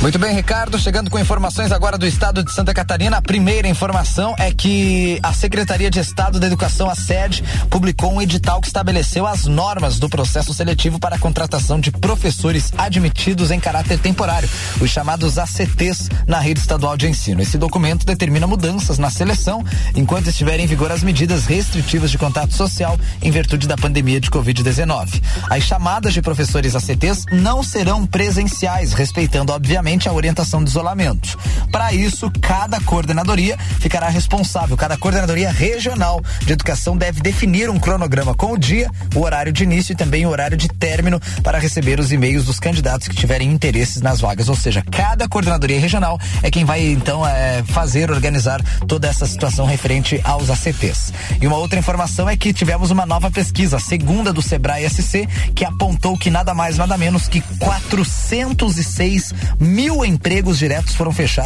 Muito 0.00 0.18
bem, 0.18 0.32
Ricardo, 0.32 0.78
chegando 0.78 1.10
com 1.10 1.18
informações 1.18 1.57
agora 1.58 1.98
do 1.98 2.06
estado 2.06 2.44
de 2.44 2.52
Santa 2.52 2.72
Catarina. 2.72 3.16
A 3.16 3.22
primeira 3.22 3.66
informação 3.66 4.32
é 4.38 4.52
que 4.52 5.18
a 5.24 5.32
Secretaria 5.32 5.90
de 5.90 5.98
Estado 5.98 6.38
da 6.38 6.46
Educação, 6.46 6.88
a 6.88 6.94
SED, 6.94 7.42
publicou 7.68 8.12
um 8.12 8.22
edital 8.22 8.60
que 8.60 8.68
estabeleceu 8.68 9.26
as 9.26 9.44
normas 9.44 9.98
do 9.98 10.08
processo 10.08 10.54
seletivo 10.54 11.00
para 11.00 11.16
a 11.16 11.18
contratação 11.18 11.80
de 11.80 11.90
professores 11.90 12.72
admitidos 12.78 13.50
em 13.50 13.58
caráter 13.58 13.98
temporário, 13.98 14.48
os 14.80 14.88
chamados 14.88 15.36
ACTs, 15.36 16.08
na 16.28 16.38
rede 16.38 16.60
estadual 16.60 16.96
de 16.96 17.08
ensino. 17.08 17.42
Esse 17.42 17.58
documento 17.58 18.06
determina 18.06 18.46
mudanças 18.46 18.96
na 18.96 19.10
seleção 19.10 19.64
enquanto 19.96 20.28
estiverem 20.28 20.64
em 20.64 20.68
vigor 20.68 20.92
as 20.92 21.02
medidas 21.02 21.44
restritivas 21.44 22.10
de 22.10 22.18
contato 22.18 22.54
social 22.54 22.96
em 23.20 23.32
virtude 23.32 23.66
da 23.66 23.76
pandemia 23.76 24.20
de 24.20 24.30
Covid-19. 24.30 25.20
As 25.50 25.64
chamadas 25.64 26.14
de 26.14 26.22
professores 26.22 26.76
ACTs 26.76 27.24
não 27.32 27.64
serão 27.64 28.06
presenciais, 28.06 28.92
respeitando, 28.92 29.52
obviamente, 29.52 30.08
a 30.08 30.12
orientação 30.12 30.62
de 30.62 30.70
isolamento. 30.70 31.36
Para 31.70 31.92
isso, 31.92 32.30
cada 32.40 32.80
coordenadoria 32.80 33.56
ficará 33.80 34.08
responsável, 34.08 34.76
cada 34.76 34.96
coordenadoria 34.96 35.50
regional 35.50 36.22
de 36.44 36.52
educação 36.52 36.96
deve 36.96 37.20
definir 37.20 37.70
um 37.70 37.78
cronograma 37.78 38.34
com 38.34 38.52
o 38.52 38.58
dia, 38.58 38.90
o 39.14 39.20
horário 39.20 39.52
de 39.52 39.64
início 39.64 39.92
e 39.92 39.96
também 39.96 40.26
o 40.26 40.28
horário 40.28 40.56
de 40.56 40.68
término 40.68 41.20
para 41.42 41.58
receber 41.58 42.00
os 42.00 42.12
e-mails 42.12 42.44
dos 42.44 42.58
candidatos 42.58 43.08
que 43.08 43.16
tiverem 43.16 43.50
interesses 43.50 44.02
nas 44.02 44.20
vagas. 44.20 44.48
Ou 44.48 44.56
seja, 44.56 44.82
cada 44.90 45.28
coordenadoria 45.28 45.80
regional 45.80 46.18
é 46.42 46.50
quem 46.50 46.64
vai 46.64 46.80
então 46.86 47.26
é, 47.26 47.62
fazer, 47.64 48.10
organizar 48.10 48.60
toda 48.86 49.08
essa 49.08 49.26
situação 49.26 49.66
referente 49.66 50.20
aos 50.24 50.50
ACTs. 50.50 51.12
E 51.40 51.46
uma 51.46 51.56
outra 51.56 51.78
informação 51.78 52.28
é 52.28 52.36
que 52.36 52.52
tivemos 52.52 52.90
uma 52.90 53.06
nova 53.06 53.30
pesquisa, 53.30 53.78
segunda 53.78 54.32
do 54.32 54.42
Sebrae 54.42 54.88
SC, 54.88 55.26
que 55.54 55.64
apontou 55.64 56.18
que 56.18 56.30
nada 56.30 56.52
mais, 56.54 56.76
nada 56.76 56.96
menos 56.98 57.28
que 57.28 57.40
406 57.58 59.34
mil 59.58 60.04
empregos 60.04 60.58
diretos 60.58 60.94
foram 60.94 61.12
fechados 61.12 61.37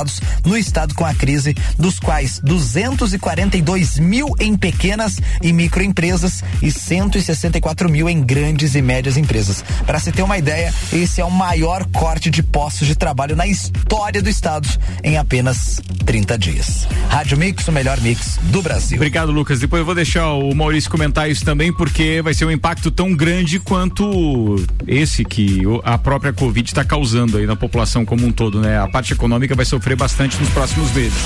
no 0.44 0.56
estado 0.56 0.94
com 0.94 1.04
a 1.04 1.14
crise, 1.14 1.54
dos 1.78 1.98
quais 1.98 2.40
242 2.42 3.98
mil 3.98 4.34
em 4.40 4.56
pequenas 4.56 5.20
e 5.42 5.52
microempresas 5.52 6.42
e 6.60 6.70
164 6.70 7.88
mil 7.88 8.08
em 8.08 8.22
grandes 8.22 8.74
e 8.74 8.82
médias 8.82 9.16
empresas. 9.16 9.64
Para 9.86 9.98
se 9.98 10.12
ter 10.12 10.22
uma 10.22 10.38
ideia, 10.38 10.72
esse 10.92 11.20
é 11.20 11.24
o 11.24 11.30
maior 11.30 11.84
corte 11.86 12.30
de 12.30 12.42
postos 12.42 12.88
de 12.88 12.94
trabalho 12.94 13.36
na 13.36 13.46
história 13.46 14.22
do 14.22 14.28
estado 14.28 14.68
em 15.02 15.16
apenas 15.16 15.80
30 16.04 16.38
dias. 16.38 16.88
Rádio 17.08 17.36
Mix, 17.36 17.66
o 17.68 17.72
melhor 17.72 18.00
mix 18.00 18.38
do 18.44 18.62
Brasil. 18.62 18.96
Obrigado, 18.96 19.30
Lucas. 19.30 19.60
Depois 19.60 19.80
eu 19.80 19.86
vou 19.86 19.94
deixar 19.94 20.32
o 20.32 20.54
Maurício 20.54 20.90
comentar 20.90 21.30
isso 21.30 21.44
também, 21.44 21.72
porque 21.72 22.20
vai 22.22 22.34
ser 22.34 22.44
um 22.44 22.50
impacto 22.50 22.90
tão 22.90 23.14
grande 23.14 23.58
quanto 23.58 24.64
esse 24.86 25.24
que 25.24 25.62
a 25.84 25.98
própria 25.98 26.32
Covid 26.32 26.68
está 26.68 26.84
causando 26.84 27.38
aí 27.38 27.46
na 27.46 27.56
população 27.56 28.04
como 28.04 28.26
um 28.26 28.32
todo, 28.32 28.60
né? 28.60 28.78
A 28.78 28.88
parte 28.88 29.12
econômica 29.12 29.54
vai 29.54 29.64
sofrer 29.82 29.96
bastante 29.96 30.38
nos 30.38 30.48
próximos 30.50 30.92
meses. 30.92 31.18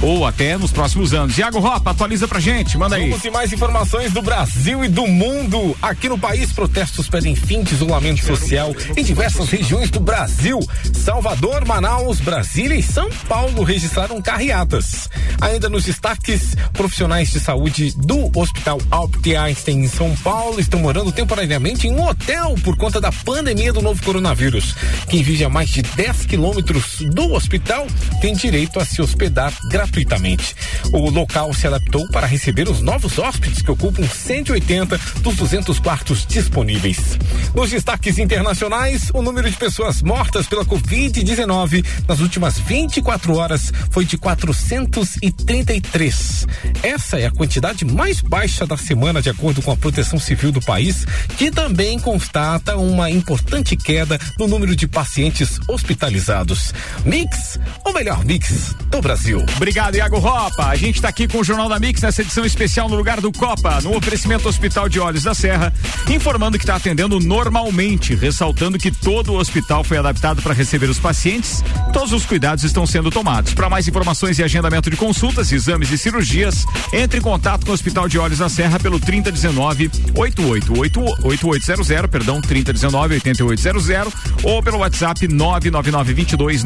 Ou 0.00 0.24
até 0.26 0.56
nos 0.56 0.70
próximos 0.70 1.12
anos. 1.14 1.36
Iago 1.36 1.58
Ropa, 1.58 1.90
atualiza 1.90 2.28
pra 2.28 2.38
gente, 2.38 2.76
manda 2.78 2.94
aí. 2.94 3.10
Vamos 3.10 3.24
mais 3.32 3.52
informações 3.52 4.12
do 4.12 4.22
Brasil 4.22 4.84
e 4.84 4.88
do 4.88 5.06
mundo. 5.06 5.76
Aqui 5.82 6.08
no 6.08 6.18
país, 6.18 6.52
protestos 6.52 7.08
pedem 7.08 7.34
fim 7.34 7.62
de 7.62 7.74
isolamento 7.74 8.24
social 8.24 8.74
em 8.96 9.02
diversas 9.02 9.48
regiões 9.48 9.90
do 9.90 9.98
Brasil. 9.98 10.60
Salvador, 10.92 11.64
Manaus, 11.66 12.20
Brasília 12.20 12.76
e 12.76 12.82
São 12.82 13.08
Paulo 13.28 13.64
registraram 13.64 14.20
carreatas. 14.20 15.08
Ainda 15.40 15.68
nos 15.68 15.84
destaques, 15.84 16.54
profissionais 16.72 17.30
de 17.30 17.40
saúde 17.40 17.94
do 17.96 18.30
Hospital 18.38 18.80
Albert 18.90 19.36
Einstein 19.36 19.80
em 19.80 19.88
São 19.88 20.14
Paulo 20.16 20.60
estão 20.60 20.80
morando 20.80 21.10
temporariamente 21.10 21.88
em 21.88 21.92
um 21.92 22.06
hotel 22.06 22.54
por 22.62 22.76
conta 22.76 23.00
da 23.00 23.10
pandemia 23.10 23.72
do 23.72 23.82
novo 23.82 24.02
coronavírus. 24.02 24.74
Quem 25.08 25.22
vive 25.22 25.44
a 25.44 25.48
mais 25.48 25.70
de 25.70 25.82
10 25.82 26.26
quilômetros 26.26 27.00
do 27.00 27.32
hospital 27.32 27.86
tem 28.20 28.34
direito 28.34 28.80
a 28.80 28.84
se 28.84 29.02
hospedar 29.02 29.52
gratuitamente. 29.70 30.54
O 30.92 31.10
local 31.10 31.52
se 31.52 31.66
adaptou 31.66 32.06
para 32.08 32.26
receber 32.26 32.68
os 32.68 32.80
novos 32.80 33.18
hóspedes 33.18 33.62
que 33.62 33.70
ocupam 33.70 34.06
180 34.06 34.98
dos 35.20 35.36
200 35.36 35.78
quartos 35.78 36.26
disponíveis. 36.26 37.18
Nos 37.54 37.70
destaques 37.70 38.18
internacionais, 38.18 39.10
o 39.12 39.22
número 39.22 39.50
de 39.50 39.56
pessoas 39.56 40.02
mortas 40.02 40.46
pela 40.46 40.64
Covid-19 40.64 41.84
nas 42.08 42.20
últimas 42.20 42.58
24 42.58 43.36
horas 43.36 43.72
foi 43.90 44.04
de 44.04 44.18
433. 44.18 46.46
Essa 46.82 47.18
é 47.18 47.26
a 47.26 47.30
quantidade 47.30 47.84
mais 47.84 48.20
baixa 48.20 48.66
da 48.66 48.76
semana, 48.76 49.22
de 49.22 49.30
acordo 49.30 49.62
com 49.62 49.70
a 49.70 49.76
Proteção 49.76 50.18
Civil 50.18 50.52
do 50.52 50.60
país, 50.60 51.06
que 51.36 51.50
também 51.50 51.98
constata 51.98 52.76
uma 52.76 53.10
importante 53.10 53.76
queda 53.76 54.18
no 54.38 54.46
número 54.46 54.74
de 54.74 54.86
pacientes 54.86 55.58
hospitalizados. 55.68 56.72
Mix, 57.04 57.58
o 57.84 57.92
melhor 57.92 58.24
mix 58.24 58.74
do 58.90 59.00
Brasil. 59.00 59.44
Obrigado, 59.56 59.96
Iago 59.96 60.18
Ropa. 60.18 60.66
A 60.66 60.76
gente 60.76 60.96
está 60.96 61.08
aqui 61.08 61.28
com 61.28 61.38
o 61.38 61.44
Jornal 61.44 61.68
da 61.68 61.78
Mix 61.78 62.00
nessa 62.00 62.22
edição 62.22 62.44
especial 62.44 62.88
no 62.88 62.96
lugar 62.96 63.20
do 63.20 63.30
Copa, 63.30 63.80
no 63.82 63.96
oferecimento 63.96 64.48
Hospital 64.48 64.88
de 64.88 64.98
Olhos 64.98 65.24
da 65.24 65.34
Serra, 65.34 65.72
informando 66.08 66.56
que 66.56 66.64
está 66.64 66.76
atendendo 66.76 67.20
normalmente, 67.20 68.14
ressaltando 68.14 68.78
que 68.78 68.90
todo 68.90 69.32
o 69.32 69.38
hospital 69.38 69.84
foi 69.84 69.98
adaptado 69.98 70.40
para 70.40 70.54
receber 70.54 70.88
os 70.88 70.98
pacientes. 70.98 71.62
Todos 71.92 72.12
os 72.12 72.24
cuidados 72.24 72.64
estão 72.64 72.86
sendo 72.86 73.10
tomados. 73.10 73.52
Para 73.52 73.68
mais 73.68 73.86
informações 73.86 74.38
e 74.38 74.42
agendamento 74.42 74.88
de 74.88 74.96
consultas, 74.96 75.52
exames 75.52 75.90
e 75.90 75.98
cirurgias, 75.98 76.64
entre 76.92 77.18
em 77.18 77.22
contato 77.22 77.66
com 77.66 77.72
o 77.72 77.74
Hospital 77.74 78.08
de 78.08 78.18
Olhos 78.18 78.38
da 78.38 78.48
Serra 78.48 78.80
pelo 78.80 78.98
3019 78.98 79.90
8800, 80.14 81.86
perdão, 82.10 82.40
3019 82.40 83.14
8800 83.14 84.14
ou 84.42 84.62
pelo 84.62 84.78
WhatsApp 84.78 85.28
999 85.28 86.14
22 86.14 86.64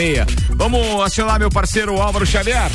9366. 0.00 0.50
Vamos 0.56 1.02
acionar 1.02 1.38
meu 1.38 1.50
parceiro 1.50 2.00
Álvaro 2.00 2.26
Xavier. 2.26 2.70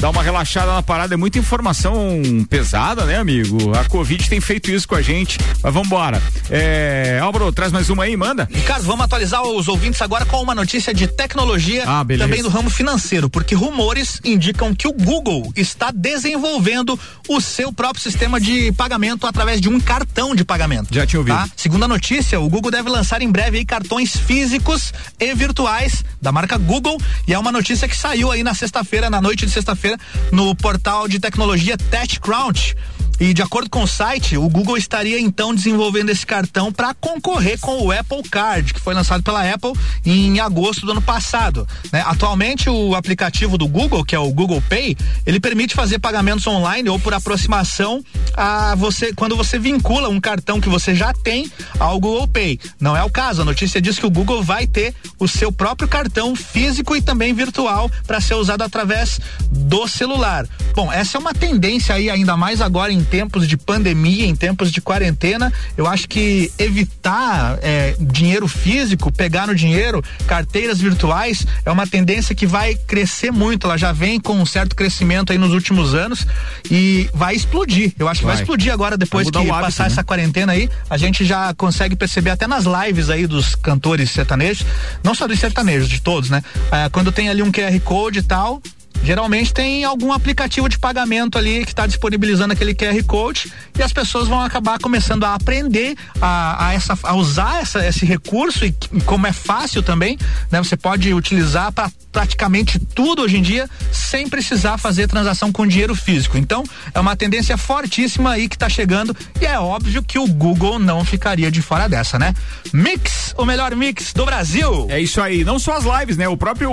Dar 0.00 0.10
uma 0.10 0.22
relaxada 0.22 0.72
na 0.72 0.82
parada, 0.82 1.14
é 1.14 1.16
muita 1.16 1.38
informação 1.38 2.20
pesada, 2.48 3.04
né, 3.04 3.16
amigo? 3.16 3.76
A 3.76 3.84
Covid 3.84 4.28
tem 4.28 4.40
feito 4.40 4.70
isso 4.70 4.86
com 4.86 4.94
a 4.94 5.02
gente, 5.02 5.38
mas 5.62 5.72
vamos 5.72 5.88
embora. 5.88 6.22
É, 6.50 7.18
Álvaro, 7.22 7.50
traz 7.52 7.72
mais 7.72 7.88
uma 7.88 8.04
aí, 8.04 8.16
manda. 8.16 8.48
Ricardo, 8.52 8.84
vamos 8.84 9.04
atualizar 9.04 9.42
os 9.42 9.68
ouvintes 9.68 10.00
agora 10.02 10.24
com 10.24 10.42
uma 10.42 10.54
notícia 10.54 10.92
de 10.92 11.06
tecnologia, 11.06 11.84
ah, 11.86 12.04
também 12.18 12.42
do 12.42 12.48
ramo 12.48 12.68
financeiro, 12.68 13.30
porque 13.30 13.54
rumores 13.54 14.20
indicam 14.24 14.74
que 14.74 14.88
o 14.88 14.92
Google 14.92 15.50
está 15.56 15.90
desenvolvendo 15.90 16.98
o 17.28 17.40
seu 17.40 17.72
próprio 17.72 18.02
sistema 18.02 18.40
de 18.40 18.72
pagamento 18.72 19.26
através 19.26 19.60
de 19.60 19.68
um 19.68 19.80
cartão 19.80 20.34
de 20.34 20.44
pagamento. 20.44 20.88
Já 20.92 21.06
tinha 21.06 21.20
ouvido. 21.20 21.36
Tá? 21.36 21.48
Segundo 21.56 21.84
a 21.84 21.88
notícia, 21.88 22.40
o 22.40 22.48
Google 22.48 22.70
deve 22.70 22.88
lançar 22.88 23.22
em 23.22 23.30
breve 23.30 23.64
cartões 23.64 24.16
físicos 24.16 24.92
e 25.18 25.34
virtuais 25.34 26.04
da 26.20 26.32
marca 26.32 26.55
Google 26.58 26.98
e 27.26 27.34
é 27.34 27.38
uma 27.38 27.52
notícia 27.52 27.88
que 27.88 27.96
saiu 27.96 28.30
aí 28.30 28.42
na 28.42 28.54
sexta-feira, 28.54 29.10
na 29.10 29.20
noite 29.20 29.46
de 29.46 29.52
sexta-feira, 29.52 29.98
no 30.32 30.54
portal 30.54 31.08
de 31.08 31.18
tecnologia 31.18 31.76
TechCrunch. 31.76 32.74
E 33.18 33.32
de 33.32 33.40
acordo 33.40 33.70
com 33.70 33.82
o 33.82 33.86
site, 33.86 34.36
o 34.36 34.48
Google 34.48 34.76
estaria 34.76 35.18
então 35.18 35.54
desenvolvendo 35.54 36.10
esse 36.10 36.26
cartão 36.26 36.70
para 36.70 36.92
concorrer 36.94 37.58
com 37.58 37.82
o 37.82 37.90
Apple 37.90 38.22
Card, 38.30 38.74
que 38.74 38.80
foi 38.80 38.92
lançado 38.92 39.22
pela 39.22 39.42
Apple 39.42 39.72
em 40.04 40.38
agosto 40.38 40.84
do 40.84 40.92
ano 40.92 41.00
passado. 41.00 41.66
Né? 41.90 42.02
Atualmente, 42.06 42.68
o 42.68 42.94
aplicativo 42.94 43.56
do 43.56 43.66
Google, 43.66 44.04
que 44.04 44.14
é 44.14 44.18
o 44.18 44.30
Google 44.30 44.62
Pay, 44.68 44.96
ele 45.24 45.40
permite 45.40 45.74
fazer 45.74 45.98
pagamentos 45.98 46.46
online 46.46 46.88
ou 46.90 46.98
por 46.98 47.14
aproximação 47.14 48.04
a 48.36 48.74
você 48.74 49.14
quando 49.14 49.34
você 49.34 49.58
vincula 49.58 50.10
um 50.10 50.20
cartão 50.20 50.60
que 50.60 50.68
você 50.68 50.94
já 50.94 51.12
tem 51.14 51.50
ao 51.78 51.98
Google 51.98 52.28
Pay. 52.28 52.60
Não 52.78 52.94
é 52.94 53.02
o 53.02 53.10
caso. 53.10 53.42
A 53.42 53.44
notícia 53.44 53.80
diz 53.80 53.98
que 53.98 54.06
o 54.06 54.10
Google 54.10 54.42
vai 54.42 54.66
ter 54.66 54.94
o 55.18 55.26
seu 55.26 55.50
próprio 55.50 55.88
cartão 55.88 56.36
físico 56.36 56.94
e 56.94 57.00
também 57.00 57.32
virtual 57.32 57.90
para 58.06 58.20
ser 58.20 58.34
usado 58.34 58.62
através 58.62 59.18
do 59.50 59.88
celular. 59.88 60.46
Bom, 60.74 60.92
essa 60.92 61.16
é 61.16 61.20
uma 61.20 61.32
tendência 61.32 61.94
aí 61.94 62.10
ainda 62.10 62.36
mais 62.36 62.60
agora 62.60 62.92
em 62.92 63.05
tempos 63.10 63.48
de 63.48 63.56
pandemia, 63.56 64.26
em 64.26 64.34
tempos 64.34 64.70
de 64.70 64.80
quarentena, 64.80 65.52
eu 65.76 65.86
acho 65.86 66.08
que 66.08 66.52
evitar 66.58 67.58
é, 67.62 67.96
dinheiro 68.00 68.46
físico, 68.48 69.12
pegar 69.12 69.46
no 69.46 69.54
dinheiro, 69.54 70.02
carteiras 70.26 70.80
virtuais, 70.80 71.46
é 71.64 71.70
uma 71.70 71.86
tendência 71.86 72.34
que 72.34 72.46
vai 72.46 72.74
crescer 72.74 73.30
muito. 73.30 73.66
Ela 73.66 73.76
já 73.76 73.92
vem 73.92 74.20
com 74.20 74.34
um 74.34 74.46
certo 74.46 74.74
crescimento 74.74 75.32
aí 75.32 75.38
nos 75.38 75.52
últimos 75.52 75.94
anos 75.94 76.26
e 76.70 77.08
vai 77.14 77.34
explodir. 77.34 77.92
Eu 77.98 78.08
acho 78.08 78.20
que 78.20 78.26
vai, 78.26 78.34
vai 78.34 78.42
explodir 78.42 78.72
agora, 78.72 78.96
depois 78.96 79.30
que 79.30 79.38
hábito, 79.38 79.60
passar 79.60 79.84
né? 79.84 79.90
essa 79.90 80.04
quarentena 80.04 80.52
aí. 80.52 80.68
A 80.88 80.96
gente 80.96 81.24
já 81.24 81.54
consegue 81.54 81.96
perceber 81.96 82.30
até 82.30 82.46
nas 82.46 82.64
lives 82.64 83.10
aí 83.10 83.26
dos 83.26 83.54
cantores 83.54 84.10
sertanejos, 84.10 84.66
não 85.02 85.14
só 85.14 85.26
dos 85.26 85.38
sertanejos, 85.38 85.88
de 85.88 86.00
todos, 86.00 86.30
né? 86.30 86.42
É, 86.70 86.88
quando 86.88 87.12
tem 87.12 87.28
ali 87.28 87.42
um 87.42 87.52
QR 87.52 87.78
Code 87.80 88.20
e 88.20 88.22
tal, 88.22 88.60
Geralmente 89.02 89.54
tem 89.54 89.84
algum 89.84 90.12
aplicativo 90.12 90.68
de 90.68 90.78
pagamento 90.78 91.38
ali 91.38 91.64
que 91.64 91.72
está 91.72 91.86
disponibilizando 91.86 92.52
aquele 92.52 92.74
QR 92.74 93.00
Code 93.04 93.52
e 93.78 93.82
as 93.82 93.92
pessoas 93.92 94.26
vão 94.26 94.40
acabar 94.40 94.78
começando 94.78 95.24
a 95.24 95.34
aprender 95.34 95.96
a, 96.20 96.66
a, 96.66 96.74
essa, 96.74 96.98
a 97.02 97.14
usar 97.14 97.60
essa, 97.62 97.86
esse 97.86 98.04
recurso 98.04 98.64
e, 98.64 98.74
e 98.92 99.00
como 99.02 99.26
é 99.26 99.32
fácil 99.32 99.82
também, 99.82 100.18
né? 100.50 100.58
Você 100.58 100.76
pode 100.76 101.12
utilizar 101.14 101.70
para 101.70 101.90
praticamente 102.10 102.78
tudo 102.78 103.22
hoje 103.22 103.36
em 103.36 103.42
dia 103.42 103.68
sem 103.92 104.28
precisar 104.28 104.78
fazer 104.78 105.06
transação 105.06 105.52
com 105.52 105.66
dinheiro 105.66 105.94
físico. 105.94 106.36
Então 106.36 106.64
é 106.92 106.98
uma 106.98 107.14
tendência 107.14 107.56
fortíssima 107.56 108.32
aí 108.32 108.48
que 108.48 108.56
está 108.56 108.68
chegando 108.68 109.14
e 109.40 109.46
é 109.46 109.58
óbvio 109.58 110.02
que 110.02 110.18
o 110.18 110.26
Google 110.26 110.78
não 110.78 111.04
ficaria 111.04 111.50
de 111.50 111.62
fora 111.62 111.88
dessa, 111.88 112.18
né? 112.18 112.34
Mix, 112.72 113.34
o 113.36 113.44
melhor 113.44 113.74
mix 113.76 114.12
do 114.12 114.24
Brasil. 114.24 114.86
É 114.88 115.00
isso 115.00 115.20
aí. 115.20 115.44
Não 115.44 115.58
só 115.58 115.76
as 115.76 115.84
lives, 115.84 116.16
né? 116.16 116.28
O 116.28 116.36
próprio 116.36 116.70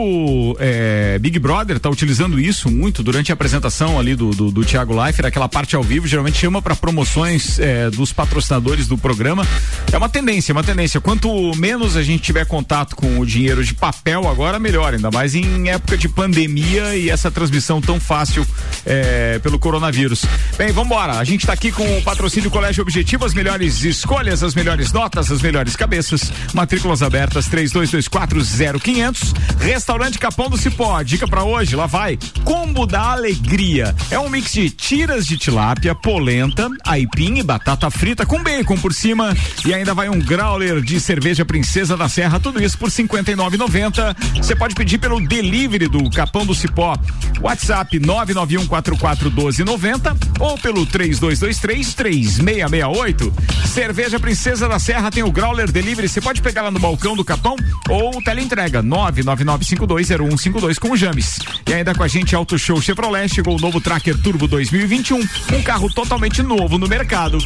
é, 0.59 1.19
Big 1.19 1.37
Brother 1.37 1.77
está 1.77 1.89
utilizando 1.89 2.12
utilizando 2.13 2.39
isso 2.39 2.69
muito 2.69 3.01
durante 3.01 3.31
a 3.31 3.33
apresentação 3.33 3.99
ali 3.99 4.15
do, 4.15 4.29
do, 4.29 4.51
do 4.51 4.63
Thiago 4.63 4.93
Leifert, 4.93 5.25
aquela 5.25 5.49
parte 5.49 5.75
ao 5.75 5.81
vivo, 5.81 6.05
geralmente 6.05 6.37
chama 6.37 6.61
para 6.61 6.75
promoções 6.75 7.57
é, 7.57 7.89
dos 7.89 8.13
patrocinadores 8.13 8.87
do 8.87 8.97
programa. 8.99 9.47
É 9.91 9.97
uma 9.97 10.07
tendência, 10.07 10.51
é 10.51 10.53
uma 10.53 10.63
tendência. 10.63 11.01
Quanto 11.01 11.51
menos 11.55 11.97
a 11.97 12.03
gente 12.03 12.21
tiver 12.21 12.45
contato 12.45 12.95
com 12.95 13.19
o 13.19 13.25
dinheiro 13.25 13.63
de 13.63 13.73
papel, 13.73 14.27
agora 14.29 14.59
melhor, 14.59 14.93
ainda 14.93 15.09
mais 15.09 15.33
em 15.33 15.69
época 15.69 15.97
de 15.97 16.07
pandemia 16.07 16.95
e 16.95 17.09
essa 17.09 17.31
transmissão 17.31 17.81
tão 17.81 17.99
fácil 17.99 18.45
é, 18.85 19.39
pelo 19.39 19.57
coronavírus. 19.57 20.23
Bem, 20.55 20.71
vamos 20.71 20.91
embora. 20.91 21.13
A 21.13 21.23
gente 21.23 21.41
está 21.41 21.53
aqui 21.53 21.71
com 21.71 21.97
o 21.97 22.01
patrocínio 22.03 22.51
Colégio 22.51 22.83
Objetivo, 22.83 23.25
as 23.25 23.33
melhores 23.33 23.83
escolhas, 23.83 24.43
as 24.43 24.53
melhores 24.53 24.91
notas, 24.91 25.31
as 25.31 25.41
melhores 25.41 25.75
cabeças. 25.75 26.31
Matrículas 26.53 27.01
abertas 27.01 27.49
32240500. 27.49 29.33
Restaurante 29.59 30.19
Capão 30.19 30.47
do 30.47 30.57
Cipó. 30.57 31.01
Dica 31.01 31.27
para 31.27 31.43
hoje, 31.43 31.75
lá 31.75 31.87
vai. 32.03 32.19
Combo 32.43 32.85
da 32.85 33.13
Alegria. 33.13 33.95
É 34.11 34.19
um 34.19 34.27
mix 34.29 34.51
de 34.51 34.69
tiras 34.69 35.25
de 35.25 35.37
tilápia, 35.37 35.95
polenta, 35.95 36.67
aipim 36.83 37.37
e 37.37 37.43
batata 37.43 37.89
frita 37.89 38.25
com 38.25 38.43
bacon 38.43 38.75
por 38.77 38.93
cima. 38.93 39.33
E 39.65 39.73
ainda 39.73 39.93
vai 39.93 40.09
um 40.09 40.19
growler 40.19 40.81
de 40.81 40.99
cerveja 40.99 41.45
Princesa 41.45 41.95
da 41.95 42.09
Serra. 42.09 42.41
Tudo 42.41 42.61
isso 42.61 42.77
por 42.77 42.89
R$ 42.89 42.95
59,90. 42.95 44.13
Você 44.35 44.53
pode 44.55 44.75
pedir 44.75 44.97
pelo 44.97 45.25
delivery 45.25 45.87
do 45.87 46.09
Capão 46.09 46.45
do 46.45 46.53
Cipó. 46.53 46.97
WhatsApp 47.39 47.97
991441290 47.99 50.17
ou 50.39 50.57
pelo 50.57 50.85
32233668. 50.85 53.31
Cerveja 53.65 54.19
Princesa 54.19 54.67
da 54.67 54.77
Serra 54.77 55.09
tem 55.09 55.23
o 55.23 55.31
growler 55.31 55.71
delivery. 55.71 56.09
Você 56.09 56.19
pode 56.19 56.41
pegar 56.41 56.63
lá 56.63 56.71
no 56.71 56.79
balcão 56.79 57.15
do 57.15 57.23
Capão 57.23 57.55
ou 57.89 58.21
teleentrega 58.21 58.83
999520152 58.83 60.79
com 60.79 60.91
o 60.91 60.97
James. 60.97 61.39
E 61.67 61.73
ainda 61.73 61.92
com 61.95 62.03
a 62.03 62.07
gente 62.07 62.35
Auto 62.35 62.57
Show 62.57 62.81
Chevrolet, 62.81 63.27
chegou 63.27 63.57
o 63.57 63.59
novo 63.59 63.79
Tracker 63.79 64.17
Turbo 64.17 64.47
2021, 64.47 65.19
um 65.19 65.61
carro 65.63 65.91
totalmente 65.93 66.41
novo 66.41 66.77
no 66.77 66.87
mercado. 66.87 67.37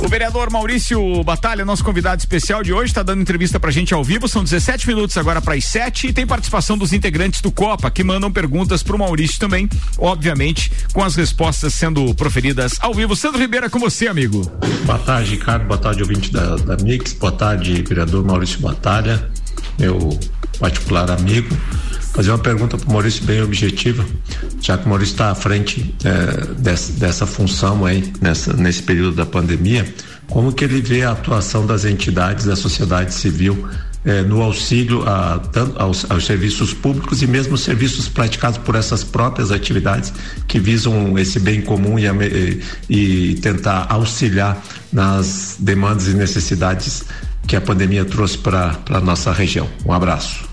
O 0.00 0.08
vereador 0.08 0.50
Maurício 0.50 1.22
Batalha, 1.24 1.64
nosso 1.64 1.84
convidado 1.84 2.20
especial 2.20 2.62
de 2.62 2.72
hoje, 2.72 2.90
está 2.90 3.02
dando 3.02 3.20
entrevista 3.20 3.58
pra 3.58 3.70
gente 3.70 3.92
ao 3.94 4.04
vivo. 4.04 4.28
São 4.28 4.44
17 4.44 4.86
minutos 4.86 5.16
agora 5.16 5.40
para 5.40 5.54
as 5.54 5.64
7 5.64 6.08
e 6.08 6.12
tem 6.12 6.26
participação 6.26 6.78
dos 6.78 6.92
integrantes 6.92 7.40
do 7.40 7.50
Copa 7.50 7.90
que 7.90 8.04
mandam 8.04 8.30
perguntas 8.30 8.82
pro 8.82 8.98
Maurício 8.98 9.38
também, 9.38 9.68
obviamente, 9.98 10.70
com 10.92 11.02
as 11.02 11.16
respostas 11.16 11.74
sendo 11.74 12.14
proferidas 12.14 12.72
ao 12.80 12.94
vivo. 12.94 13.16
Sandro 13.16 13.40
Ribeira 13.40 13.68
com 13.68 13.78
você, 13.78 14.06
amigo. 14.08 14.42
Boa 14.84 14.98
tarde, 14.98 15.32
Ricardo. 15.32 15.66
Boa 15.66 15.78
tarde, 15.78 16.02
ouvinte 16.02 16.32
da, 16.32 16.56
da 16.56 16.76
Mix. 16.82 17.14
Boa 17.14 17.32
tarde, 17.32 17.82
vereador 17.82 18.24
Maurício 18.24 18.60
Batalha, 18.60 19.30
meu 19.78 20.18
particular 20.58 21.10
amigo 21.10 21.56
fazer 22.18 22.32
uma 22.32 22.38
pergunta 22.38 22.76
para 22.76 22.88
o 22.88 22.92
Maurício 22.92 23.22
bem 23.22 23.40
objetiva, 23.42 24.04
já 24.60 24.76
que 24.76 24.86
o 24.86 24.88
Maurício 24.88 25.12
está 25.12 25.30
à 25.30 25.36
frente 25.36 25.94
é, 26.04 26.52
dessa, 26.54 26.92
dessa 26.94 27.26
função 27.26 27.86
aí, 27.86 28.12
nessa, 28.20 28.52
nesse 28.54 28.82
período 28.82 29.14
da 29.14 29.24
pandemia, 29.24 29.86
como 30.26 30.52
que 30.52 30.64
ele 30.64 30.82
vê 30.82 31.04
a 31.04 31.12
atuação 31.12 31.64
das 31.64 31.84
entidades 31.84 32.44
da 32.44 32.56
sociedade 32.56 33.14
civil 33.14 33.68
é, 34.04 34.22
no 34.22 34.42
auxílio 34.42 35.04
a, 35.08 35.40
aos, 35.76 36.10
aos, 36.10 36.26
serviços 36.26 36.74
públicos 36.74 37.22
e 37.22 37.26
mesmo 37.28 37.56
serviços 37.56 38.08
praticados 38.08 38.58
por 38.58 38.74
essas 38.74 39.04
próprias 39.04 39.52
atividades 39.52 40.12
que 40.48 40.58
visam 40.58 41.16
esse 41.16 41.38
bem 41.38 41.60
comum 41.60 42.00
e, 42.00 42.60
e 42.90 43.34
tentar 43.36 43.86
auxiliar 43.90 44.60
nas 44.92 45.54
demandas 45.60 46.08
e 46.08 46.14
necessidades 46.14 47.04
que 47.46 47.54
a 47.54 47.60
pandemia 47.60 48.04
trouxe 48.04 48.38
para 48.38 48.76
a 48.90 49.00
nossa 49.00 49.30
região. 49.30 49.68
Um 49.86 49.92
abraço. 49.92 50.47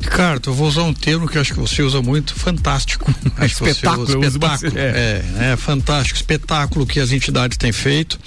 Ricardo, 0.00 0.50
eu 0.50 0.54
vou 0.54 0.68
usar 0.68 0.82
um 0.82 0.92
termo 0.94 1.28
que 1.28 1.36
eu 1.36 1.42
acho 1.42 1.54
que 1.54 1.60
você 1.60 1.82
usa 1.82 2.00
muito, 2.02 2.34
fantástico. 2.34 3.12
espetáculo. 3.42 4.02
Usa, 4.04 4.26
espetáculo. 4.26 4.78
É, 4.78 5.22
é, 5.38 5.52
é, 5.52 5.56
fantástico, 5.56 6.16
espetáculo 6.16 6.86
que 6.86 7.00
as 7.00 7.12
entidades 7.12 7.56
têm 7.56 7.72
feito. 7.72 8.18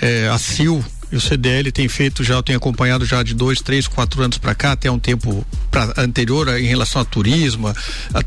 É, 0.00 0.28
a 0.28 0.38
CIL 0.38 0.84
e 1.12 1.16
o 1.16 1.20
CDL 1.20 1.70
tem 1.70 1.86
feito 1.88 2.24
já, 2.24 2.34
eu 2.34 2.42
tenho 2.42 2.56
acompanhado 2.56 3.04
já 3.04 3.22
de 3.22 3.34
dois, 3.34 3.60
três, 3.60 3.86
quatro 3.86 4.22
anos 4.22 4.38
para 4.38 4.54
cá, 4.54 4.72
até 4.72 4.90
um 4.90 4.98
tempo 4.98 5.46
pra, 5.70 5.92
anterior 5.98 6.48
em 6.58 6.66
relação 6.66 7.02
a 7.02 7.04
turismo, 7.04 7.68
a, 7.68 7.74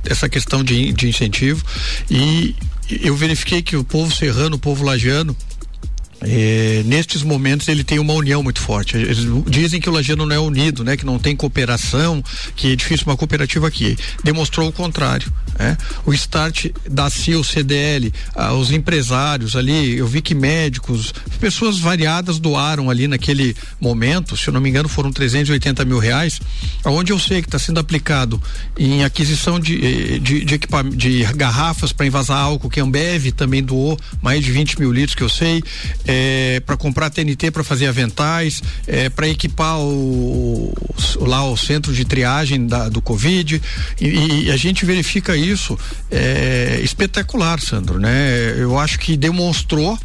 essa 0.06 0.30
questão 0.30 0.64
de, 0.64 0.94
de 0.94 1.10
incentivo. 1.10 1.66
E 2.10 2.56
eu 3.02 3.16
verifiquei 3.16 3.64
que 3.64 3.76
o 3.76 3.84
povo 3.84 4.16
serrano, 4.16 4.58
o 4.58 4.60
povo 4.60 4.86
lagiano, 4.86 5.36
é, 6.28 6.84
nestes 6.86 7.24
momentos 7.24 7.68
ele 7.68 7.84
tem 7.84 8.00
uma 8.00 8.14
união 8.14 8.42
muito 8.42 8.60
forte. 8.60 8.98
Eles 8.98 9.20
dizem 9.48 9.80
que 9.80 9.90
o 9.90 9.94
Lagiano 9.94 10.26
não 10.26 10.36
é 10.36 10.40
unido, 10.40 10.84
né? 10.84 10.98
Que 10.98 11.06
não 11.06 11.20
tem 11.20 11.36
cooperação, 11.36 12.24
que 12.56 12.74
é 12.74 12.76
difícil 12.76 13.06
uma 13.08 13.18
cooperativa 13.18 13.68
aqui. 13.68 13.98
Demonstrou 14.24 14.68
o 14.68 14.72
contrário. 14.72 15.32
Né? 15.58 15.78
O 16.06 16.14
start 16.14 16.68
da 16.90 17.10
CIO, 17.10 17.44
CDL, 17.44 18.14
ah, 18.36 18.54
os 18.54 18.72
empresários 18.72 19.56
ali, 19.56 19.98
eu 19.98 20.08
vi 20.08 20.22
que 20.22 20.36
médicos, 20.36 21.14
pessoas 21.40 21.80
variadas 21.80 22.40
doaram 22.40 22.90
ali 22.90 23.08
naquele 23.08 23.56
momento, 23.80 24.36
se 24.36 24.48
eu 24.48 24.54
não 24.54 24.60
me 24.60 24.70
engano, 24.70 24.90
foram 24.90 25.12
380 25.12 25.86
mil 25.86 26.00
reais, 26.00 26.42
aonde 26.84 27.12
eu 27.12 27.20
sei 27.20 27.42
que 27.42 27.48
está 27.48 27.60
sendo 27.60 27.80
aplicado 27.80 28.42
em 28.78 29.04
aquisição 29.04 29.60
de, 29.60 29.76
eh, 29.86 30.20
de, 30.20 30.44
de, 30.44 30.60
de 30.96 31.24
garrafas 31.36 31.94
para 31.94 32.06
envasar 32.06 32.38
álcool, 32.38 32.70
que 32.70 32.80
a 32.80 32.84
Ambev 32.84 33.32
também 33.32 33.64
doou 33.64 33.98
mais 34.22 34.44
de 34.44 34.52
20 34.52 34.80
mil 34.80 34.92
litros 34.92 35.16
que 35.16 35.24
eu 35.24 35.30
sei 35.30 35.64
é, 36.06 36.15
para 36.66 36.78
comprar 36.78 37.10
TNT 37.10 37.52
para 37.52 37.64
fazer 37.64 37.88
aventais, 37.88 38.62
é, 38.88 39.10
para 39.10 39.28
equipar 39.28 39.80
o, 39.80 40.74
o, 41.18 41.26
lá 41.26 41.44
o 41.46 41.58
centro 41.58 41.94
de 41.94 42.06
triagem 42.06 42.68
da, 42.68 42.90
do 42.90 43.02
Covid 43.02 43.62
e, 44.00 44.46
e, 44.46 44.52
a 44.52 44.58
gente 44.58 44.86
verifica 44.86 45.36
isso 45.36 45.78
é, 46.12 46.80
espetacular, 46.84 47.60
Sandro, 47.60 48.00
né? 48.00 48.56
Eu 48.58 48.78
acho 48.78 49.00
que 49.00 49.18
demonstrou 49.18 49.98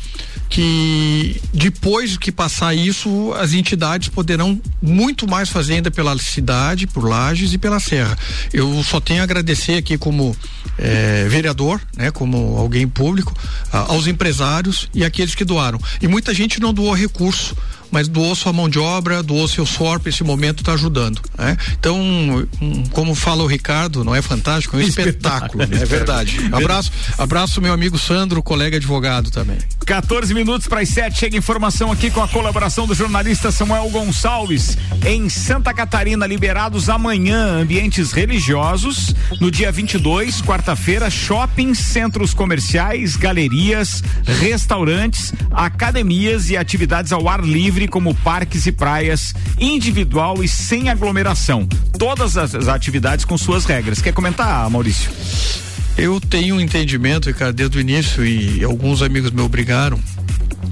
que 0.51 1.41
depois 1.55 2.19
que 2.19 2.33
passar 2.33 2.75
isso, 2.75 3.33
as 3.35 3.53
entidades 3.53 4.09
poderão 4.09 4.61
muito 4.83 5.27
mais 5.27 5.49
fazer 5.49 5.75
ainda 5.75 5.93
pela 5.93 6.19
cidade, 6.19 6.89
por 6.89 7.09
Lages 7.09 7.53
e 7.53 7.59
pela 7.59 7.79
Serra. 7.79 8.19
Eu 8.53 8.83
só 8.83 9.01
tenho 9.01 9.21
a 9.21 9.23
agradecer 9.23 9.75
aqui 9.75 9.97
como 9.97 10.37
é, 10.77 11.29
vereador, 11.29 11.81
né, 11.97 12.11
como 12.11 12.59
alguém 12.59 12.89
público, 12.89 13.33
a, 13.73 13.93
aos 13.93 14.09
empresários 14.09 14.89
e 14.93 15.05
aqueles 15.05 15.37
que 15.37 15.45
doaram. 15.45 15.81
E 16.03 16.09
muita 16.09 16.35
gente 16.35 16.61
não 16.61 16.75
doou 16.75 16.93
recurso 16.93 17.57
mas 17.91 18.09
doou 18.09 18.35
sua 18.35 18.53
mão 18.53 18.69
de 18.69 18.79
obra, 18.79 19.23
doou 19.23 19.49
seu 19.49 19.67
suor 19.67 20.01
para 20.01 20.11
esse 20.11 20.25
momento 20.25 20.61
está 20.61 20.73
ajudando. 20.73 21.21
Né? 21.37 21.57
Então, 21.79 21.99
um, 22.01 22.85
como 22.91 23.15
fala 23.15 23.43
o 23.43 23.47
Ricardo, 23.47 24.05
não 24.05 24.15
é 24.15 24.23
fantástico? 24.23 24.77
É 24.77 24.81
um 24.81 24.83
espetáculo, 24.87 25.63
é 25.63 25.85
verdade. 25.85 26.39
Abraço, 26.53 26.93
abraço 27.19 27.61
meu 27.61 27.73
amigo 27.73 27.99
Sandro, 27.99 28.43
colega 28.43 28.77
advogado 28.77 29.31
também. 29.31 29.59
14 29.85 30.33
minutos 30.33 30.69
para 30.69 30.81
as 30.81 30.89
7, 30.89 31.19
chega 31.19 31.37
informação 31.37 31.91
aqui 31.91 32.11
com 32.11 32.23
a 32.23 32.29
colaboração 32.29 32.87
do 32.87 32.95
jornalista 32.95 33.51
Samuel 33.51 33.89
Gonçalves. 33.91 34.79
Em 35.05 35.29
Santa 35.29 35.75
Catarina, 35.75 36.27
liberados 36.27 36.89
amanhã 36.89 37.61
ambientes 37.61 38.13
religiosos. 38.13 39.15
No 39.41 39.51
dia 39.51 39.73
22, 39.73 40.43
quarta-feira, 40.43 41.11
shoppings, 41.11 41.79
centros 41.79 42.33
comerciais, 42.33 43.17
galerias, 43.17 44.03
restaurantes, 44.25 45.33
academias 45.51 46.51
e 46.51 46.57
atividades 46.57 47.13
ao 47.13 47.29
ar 47.29 47.41
livre 47.41 47.80
livre 47.81 47.89
como 47.89 48.15
parques 48.15 48.67
e 48.67 48.73
praias, 48.73 49.35
individual 49.59 50.43
e 50.45 50.49
sem 50.49 50.91
aglomeração. 50.91 51.67
Todas 51.99 52.37
as, 52.37 52.55
as 52.55 52.69
atividades 52.69 53.25
com 53.25 53.39
suas 53.39 53.65
regras. 53.65 54.03
Quer 54.03 54.13
comentar, 54.13 54.69
Maurício? 54.69 55.11
Eu 55.97 56.21
tenho 56.21 56.57
um 56.57 56.61
entendimento, 56.61 57.29
Ricardo, 57.29 57.55
desde 57.55 57.79
o 57.79 57.81
início, 57.81 58.25
e 58.25 58.63
alguns 58.63 59.03
amigos 59.03 59.31
me 59.31 59.41
obrigaram, 59.41 59.99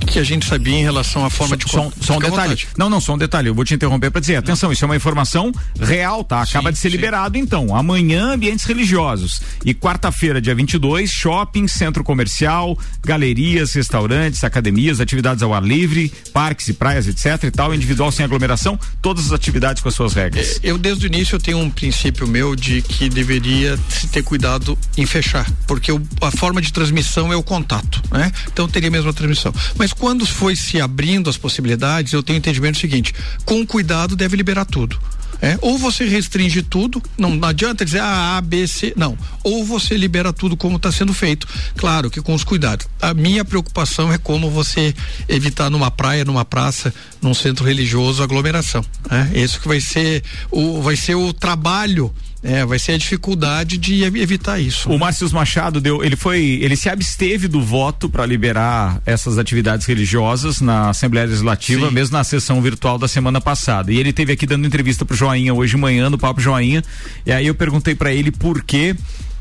que 0.09 0.19
a 0.19 0.25
gente 0.25 0.47
sabia 0.47 0.79
em 0.79 0.83
relação 0.83 1.25
à 1.25 1.31
forma 1.31 1.57
de 1.57 1.69
só, 1.69 1.91
só 2.01 2.17
um 2.17 2.21
detalhe. 2.21 2.59
Não, 2.77 2.89
não, 2.89 3.01
só 3.01 3.15
um 3.15 3.19
detalhe. 3.19 3.49
Eu 3.49 3.55
vou 3.55 3.65
te 3.65 3.75
interromper 3.75 4.11
para 4.11 4.21
dizer, 4.21 4.37
atenção, 4.37 4.73
isso 4.73 4.85
é 4.85 4.87
uma 4.87 4.97
informação 4.97 5.53
real, 5.79 6.25
tá? 6.25 6.43
Acaba 6.43 6.71
sim, 6.71 6.73
de 6.75 6.79
ser 6.79 6.91
sim. 6.91 6.97
liberado 6.97 7.37
então. 7.37 7.77
Amanhã 7.77 8.33
ambientes 8.33 8.65
religiosos 8.65 9.41
e 9.65 9.75
quarta-feira, 9.75 10.41
dia 10.41 10.55
22, 10.55 11.11
shopping, 11.11 11.69
centro 11.69 12.03
comercial, 12.03 12.79
galerias, 13.05 13.75
restaurantes, 13.75 14.45
academias, 14.45 15.01
atividades 15.01 15.43
ao 15.43 15.53
ar 15.53 15.63
livre, 15.63 16.13
parques 16.33 16.69
e 16.69 16.73
praias, 16.73 17.07
etc 17.07 17.45
e 17.45 17.51
tal, 17.51 17.75
individual 17.75 18.11
sem 18.11 18.25
aglomeração, 18.25 18.79
todas 19.03 19.27
as 19.27 19.33
atividades 19.33 19.83
com 19.83 19.89
as 19.89 19.95
suas 19.95 20.15
regras. 20.15 20.61
É, 20.63 20.71
eu 20.71 20.79
desde 20.79 21.07
o 21.07 21.09
início 21.09 21.37
eu 21.37 21.41
tenho 21.41 21.59
um 21.59 21.71
princípio 21.71 22.27
meu 22.27 22.57
de 22.57 22.81
que 22.83 23.09
deveria 23.09 23.79
se 23.89 24.09
ter 24.09 24.23
cuidado 24.23 24.79
em 24.97 25.05
fechar, 25.05 25.51
porque 25.67 25.93
o, 25.93 26.01
a 26.23 26.31
forma 26.31 26.63
de 26.63 26.73
transmissão 26.73 27.33
é 27.33 27.37
o 27.37 27.43
contato, 27.43 28.03
né? 28.11 28.33
Então 28.51 28.69
teria 28.69 28.91
mesmo 28.91 29.11
a 29.11 29.13
transmissão. 29.13 29.53
Mas 29.77 29.93
quando 29.99 30.25
foi 30.25 30.55
se 30.57 30.81
abrindo 30.81 31.29
as 31.29 31.37
possibilidades, 31.37 32.13
eu 32.13 32.23
tenho 32.23 32.39
entendimento 32.39 32.79
seguinte: 32.79 33.15
com 33.45 33.67
cuidado 33.67 34.17
deve 34.17 34.37
liberar 34.37 34.65
tudo. 34.65 34.99
É, 35.41 35.57
ou 35.61 35.79
você 35.79 36.05
restringe 36.05 36.63
tudo, 36.63 37.01
não, 37.17 37.37
não 37.37 37.49
adianta 37.49 37.85
dizer 37.85 38.01
ah, 38.01 38.37
A, 38.37 38.41
B, 38.41 38.67
C, 38.67 38.93
não. 38.97 39.17
Ou 39.45 39.65
você 39.65 39.97
libera 39.97 40.33
tudo 40.33 40.57
como 40.57 40.77
está 40.77 40.91
sendo 40.91 41.15
feito. 41.15 41.47
Claro 41.77 42.11
que 42.11 42.21
com 42.21 42.35
os 42.35 42.43
cuidados. 42.43 42.89
A 43.01 43.15
minha 43.15 43.45
preocupação 43.45 44.13
é 44.13 44.19
como 44.19 44.51
você 44.51 44.93
evitar 45.29 45.71
numa 45.71 45.93
praia, 45.93 46.25
numa 46.25 46.45
praça, 46.45 46.93
num 47.23 47.35
centro 47.35 47.65
religioso, 47.65 48.23
aglomeração. 48.23 48.85
É, 49.11 49.41
isso 49.41 49.61
que 49.61 49.69
vai 49.69 49.81
ser 49.81 50.25
o, 50.51 50.83
vai 50.83 50.97
ser 50.97 51.15
o 51.15 51.33
trabalho 51.33 52.13
é, 52.43 52.65
vai 52.65 52.79
ser 52.79 52.93
a 52.93 52.99
dificuldade 52.99 53.79
de 53.79 54.05
evitar 54.05 54.59
isso. 54.59 54.89
O 54.89 54.93
né? 54.93 54.99
Márcio 54.99 55.29
Machado 55.33 55.81
deu, 55.81 56.05
ele 56.05 56.17
foi, 56.17 56.61
ele 56.63 56.77
se 56.77 56.89
absteve 56.89 57.49
do 57.49 57.61
voto 57.61 58.09
para 58.09 58.25
liberar 58.25 59.01
essas 59.05 59.39
atividades 59.39 59.87
religiosas 59.87 60.61
na 60.61 60.91
Assembleia 60.91 61.27
Legislativa, 61.27 61.89
Sim. 61.89 61.95
mesmo 61.95 62.17
na 62.17 62.25
sessão 62.25 62.61
virtual 62.63 62.99
da 62.99 63.09
semana 63.09 63.41
passada. 63.41 63.93
E 63.93 63.99
ele 63.99 64.13
teve 64.13 64.33
aqui 64.33 64.47
dando 64.47 64.67
entrevista 64.67 65.05
pro 65.05 65.17
Joinha 65.17 65.53
hoje 65.53 65.73
de 65.73 65.77
manhã 65.77 66.09
no 66.09 66.19
Papo 66.19 66.41
Joinha. 66.41 66.83
E 67.27 67.33
aí 67.33 67.47
eu 67.47 67.55
perguntei 67.55 67.95
para 67.95 68.13
ele 68.13 68.31
por 68.31 68.63
que 68.63 68.95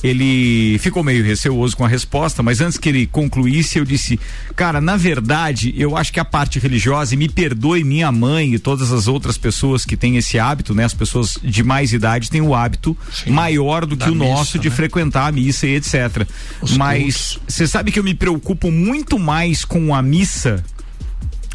ele 0.03 0.77
ficou 0.79 1.03
meio 1.03 1.23
receoso 1.23 1.75
com 1.75 1.83
a 1.83 1.87
resposta, 1.87 2.43
mas 2.43 2.61
antes 2.61 2.77
que 2.77 2.89
ele 2.89 3.07
concluísse, 3.07 3.79
eu 3.79 3.85
disse: 3.85 4.19
Cara, 4.55 4.79
na 4.79 4.95
verdade, 4.95 5.73
eu 5.77 5.97
acho 5.97 6.13
que 6.13 6.19
a 6.19 6.25
parte 6.25 6.59
religiosa, 6.59 7.13
e 7.13 7.17
me 7.17 7.27
perdoe 7.27 7.83
minha 7.83 8.11
mãe 8.11 8.53
e 8.53 8.59
todas 8.59 8.91
as 8.91 9.07
outras 9.07 9.37
pessoas 9.37 9.85
que 9.85 9.97
têm 9.97 10.17
esse 10.17 10.37
hábito, 10.37 10.73
né? 10.73 10.83
As 10.83 10.93
pessoas 10.93 11.37
de 11.43 11.63
mais 11.63 11.93
idade 11.93 12.29
têm 12.29 12.41
o 12.41 12.53
hábito 12.53 12.95
Sim, 13.11 13.31
maior 13.31 13.85
do 13.85 13.97
que 13.97 14.09
o 14.09 14.15
missa, 14.15 14.25
nosso 14.25 14.59
de 14.59 14.69
né? 14.69 14.75
frequentar 14.75 15.27
a 15.27 15.31
missa 15.31 15.65
e 15.65 15.75
etc. 15.75 16.27
Os 16.61 16.77
mas 16.77 17.39
você 17.47 17.67
sabe 17.67 17.91
que 17.91 17.99
eu 17.99 18.03
me 18.03 18.13
preocupo 18.13 18.71
muito 18.71 19.17
mais 19.17 19.65
com 19.65 19.93
a 19.93 20.01
missa 20.01 20.63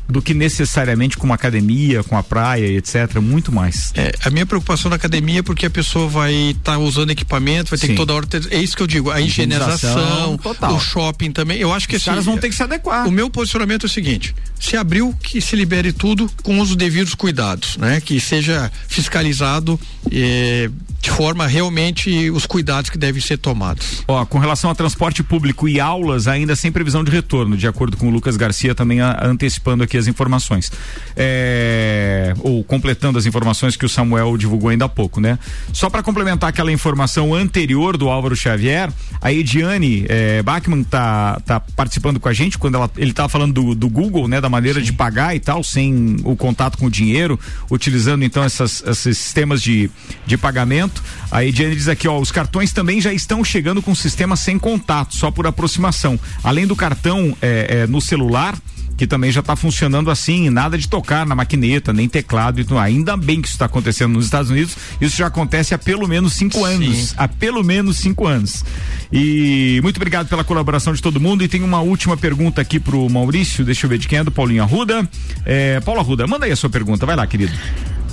do 0.09 0.21
que 0.21 0.35
necessariamente 0.35 1.17
com 1.17 1.25
uma 1.25 1.35
academia, 1.35 2.03
com 2.03 2.17
a 2.17 2.23
praia, 2.23 2.67
etc. 2.67 3.17
Muito 3.21 3.53
mais. 3.53 3.93
É, 3.95 4.13
a 4.25 4.31
minha 4.31 4.45
preocupação 4.45 4.91
na 4.91 4.97
academia 4.97 5.41
é 5.41 5.43
porque 5.43 5.67
a 5.67 5.71
pessoa 5.71 6.09
vai 6.09 6.33
estar 6.51 6.73
tá 6.73 6.79
usando 6.79 7.11
equipamento, 7.11 7.71
vai 7.71 7.79
ter 7.79 7.87
Sim. 7.87 7.93
que 7.93 7.97
toda 7.97 8.13
hora 8.13 8.27
ter, 8.27 8.53
é 8.53 8.61
isso 8.61 8.77
que 8.77 8.83
eu 8.83 8.87
digo, 8.87 9.11
a 9.11 9.21
higienização, 9.21 10.39
o 10.71 10.81
shopping 10.81 11.33
também. 11.33 11.59
Eu 11.59 11.73
acho 11.73 11.89
que 11.89 11.97
os 11.97 12.05
caras 12.05 12.25
vão 12.25 12.37
ter 12.37 12.49
que 12.49 12.55
se 12.55 12.63
adequar. 12.63 13.07
O 13.07 13.11
meu 13.11 13.31
posicionamento 13.31 13.85
é 13.85 13.87
o 13.87 13.91
seguinte: 13.91 14.35
se 14.59 14.77
abriu, 14.77 15.15
que 15.23 15.41
se 15.41 15.57
libere 15.57 15.93
tudo 15.93 16.31
com 16.43 16.61
os 16.61 16.75
devidos 16.77 17.15
cuidados, 17.15 17.77
né? 17.77 18.01
Que 18.01 18.21
seja 18.21 18.71
fiscalizado 18.89 19.79
eh, 20.11 20.71
de 21.03 21.11
forma 21.11 21.49
realmente 21.49 22.31
os 22.31 22.47
cuidados 22.47 22.89
que 22.89 22.97
devem 22.97 23.21
ser 23.21 23.37
tomados. 23.37 24.05
Ó, 24.07 24.25
com 24.25 24.39
relação 24.39 24.71
a 24.71 24.75
transporte 24.75 25.21
público 25.21 25.69
e 25.69 25.81
aulas, 25.81 26.29
ainda 26.29 26.55
sem 26.55 26.71
previsão 26.71 27.03
de 27.03 27.11
retorno, 27.11 27.57
de 27.57 27.67
acordo 27.67 27.97
com 27.97 28.07
o 28.07 28.11
Lucas 28.11 28.37
Garcia, 28.37 28.73
também 28.73 29.01
a, 29.01 29.19
antecipando 29.27 29.83
aqui 29.83 29.99
as 29.99 30.07
informações. 30.07 30.71
É, 31.17 32.33
ou 32.39 32.63
completando 32.63 33.19
as 33.19 33.27
informações 33.27 33.77
que 33.77 33.85
o 33.85 33.89
Samuel 33.89 34.37
divulgou 34.37 34.71
ainda 34.71 34.85
há 34.85 34.89
pouco, 34.89 35.21
né? 35.21 35.41
Só 35.73 35.91
para 35.91 36.05
complementar 36.05 36.49
aquela 36.49 36.71
informação 36.71 37.35
anterior 37.35 37.97
do 37.97 38.09
Álvaro 38.09 38.37
Xavier, 38.37 38.89
a 39.21 39.33
Ediane 39.33 40.07
é, 40.09 40.41
Bachmann 40.41 40.85
tá, 40.85 41.41
tá 41.45 41.59
participando 41.59 42.21
com 42.21 42.29
a 42.29 42.33
gente 42.33 42.57
quando 42.57 42.77
ela, 42.77 42.89
ele 42.97 43.13
tava 43.13 43.29
falando 43.29 43.53
do, 43.53 43.75
do 43.75 43.89
Google, 43.89 44.29
né? 44.29 44.41
Da 44.41 44.49
maneira 44.49 44.79
Sim. 44.79 44.87
de 44.87 44.93
pagar 44.93 45.35
e 45.35 45.41
tal, 45.41 45.65
sem 45.65 46.19
o 46.23 46.37
contato 46.37 46.79
com 46.79 46.87
o 46.87 46.91
dinheiro, 46.91 47.41
utilizando 47.69 48.23
então 48.23 48.45
essas, 48.45 48.85
esses 48.87 49.19
sistemas 49.19 49.61
de, 49.61 49.91
de 50.25 50.39
pagamento 50.39 50.92
contato. 50.93 51.03
A 51.31 51.45
Ediane 51.45 51.75
diz 51.75 51.89
aqui, 51.89 52.07
ó, 52.07 52.19
os 52.19 52.31
cartões 52.31 52.73
também 52.73 53.01
já 53.01 53.13
estão 53.13 53.43
chegando 53.43 53.81
com 53.81 53.95
sistema 53.95 54.37
sem 54.37 54.59
contato, 54.59 55.17
só 55.17 55.31
por 55.31 55.47
aproximação. 55.47 56.19
Além 56.45 56.67
do 56.67 56.77
cartão 56.77 57.37
é, 57.41 57.83
é, 57.83 57.87
no 57.87 58.01
celular, 58.01 58.55
que 58.97 59.07
também 59.07 59.33
já 59.33 59.41
está 59.41 59.57
funcionando 59.57 60.11
assim, 60.11 60.51
nada 60.51 60.77
de 60.77 60.87
tocar 60.87 61.27
na 61.27 61.35
maquineta, 61.35 61.93
nem 61.93 62.09
teclado. 62.09 62.61
Então, 62.61 62.79
ainda 62.79 63.17
bem 63.17 63.41
que 63.41 63.49
isso 63.49 63.55
está 63.55 63.65
acontecendo 63.65 64.13
nos 64.13 64.27
Estados 64.27 64.51
Unidos. 64.51 64.77
Isso 65.01 65.17
já 65.17 65.27
acontece 65.27 65.75
há 65.75 65.79
pelo 65.79 66.07
menos 66.07 66.35
cinco 66.35 66.59
Sim. 66.59 66.65
anos. 66.65 67.15
Há 67.17 67.27
pelo 67.27 67.65
menos 67.65 67.97
cinco 67.97 68.27
anos. 68.27 68.63
E 69.11 69.81
muito 69.83 69.97
obrigado 69.97 70.29
pela 70.29 70.45
colaboração 70.45 70.93
de 70.93 71.01
todo 71.01 71.19
mundo. 71.19 71.43
E 71.43 71.49
tem 71.49 71.63
uma 71.63 71.81
última 71.81 72.17
pergunta 72.17 72.61
aqui 72.61 72.79
pro 72.79 73.09
Maurício. 73.09 73.65
Deixa 73.65 73.87
eu 73.87 73.91
ver 73.91 73.99
de 73.99 74.07
quem 74.07 74.19
é, 74.19 74.25
do 74.25 74.31
Paulinho 74.31 74.63
Arruda. 74.63 75.09
É, 75.45 75.81
Paulo 75.81 76.01
Arruda, 76.01 76.27
manda 76.27 76.45
aí 76.45 76.53
a 76.53 76.57
sua 76.57 76.71
pergunta. 76.71 77.07
Vai 77.07 77.17
lá, 77.17 77.27
querido. 77.27 77.53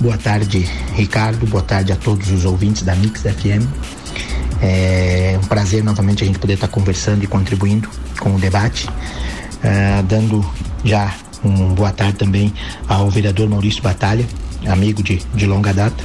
Boa 0.00 0.16
tarde, 0.16 0.66
Ricardo. 0.94 1.46
Boa 1.46 1.62
tarde 1.62 1.92
a 1.92 1.96
todos 1.96 2.30
os 2.30 2.46
ouvintes 2.46 2.82
da 2.84 2.94
Mix 2.94 3.20
FM. 3.20 3.68
É 4.62 5.38
um 5.42 5.46
prazer 5.46 5.84
novamente 5.84 6.24
a 6.24 6.26
gente 6.26 6.38
poder 6.38 6.54
estar 6.54 6.68
conversando 6.68 7.22
e 7.22 7.26
contribuindo 7.26 7.86
com 8.18 8.34
o 8.34 8.38
debate, 8.38 8.88
uh, 8.88 10.02
dando 10.08 10.42
já 10.82 11.14
um 11.44 11.74
boa 11.74 11.92
tarde 11.92 12.14
também 12.14 12.50
ao 12.88 13.10
vereador 13.10 13.46
Maurício 13.50 13.82
Batalha, 13.82 14.26
amigo 14.66 15.02
de, 15.02 15.20
de 15.34 15.44
longa 15.44 15.74
data. 15.74 16.02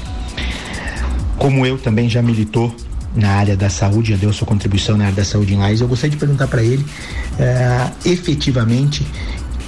Como 1.37 1.65
eu 1.65 1.77
também 1.77 2.09
já 2.09 2.21
militou 2.21 2.75
na 3.15 3.29
área 3.29 3.55
da 3.55 3.69
saúde, 3.69 4.11
já 4.11 4.17
deu 4.17 4.33
sua 4.33 4.45
contribuição 4.45 4.97
na 4.97 5.05
área 5.05 5.15
da 5.15 5.25
saúde 5.25 5.53
em 5.53 5.57
Lais, 5.57 5.79
eu 5.79 5.87
gostaria 5.87 6.11
de 6.11 6.17
perguntar 6.17 6.47
para 6.47 6.61
ele 6.61 6.83
uh, 6.83 7.91
efetivamente 8.03 9.07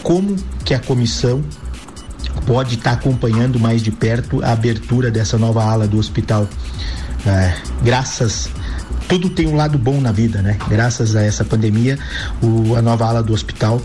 como 0.04 0.36
que 0.66 0.74
a 0.74 0.80
comissão 0.80 1.42
pode 2.48 2.76
estar 2.76 2.94
acompanhando 2.94 3.60
mais 3.60 3.84
de 3.84 3.92
perto 3.92 4.44
a 4.44 4.54
abertura 4.54 5.12
dessa 5.12 5.38
nova 5.38 5.64
ala 5.64 5.88
do 5.88 6.00
hospital. 6.00 6.44
Uh, 6.44 7.84
graças 7.84 8.50
tudo 9.08 9.30
tem 9.30 9.48
um 9.48 9.56
lado 9.56 9.78
bom 9.78 10.02
na 10.02 10.12
vida, 10.12 10.42
né? 10.42 10.58
Graças 10.68 11.16
a 11.16 11.24
essa 11.24 11.46
pandemia, 11.46 11.98
o, 12.42 12.76
a 12.76 12.82
nova 12.82 13.06
ala 13.06 13.24
do 13.24 13.34
hospital 13.34 13.82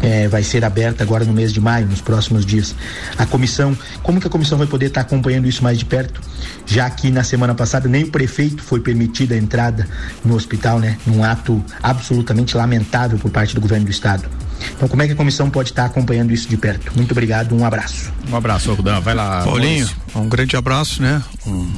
é, 0.00 0.26
vai 0.28 0.42
ser 0.42 0.64
aberta 0.64 1.04
agora 1.04 1.24
no 1.24 1.32
mês 1.32 1.52
de 1.52 1.60
maio, 1.60 1.86
nos 1.86 2.00
próximos 2.00 2.44
dias. 2.44 2.74
A 3.16 3.24
comissão, 3.24 3.76
como 4.02 4.20
que 4.20 4.26
a 4.26 4.30
comissão 4.30 4.58
vai 4.58 4.66
poder 4.66 4.86
estar 4.86 5.02
acompanhando 5.02 5.46
isso 5.46 5.62
mais 5.62 5.78
de 5.78 5.84
perto? 5.84 6.20
Já 6.66 6.88
que 6.90 7.10
na 7.10 7.22
semana 7.22 7.54
passada 7.54 7.88
nem 7.88 8.04
o 8.04 8.10
prefeito 8.10 8.62
foi 8.62 8.80
permitida 8.80 9.34
a 9.34 9.38
entrada 9.38 9.86
no 10.24 10.34
hospital, 10.34 10.80
né? 10.80 10.98
Num 11.06 11.22
ato 11.22 11.64
absolutamente 11.82 12.56
lamentável 12.56 13.18
por 13.18 13.30
parte 13.30 13.54
do 13.54 13.60
governo 13.60 13.86
do 13.86 13.90
estado. 13.90 14.28
Então, 14.76 14.88
como 14.88 15.02
é 15.02 15.06
que 15.06 15.12
a 15.12 15.16
comissão 15.16 15.48
pode 15.50 15.70
estar 15.70 15.84
acompanhando 15.84 16.32
isso 16.32 16.48
de 16.48 16.56
perto? 16.56 16.92
Muito 16.96 17.12
obrigado, 17.12 17.54
um 17.54 17.64
abraço. 17.64 18.12
Um 18.30 18.36
abraço, 18.36 18.72
Rudan. 18.74 19.00
Vai 19.00 19.14
lá. 19.14 19.42
Paulinho, 19.44 19.86
Maurício. 19.86 19.96
um 20.16 20.28
grande 20.28 20.56
abraço, 20.56 21.02
né? 21.02 21.22
Um 21.46 21.70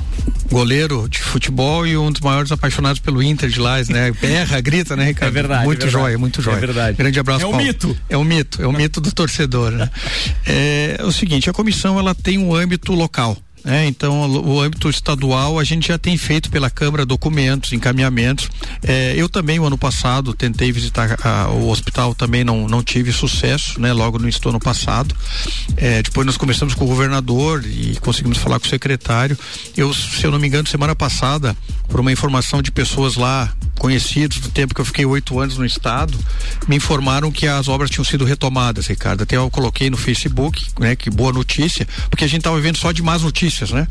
goleiro 0.51 1.09
de 1.09 1.19
futebol 1.19 1.87
e 1.87 1.97
um 1.97 2.11
dos 2.11 2.21
maiores 2.21 2.51
apaixonados 2.51 2.99
pelo 3.01 3.23
Inter 3.23 3.49
de 3.49 3.61
Lais, 3.61 3.89
né? 3.89 4.11
Berra, 4.21 4.61
grita, 4.61 4.97
né, 4.97 5.05
Ricardo? 5.07 5.31
É 5.31 5.35
verdade. 5.35 5.65
Muito 5.65 5.83
é 5.83 5.85
verdade. 5.85 6.05
joia, 6.05 6.19
muito 6.19 6.43
joia. 6.43 6.57
É 6.57 6.61
verdade. 6.61 6.97
Grande 6.97 7.21
abraço, 7.21 7.43
É 7.45 7.47
um 7.47 7.51
Paulo. 7.53 7.67
mito. 7.67 7.97
É 8.09 8.17
um 8.17 8.25
mito, 8.25 8.63
é 8.63 8.67
um 8.67 8.73
mito 8.73 9.01
do 9.01 9.13
torcedor, 9.13 9.71
né? 9.71 9.89
é, 10.47 10.97
é 10.99 11.05
o 11.05 11.13
seguinte, 11.13 11.49
a 11.49 11.53
comissão 11.53 11.99
ela 11.99 12.15
tem 12.15 12.39
um 12.39 12.55
âmbito 12.55 12.93
local. 12.93 13.37
É, 13.65 13.87
então, 13.87 14.31
o 14.31 14.61
âmbito 14.61 14.89
estadual, 14.89 15.59
a 15.59 15.65
gente 15.65 15.89
já 15.89 15.99
tem 15.99 16.17
feito 16.17 16.51
pela 16.51 16.71
Câmara 16.71 17.05
documentos, 17.05 17.73
encaminhamentos. 17.73 18.49
É, 18.83 19.15
eu 19.17 19.29
também, 19.29 19.59
o 19.59 19.65
ano 19.65 19.77
passado, 19.77 20.33
tentei 20.33 20.73
visitar 20.73 21.19
a, 21.23 21.49
o 21.51 21.69
hospital, 21.69 22.15
também 22.15 22.43
não, 22.43 22.67
não 22.67 22.83
tive 22.83 23.13
sucesso, 23.13 23.81
né? 23.81 23.93
Logo 23.93 24.19
no 24.19 24.29
ano 24.47 24.61
passado. 24.61 25.15
É, 25.77 26.03
depois 26.03 26.27
nós 26.27 26.37
começamos 26.37 26.75
com 26.75 26.85
o 26.85 26.89
governador 26.89 27.65
e 27.67 27.97
conseguimos 28.01 28.39
falar 28.39 28.59
com 28.59 28.67
o 28.67 28.69
secretário. 28.69 29.39
Eu, 29.77 29.93
se 29.93 30.25
eu 30.25 30.31
não 30.31 30.39
me 30.39 30.47
engano, 30.49 30.67
semana 30.67 30.97
passada, 30.97 31.55
por 31.89 32.01
uma 32.01 32.13
informação 32.13 32.63
de 32.63 32.71
pessoas 32.71 33.17
lá, 33.17 33.53
conhecidos 33.79 34.39
do 34.39 34.51
tempo 34.51 34.75
que 34.75 34.81
eu 34.81 34.85
fiquei 34.85 35.05
oito 35.05 35.39
anos 35.39 35.59
no 35.59 35.67
estado, 35.67 36.19
me 36.67 36.77
informaram 36.77 37.31
que 37.31 37.47
as 37.47 37.69
obras 37.69 37.91
tinham 37.91 38.05
sido 38.05 38.25
retomadas, 38.25 38.87
Ricardo. 38.87 39.23
Até 39.23 39.37
eu 39.37 39.51
coloquei 39.51 39.91
no 39.91 39.97
Facebook, 39.97 40.65
né? 40.79 40.97
Que 40.97 41.11
boa 41.11 41.33
notícia, 41.33 41.87
porque 42.09 42.25
a 42.25 42.29
gente 42.29 42.41
estava 42.41 42.59
vendo 42.61 42.79
só 42.79 42.91
de 42.93 43.03
más 43.03 43.23
notícias 43.23 43.50
notícias, 43.51 43.71
né? 43.73 43.87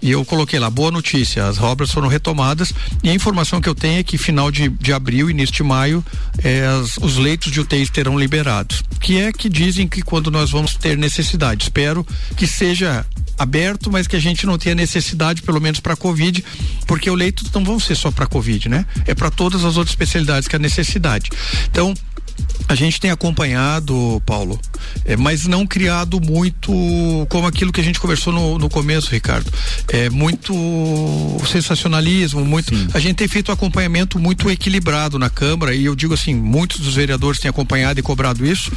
E 0.00 0.10
eu 0.10 0.24
coloquei 0.24 0.58
lá, 0.58 0.68
boa 0.68 0.90
notícia, 0.90 1.46
as 1.46 1.58
obras 1.58 1.90
foram 1.90 2.08
retomadas 2.08 2.72
e 3.02 3.08
a 3.08 3.14
informação 3.14 3.60
que 3.60 3.68
eu 3.68 3.74
tenho 3.74 3.98
é 3.98 4.02
que 4.02 4.18
final 4.18 4.50
de, 4.50 4.68
de 4.68 4.92
abril, 4.92 5.30
início 5.30 5.54
de 5.54 5.62
maio, 5.62 6.04
eh, 6.44 6.66
as, 6.66 6.98
os 6.98 7.16
leitos 7.16 7.50
de 7.50 7.60
UTI 7.60 7.88
terão 7.88 8.18
liberados. 8.18 8.82
Que 9.00 9.18
é 9.18 9.32
que 9.32 9.48
dizem 9.48 9.88
que 9.88 10.02
quando 10.02 10.30
nós 10.30 10.50
vamos 10.50 10.74
ter 10.74 10.96
necessidade. 10.96 11.64
Espero 11.64 12.06
que 12.36 12.46
seja 12.46 13.04
aberto, 13.38 13.90
mas 13.90 14.06
que 14.06 14.16
a 14.16 14.20
gente 14.20 14.44
não 14.44 14.58
tenha 14.58 14.74
necessidade, 14.74 15.42
pelo 15.42 15.60
menos 15.60 15.80
para 15.80 15.96
Covid, 15.96 16.44
porque 16.86 17.08
o 17.08 17.14
leito 17.14 17.44
não 17.54 17.64
vão 17.64 17.80
ser 17.80 17.94
só 17.94 18.10
para 18.10 18.26
Covid, 18.26 18.68
né? 18.68 18.84
É 19.06 19.14
para 19.14 19.30
todas 19.30 19.64
as 19.64 19.76
outras 19.76 19.90
especialidades 19.90 20.48
que 20.48 20.56
é 20.56 20.58
necessidade. 20.58 21.30
Então, 21.70 21.94
a 22.68 22.74
gente 22.74 23.00
tem 23.00 23.10
acompanhado, 23.10 24.22
Paulo, 24.26 24.60
é, 25.04 25.16
mas 25.16 25.46
não 25.46 25.66
criado 25.66 26.20
muito 26.20 26.70
como 27.30 27.46
aquilo 27.46 27.72
que 27.72 27.80
a 27.80 27.84
gente 27.84 27.98
conversou 27.98 28.30
no, 28.30 28.58
no 28.58 28.68
começo, 28.68 29.10
Ricardo. 29.10 29.50
É 29.88 30.10
muito 30.10 30.52
sensacionalismo, 31.50 32.44
muito. 32.44 32.76
Sim. 32.76 32.88
A 32.92 32.98
gente 32.98 33.16
tem 33.16 33.26
feito 33.26 33.50
um 33.50 33.54
acompanhamento 33.54 34.18
muito 34.18 34.50
equilibrado 34.50 35.18
na 35.18 35.30
Câmara 35.30 35.74
e 35.74 35.86
eu 35.86 35.96
digo 35.96 36.12
assim, 36.12 36.34
muitos 36.34 36.80
dos 36.80 36.94
vereadores 36.94 37.40
têm 37.40 37.48
acompanhado 37.48 37.98
e 37.98 38.02
cobrado 38.02 38.44
isso 38.44 38.70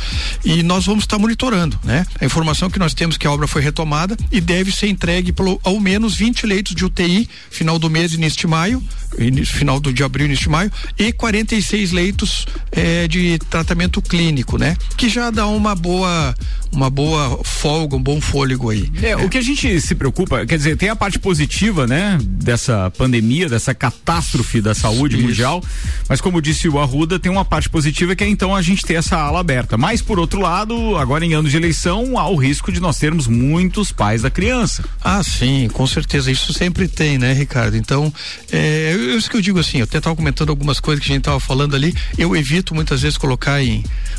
e 0.46 0.64
nós 0.64 0.86
vamos 0.86 1.04
estar 1.04 1.20
monitorando, 1.20 1.78
né? 1.84 2.06
A 2.20 2.26
informação 2.26 2.70
que 2.70 2.80
nós 2.80 2.94
temos 2.94 3.18
que 3.18 3.28
a 3.28 3.32
obra 3.32 3.46
foi 3.46 3.62
retomada 3.62 4.16
e 4.32 4.40
deve 4.40 4.72
ser 4.72 4.88
entregue 4.88 5.34
pelo 5.34 5.60
ao 5.64 5.80
menos 5.82 6.16
20 6.16 6.46
leitos 6.46 6.74
de 6.74 6.86
UTI 6.86 7.30
final 7.50 7.78
do 7.78 7.90
mês 7.90 8.14
início 8.14 8.40
de 8.40 8.48
maio, 8.48 8.82
início, 9.18 9.54
final 9.54 9.82
do, 9.82 9.92
de 9.92 10.02
abril 10.02 10.28
início 10.28 10.44
de 10.44 10.50
maio 10.50 10.72
e 10.98 11.12
46 11.12 11.92
leitos 11.92 12.46
é, 12.72 13.06
de 13.08 13.38
tratamento 13.50 13.81
clínico, 14.02 14.58
né? 14.58 14.76
Que 14.98 15.10
já 15.10 15.32
dá 15.32 15.48
uma 15.48 15.74
boa 15.74 16.36
uma 16.74 16.90
boa 16.90 17.40
folga, 17.44 17.96
um 17.96 18.02
bom 18.02 18.22
fôlego 18.22 18.70
aí. 18.70 18.90
É, 19.02 19.10
é, 19.10 19.18
o 19.18 19.30
que 19.30 19.38
a 19.38 19.42
gente 19.42 19.80
se 19.82 19.94
preocupa, 19.94 20.46
quer 20.46 20.58
dizer, 20.58 20.78
tem 20.78 20.90
a 20.90 20.96
parte 20.96 21.20
positiva, 21.20 21.86
né, 21.86 22.18
dessa 22.22 22.90
pandemia, 22.92 23.50
dessa 23.50 23.74
catástrofe 23.74 24.62
da 24.62 24.74
saúde 24.74 25.18
Isso. 25.18 25.28
mundial, 25.28 25.64
mas 26.08 26.22
como 26.22 26.42
disse 26.42 26.70
o 26.70 26.80
Arruda, 26.80 27.20
tem 27.20 27.32
uma 27.32 27.44
parte 27.44 27.70
positiva 27.70 28.16
que 28.16 28.24
é 28.24 28.28
então 28.28 28.56
a 28.56 28.62
gente 28.62 28.86
ter 28.86 28.94
essa 28.94 29.18
ala 29.18 29.40
aberta. 29.40 29.78
Mas 29.78 30.02
por 30.02 30.18
outro 30.18 30.40
lado, 30.40 30.96
agora 30.98 31.26
em 31.26 31.34
anos 31.34 31.52
de 31.52 31.58
eleição, 31.58 32.18
há 32.18 32.28
o 32.30 32.36
risco 32.36 32.72
de 32.72 32.80
nós 32.80 32.98
termos 32.98 33.28
muitos 33.28 33.92
pais 33.92 34.22
da 34.22 34.30
criança. 34.30 34.84
Ah, 35.02 35.22
sim, 35.24 35.68
com 35.74 35.86
certeza, 35.86 36.32
isso 36.32 36.54
sempre 36.54 36.88
tem, 36.88 37.18
né, 37.18 37.34
Ricardo? 37.34 37.76
Então, 37.76 38.14
é, 38.52 38.96
isso 39.18 39.30
que 39.30 39.36
eu 39.36 39.42
digo 39.42 39.60
assim, 39.60 39.80
eu 39.80 39.84
até 39.84 39.98
estava 39.98 40.16
comentando 40.16 40.50
algumas 40.50 40.80
coisas 40.80 41.04
que 41.04 41.12
a 41.12 41.14
gente 41.14 41.24
estava 41.24 41.40
falando 41.40 41.76
ali, 41.76 41.94
eu 42.18 42.36
evito 42.36 42.74
muitas 42.74 43.02
vezes 43.02 43.18
colocar 43.18 43.62
em 43.62 43.71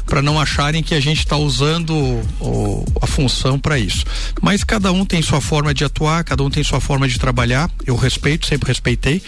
para 0.06 0.22
não 0.22 0.38
acharem 0.38 0.82
que 0.82 0.94
a 0.94 1.00
gente 1.00 1.18
está 1.18 1.36
usando 1.36 1.94
o, 2.40 2.84
a 3.00 3.06
função 3.06 3.58
para 3.58 3.78
isso. 3.78 4.04
Mas 4.40 4.64
cada 4.64 4.92
um 4.92 5.04
tem 5.04 5.22
sua 5.22 5.40
forma 5.40 5.72
de 5.72 5.84
atuar, 5.84 6.24
cada 6.24 6.42
um 6.42 6.50
tem 6.50 6.62
sua 6.62 6.80
forma 6.80 7.08
de 7.08 7.18
trabalhar. 7.18 7.70
Eu 7.86 7.96
respeito, 7.96 8.46
sempre 8.46 8.68
respeitei. 8.68 9.22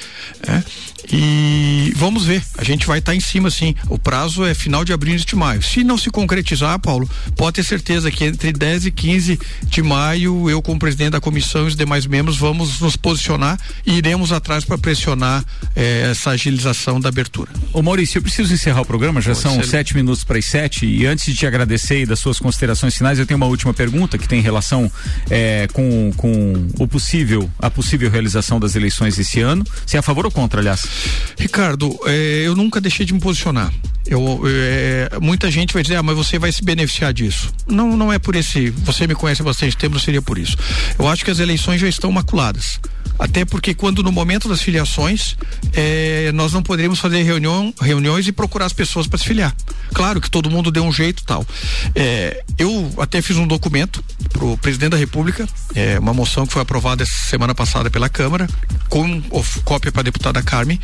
Né? 0.46 0.64
E 1.12 1.92
vamos 1.96 2.24
ver, 2.24 2.42
a 2.56 2.64
gente 2.64 2.86
vai 2.86 2.98
estar 2.98 3.12
tá 3.12 3.16
em 3.16 3.20
cima 3.20 3.50
sim. 3.50 3.74
O 3.88 3.98
prazo 3.98 4.44
é 4.44 4.54
final 4.54 4.84
de 4.84 4.92
abril 4.92 5.14
e 5.14 5.18
de 5.18 5.36
maio. 5.36 5.62
Se 5.62 5.84
não 5.84 5.98
se 5.98 6.10
concretizar, 6.10 6.78
Paulo, 6.78 7.08
pode 7.36 7.56
ter 7.56 7.64
certeza 7.64 8.10
que 8.10 8.24
entre 8.24 8.52
10 8.52 8.86
e 8.86 8.90
15 8.90 9.38
de 9.64 9.82
maio, 9.82 10.48
eu, 10.48 10.62
como 10.62 10.78
presidente 10.78 11.10
da 11.10 11.20
comissão 11.20 11.64
e 11.64 11.68
os 11.68 11.76
demais 11.76 12.06
membros, 12.06 12.36
vamos 12.36 12.80
nos 12.80 12.96
posicionar 12.96 13.58
e 13.86 13.94
iremos 13.94 14.32
atrás 14.32 14.64
para 14.64 14.78
pressionar 14.78 15.44
eh, 15.76 16.08
essa 16.10 16.30
agilização 16.30 17.00
da 17.00 17.08
abertura. 17.08 17.50
Ô 17.72 17.82
Maurício, 17.82 18.18
eu 18.18 18.22
preciso 18.22 18.52
encerrar 18.52 18.82
o 18.82 18.86
programa, 18.86 19.20
já 19.20 19.32
Pode 19.32 19.42
são 19.42 19.54
ser. 19.56 19.66
sete 19.66 19.94
minutos 19.94 20.24
para 20.24 20.38
as 20.38 20.46
sete. 20.46 20.86
E 20.86 21.06
antes 21.06 21.26
de 21.26 21.34
te 21.34 21.46
agradecer 21.46 22.02
e 22.02 22.06
das 22.06 22.18
suas 22.18 22.38
considerações 22.38 22.96
finais, 22.96 23.18
eu 23.18 23.26
tenho 23.26 23.36
uma 23.36 23.46
última 23.46 23.74
pergunta 23.74 24.16
que 24.16 24.28
tem 24.28 24.40
relação 24.40 24.90
eh, 25.30 25.68
com, 25.72 26.12
com 26.16 26.68
o 26.78 26.88
possível, 26.88 27.50
a 27.58 27.70
possível 27.70 28.10
realização 28.10 28.58
das 28.58 28.74
eleições 28.74 29.18
esse 29.18 29.40
ano. 29.40 29.64
Se 29.86 29.96
é 29.96 29.98
a 30.00 30.02
favor 30.02 30.24
ou 30.24 30.30
contra, 30.30 30.60
aliás? 30.60 30.93
Ricardo, 31.38 31.98
é, 32.06 32.42
eu 32.44 32.54
nunca 32.54 32.80
deixei 32.80 33.04
de 33.04 33.14
me 33.14 33.20
posicionar. 33.20 33.72
Eu, 34.06 34.42
é, 34.46 35.18
muita 35.20 35.50
gente 35.50 35.72
vai 35.72 35.82
dizer, 35.82 35.96
ah, 35.96 36.02
mas 36.02 36.16
você 36.16 36.38
vai 36.38 36.52
se 36.52 36.62
beneficiar 36.62 37.12
disso. 37.12 37.52
Não, 37.66 37.96
não 37.96 38.12
é 38.12 38.18
por 38.18 38.36
esse. 38.36 38.70
Você 38.70 39.06
me 39.06 39.14
conhece 39.14 39.40
há 39.40 39.44
bastante 39.44 39.76
tempo, 39.76 39.94
não 39.94 40.00
seria 40.00 40.20
por 40.20 40.38
isso. 40.38 40.56
Eu 40.98 41.08
acho 41.08 41.24
que 41.24 41.30
as 41.30 41.38
eleições 41.38 41.80
já 41.80 41.88
estão 41.88 42.12
maculadas. 42.12 42.80
Até 43.18 43.44
porque 43.44 43.74
quando 43.74 44.02
no 44.02 44.10
momento 44.10 44.48
das 44.48 44.60
filiações, 44.60 45.36
é, 45.72 46.32
nós 46.32 46.52
não 46.52 46.62
poderíamos 46.62 46.98
fazer 46.98 47.22
reunião, 47.22 47.72
reuniões 47.80 48.26
e 48.26 48.32
procurar 48.32 48.66
as 48.66 48.72
pessoas 48.72 49.06
para 49.06 49.18
se 49.18 49.24
filiar. 49.24 49.54
Claro 49.94 50.20
que 50.20 50.28
todo 50.28 50.50
mundo 50.50 50.70
deu 50.70 50.82
um 50.84 50.92
jeito 50.92 51.22
tal. 51.24 51.46
É, 51.94 52.42
eu 52.58 52.92
até 52.98 53.22
fiz 53.22 53.36
um 53.36 53.46
documento 53.46 54.04
para 54.32 54.44
o 54.44 54.58
presidente 54.58 54.90
da 54.90 54.96
República, 54.96 55.48
é, 55.74 55.98
uma 55.98 56.12
moção 56.12 56.46
que 56.46 56.52
foi 56.52 56.62
aprovada 56.62 57.06
semana 57.06 57.54
passada 57.54 57.88
pela 57.88 58.08
Câmara, 58.08 58.48
com 58.88 59.22
cópia 59.64 59.92
para 59.92 60.00
a 60.00 60.04
deputada 60.04 60.42
Carmen, 60.42 60.80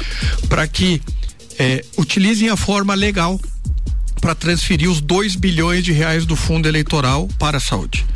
para 0.49 0.67
que 0.69 1.03
é, 1.61 1.85
utilizem 1.99 2.49
a 2.49 2.57
forma 2.57 2.95
legal 2.95 3.39
para 4.19 4.35
transferir 4.35 4.91
os 4.91 5.03
2 5.03 5.37
bilhões 5.37 5.85
de 5.85 5.93
reais 5.93 6.25
do 6.25 6.35
fundo 6.35 6.67
eleitoral 6.67 7.29
para 7.39 7.59
a 7.59 7.61
saúde. 7.61 8.07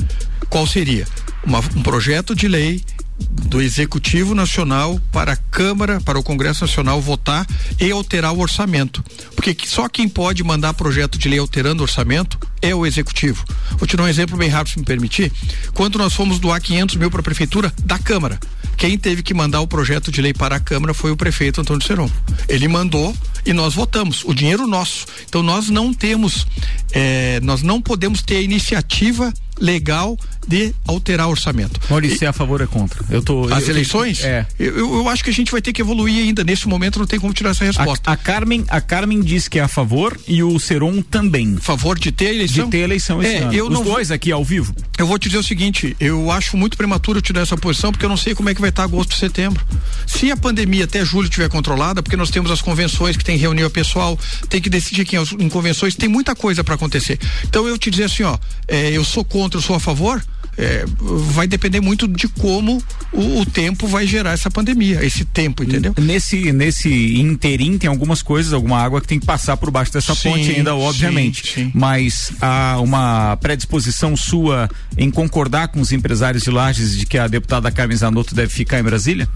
Qual 0.49 0.67
seria? 0.67 1.07
Uma, 1.45 1.59
um 1.59 1.83
projeto 1.83 2.35
de 2.35 2.49
lei 2.49 2.83
do 3.31 3.61
Executivo 3.61 4.35
Nacional 4.35 4.99
para 5.13 5.35
a 5.35 5.37
Câmara, 5.37 6.01
para 6.01 6.19
o 6.19 6.23
Congresso 6.23 6.65
Nacional 6.65 7.03
votar 7.03 7.47
e 7.79 7.91
alterar 7.91 8.33
o 8.33 8.41
orçamento. 8.41 9.05
Porque 9.37 9.55
só 9.67 9.91
quem 9.91 10.09
pode 10.09 10.43
mandar 10.43 10.73
projeto 10.73 11.19
de 11.19 11.29
lei 11.29 11.39
alterando 11.39 11.83
o 11.83 11.85
orçamento 11.85 12.39
é 12.65 12.75
o 12.75 12.87
Executivo. 12.87 13.45
Vou 13.73 13.87
te 13.87 13.97
dar 13.97 14.05
um 14.05 14.09
exemplo 14.09 14.37
bem 14.37 14.49
rápido, 14.49 14.73
se 14.73 14.79
me 14.79 14.85
permitir. 14.85 15.31
Quando 15.75 15.99
nós 15.99 16.15
fomos 16.15 16.39
doar 16.39 16.61
500 16.61 16.97
mil 16.97 17.11
para 17.11 17.21
a 17.21 17.23
Prefeitura 17.23 17.73
da 17.85 17.99
Câmara, 17.99 18.39
quem 18.77 18.99
teve 18.99 19.23
que 19.23 19.35
mandar 19.35 19.61
o 19.61 19.67
projeto 19.67 20.11
de 20.11 20.21
lei 20.21 20.33
para 20.33 20.57
a 20.57 20.61
Câmara 20.61 20.95
foi 20.95 21.11
o 21.11 21.17
prefeito 21.17 21.61
Antônio 21.61 21.87
Seron. 21.87 22.11
Ele 22.49 22.67
mandou 22.67 23.15
e 23.45 23.53
nós 23.53 23.75
votamos. 23.75 24.25
O 24.25 24.35
dinheiro 24.35 24.67
nosso. 24.67 25.07
Então 25.29 25.43
nós 25.43 25.69
não 25.69 25.93
temos, 25.93 26.47
eh, 26.93 27.39
nós 27.43 27.63
não 27.63 27.81
podemos 27.81 28.23
ter 28.23 28.37
a 28.37 28.41
iniciativa 28.41 29.33
legal 29.61 30.19
de 30.47 30.75
alterar 30.87 31.29
o 31.29 31.31
orçamento. 31.31 31.81
Maurício, 31.89 32.23
e, 32.23 32.27
é 32.27 32.29
a 32.29 32.33
favor 32.33 32.61
ou 32.61 32.65
é 32.65 32.69
contra? 32.69 33.05
Eu 33.11 33.23
tô, 33.23 33.45
As 33.53 33.65
eu, 33.65 33.71
eleições? 33.71 34.23
É. 34.25 34.47
Eu, 34.59 34.97
eu, 34.97 35.09
acho 35.09 35.25
que 35.25 35.31
a 35.31 35.33
gente 35.33 35.51
vai 35.51 35.63
ter 35.63 35.73
que 35.73 35.81
evoluir 35.81 36.23
ainda. 36.23 36.45
Nesse 36.45 36.69
momento 36.69 36.99
não 36.99 37.07
tem 37.07 37.19
como 37.19 37.33
tirar 37.33 37.51
essa 37.51 37.65
resposta. 37.65 38.11
A, 38.11 38.15
a 38.15 38.17
Carmen, 38.17 38.65
a 38.69 38.81
Carmen 38.81 39.21
diz 39.21 39.49
que 39.49 39.59
é 39.59 39.63
a 39.63 39.69
favor 39.69 40.19
e 40.27 40.43
o 40.43 40.59
Seron 40.59 41.03
também. 41.03 41.57
Favor 41.57 41.99
de 41.99 42.13
ter 42.13 42.29
eleição? 42.55 42.65
De 42.67 42.71
ter 42.71 42.79
eleição 42.79 43.23
esse 43.23 43.35
é, 43.35 43.39
ano. 43.39 43.53
Eu 43.55 43.67
Os 43.67 43.73
não 43.73 43.83
dois 43.83 44.11
aqui 44.11 44.31
ao 44.33 44.45
vivo. 44.45 44.75
Eu 44.99 45.07
vou 45.07 45.19
te 45.19 45.29
dizer 45.29 45.39
o 45.39 45.43
seguinte, 45.43 45.97
eu 45.99 46.31
acho 46.31 46.57
muito 46.57 46.77
prematuro 46.77 47.21
tirar 47.21 47.43
essa 47.43 47.57
posição 47.57 47.91
porque 47.91 48.05
eu 48.05 48.09
não 48.09 48.17
sei 48.17 48.35
como 48.35 48.49
é 48.49 48.55
que 48.55 48.61
vai 48.61 48.71
estar 48.71 48.85
agosto 48.85 49.13
e 49.13 49.19
setembro. 49.19 49.65
Se 50.07 50.31
a 50.31 50.37
pandemia 50.37 50.85
até 50.85 51.05
julho 51.05 51.27
estiver 51.27 51.49
controlada, 51.49 52.03
porque 52.03 52.17
nós 52.17 52.31
temos 52.31 52.51
as 52.51 52.61
convenções 52.61 53.17
que 53.17 53.25
tem 53.25 53.37
que 53.37 53.43
reunir 53.43 53.65
o 53.65 53.71
pessoal, 53.71 54.19
tem 54.49 54.61
que 54.61 54.71
decidir 54.71 55.05
quem 55.05 55.19
é 55.19 55.23
em 55.39 55.49
convenções, 55.49 55.95
tem 55.95 56.09
muita 56.09 56.35
coisa 56.35 56.63
para 56.63 56.75
acontecer. 56.75 57.19
Então 57.45 57.67
eu 57.67 57.77
te 57.77 57.91
dizer 57.91 58.05
assim, 58.05 58.23
ó, 58.23 58.39
é, 58.69 58.91
eu 58.91 59.05
sou 59.05 59.25
contra, 59.25 59.59
eu 59.59 59.63
sou 59.63 59.77
a 59.77 59.81
favor, 59.81 60.23
é, 60.57 60.85
vai 60.99 61.47
depender 61.47 61.81
muito 61.81 62.07
de 62.07 62.29
como 62.29 62.83
o, 63.13 63.41
o, 63.41 63.47
tempo 63.47 63.87
vai 63.87 64.07
gerar 64.07 64.33
essa 64.33 64.51
pandemia, 64.51 65.05
esse 65.05 65.25
tempo, 65.25 65.63
entendeu? 65.63 65.95
Nesse, 65.99 66.53
nesse 66.53 67.19
interim 67.19 67.77
tem 67.77 67.89
algumas 67.89 68.23
coisas, 68.23 68.53
alguma 68.53 68.79
água 68.79 69.01
que 69.01 69.07
tem 69.07 69.19
que 69.19 69.27
passar 69.27 69.57
por 69.57 69.71
baixo 69.71 69.93
dessa 69.93 70.15
sim, 70.15 70.31
ponte 70.31 70.51
ainda, 70.51 70.75
obviamente. 70.75 71.47
Sim, 71.47 71.65
sim. 71.65 71.73
Mas 71.75 72.33
há 72.45 72.79
uma 72.81 73.37
predisposição 73.39 74.17
sua 74.17 74.69
em 74.99 75.11
concordar 75.11 75.69
com 75.69 75.81
os 75.81 75.93
empresários 75.93 76.43
de 76.43 76.51
Lages 76.51 76.97
de 76.97 77.07
que 77.07 77.17
a 77.17 77.27
deputada 77.27 77.71
Carmen 77.71 77.97
Zanotto 77.97 78.35
deve 78.35 78.53
ficar 78.53 78.79
em 78.79 78.83
Brasília? 78.83 79.29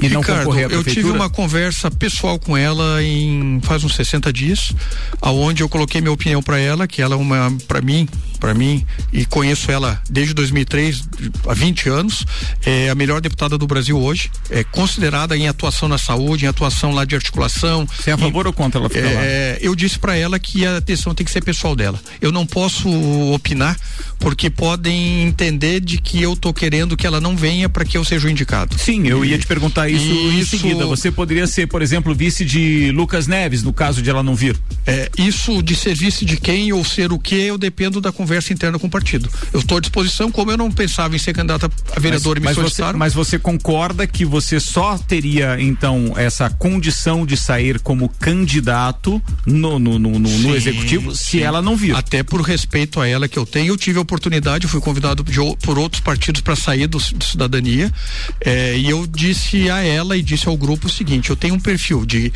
E 0.00 0.08
Ricardo, 0.08 0.14
não 0.14 0.22
concorrer 0.22 0.66
à 0.66 0.68
prefeitura? 0.68 0.90
Eu 0.90 0.94
tive 0.94 1.10
uma 1.10 1.30
conversa 1.30 1.90
pessoal 1.90 2.38
com 2.38 2.56
ela 2.56 3.02
em 3.02 3.60
faz 3.62 3.84
uns 3.84 3.94
60 3.94 4.32
dias, 4.32 4.72
aonde 5.22 5.62
eu 5.62 5.68
coloquei 5.68 6.00
minha 6.00 6.12
opinião 6.12 6.42
para 6.42 6.58
ela, 6.58 6.88
que 6.88 7.00
ela 7.00 7.14
é 7.14 7.18
uma, 7.18 7.56
para 7.68 7.80
mim, 7.80 8.08
para 8.38 8.54
mim, 8.54 8.84
e 9.12 9.24
conheço 9.24 9.70
ela 9.70 10.00
desde 10.08 10.34
2003, 10.34 11.08
há 11.46 11.54
20 11.54 11.88
anos, 11.88 12.24
é 12.64 12.88
a 12.88 12.94
melhor 12.94 13.20
deputada 13.20 13.58
do 13.58 13.66
Brasil 13.66 13.98
hoje, 13.98 14.30
é 14.50 14.64
considerada 14.64 15.36
em 15.36 15.48
atuação 15.48 15.88
na 15.88 15.98
saúde, 15.98 16.44
em 16.44 16.48
atuação 16.48 16.92
lá 16.92 17.04
de 17.04 17.14
articulação. 17.14 17.86
Você 17.86 18.10
é 18.10 18.12
a 18.14 18.18
favor 18.18 18.46
ou 18.46 18.52
contra 18.52 18.80
ela 18.80 18.88
ficar 18.88 19.08
é, 19.08 19.52
lá? 19.52 19.58
Eu 19.60 19.74
disse 19.74 19.98
para 19.98 20.16
ela 20.16 20.38
que 20.38 20.66
a 20.66 20.76
atenção 20.76 21.14
tem 21.14 21.24
que 21.24 21.30
ser 21.30 21.42
pessoal 21.42 21.74
dela. 21.74 22.00
Eu 22.20 22.32
não 22.32 22.46
posso 22.46 22.88
opinar 23.32 23.76
porque 24.18 24.50
podem 24.50 25.22
entender 25.22 25.80
de 25.80 25.98
que 25.98 26.20
eu 26.20 26.34
tô 26.34 26.52
querendo 26.52 26.96
que 26.96 27.06
ela 27.06 27.20
não 27.20 27.36
venha 27.36 27.68
para 27.68 27.84
que 27.84 27.96
eu 27.96 28.04
seja 28.04 28.26
o 28.26 28.30
indicado. 28.30 28.78
Sim, 28.78 29.06
eu 29.06 29.24
ia 29.24 29.38
te 29.38 29.46
perguntar 29.46 29.88
isso, 29.88 30.04
isso 30.04 30.54
em 30.54 30.58
seguida. 30.58 30.86
Você 30.86 31.10
poderia 31.10 31.46
ser, 31.46 31.66
por 31.66 31.82
exemplo, 31.82 32.14
vice 32.14 32.44
de 32.44 32.90
Lucas 32.92 33.26
Neves, 33.26 33.62
no 33.62 33.72
caso 33.72 34.02
de 34.02 34.10
ela 34.10 34.22
não 34.22 34.34
vir? 34.34 34.56
É, 34.86 35.10
isso 35.18 35.62
de 35.62 35.74
ser 35.74 35.94
vice 35.94 36.24
de 36.24 36.36
quem 36.36 36.72
ou 36.72 36.84
ser 36.84 37.12
o 37.12 37.18
que, 37.18 37.34
eu 37.34 37.56
dependo 37.56 38.00
da 38.00 38.10
conversa 38.10 38.27
interna 38.52 38.78
com 38.78 38.86
o 38.86 38.90
partido. 38.90 39.28
Eu 39.52 39.60
estou 39.60 39.78
à 39.78 39.80
disposição, 39.80 40.30
como 40.30 40.50
eu 40.50 40.56
não 40.56 40.70
pensava 40.70 41.14
em 41.14 41.18
ser 41.18 41.32
candidato 41.32 41.70
a 41.94 42.00
vereador 42.00 42.38
mas, 42.40 42.56
e 42.56 42.58
me 42.58 42.62
mas 42.62 42.72
você, 42.72 42.92
mas 42.92 43.14
você 43.14 43.38
concorda 43.38 44.06
que 44.06 44.24
você 44.24 44.60
só 44.60 44.98
teria, 44.98 45.60
então, 45.60 46.12
essa 46.16 46.48
condição 46.50 47.24
de 47.24 47.36
sair 47.36 47.78
como 47.80 48.08
candidato 48.08 49.22
no, 49.46 49.78
no, 49.78 49.98
no, 49.98 50.18
no, 50.18 50.28
sim, 50.28 50.42
no 50.42 50.56
executivo 50.56 51.14
sim. 51.14 51.24
se 51.24 51.42
ela 51.42 51.62
não 51.62 51.76
vir? 51.76 51.94
Até 51.96 52.22
por 52.22 52.40
respeito 52.40 53.00
a 53.00 53.06
ela 53.06 53.28
que 53.28 53.38
eu 53.38 53.46
tenho, 53.46 53.72
eu 53.72 53.76
tive 53.76 53.98
a 53.98 54.02
oportunidade, 54.02 54.66
fui 54.66 54.80
convidado 54.80 55.22
de, 55.22 55.38
por 55.62 55.78
outros 55.78 56.00
partidos 56.00 56.40
para 56.40 56.56
sair 56.56 56.86
do, 56.86 56.98
do 56.98 57.24
cidadania 57.24 57.92
é, 58.40 58.76
e 58.76 58.88
eu 58.88 59.06
disse 59.06 59.70
a 59.70 59.82
ela 59.82 60.16
e 60.16 60.22
disse 60.22 60.48
ao 60.48 60.56
grupo 60.56 60.86
o 60.86 60.90
seguinte: 60.90 61.30
eu 61.30 61.36
tenho 61.36 61.54
um 61.54 61.60
perfil 61.60 62.04
de 62.04 62.32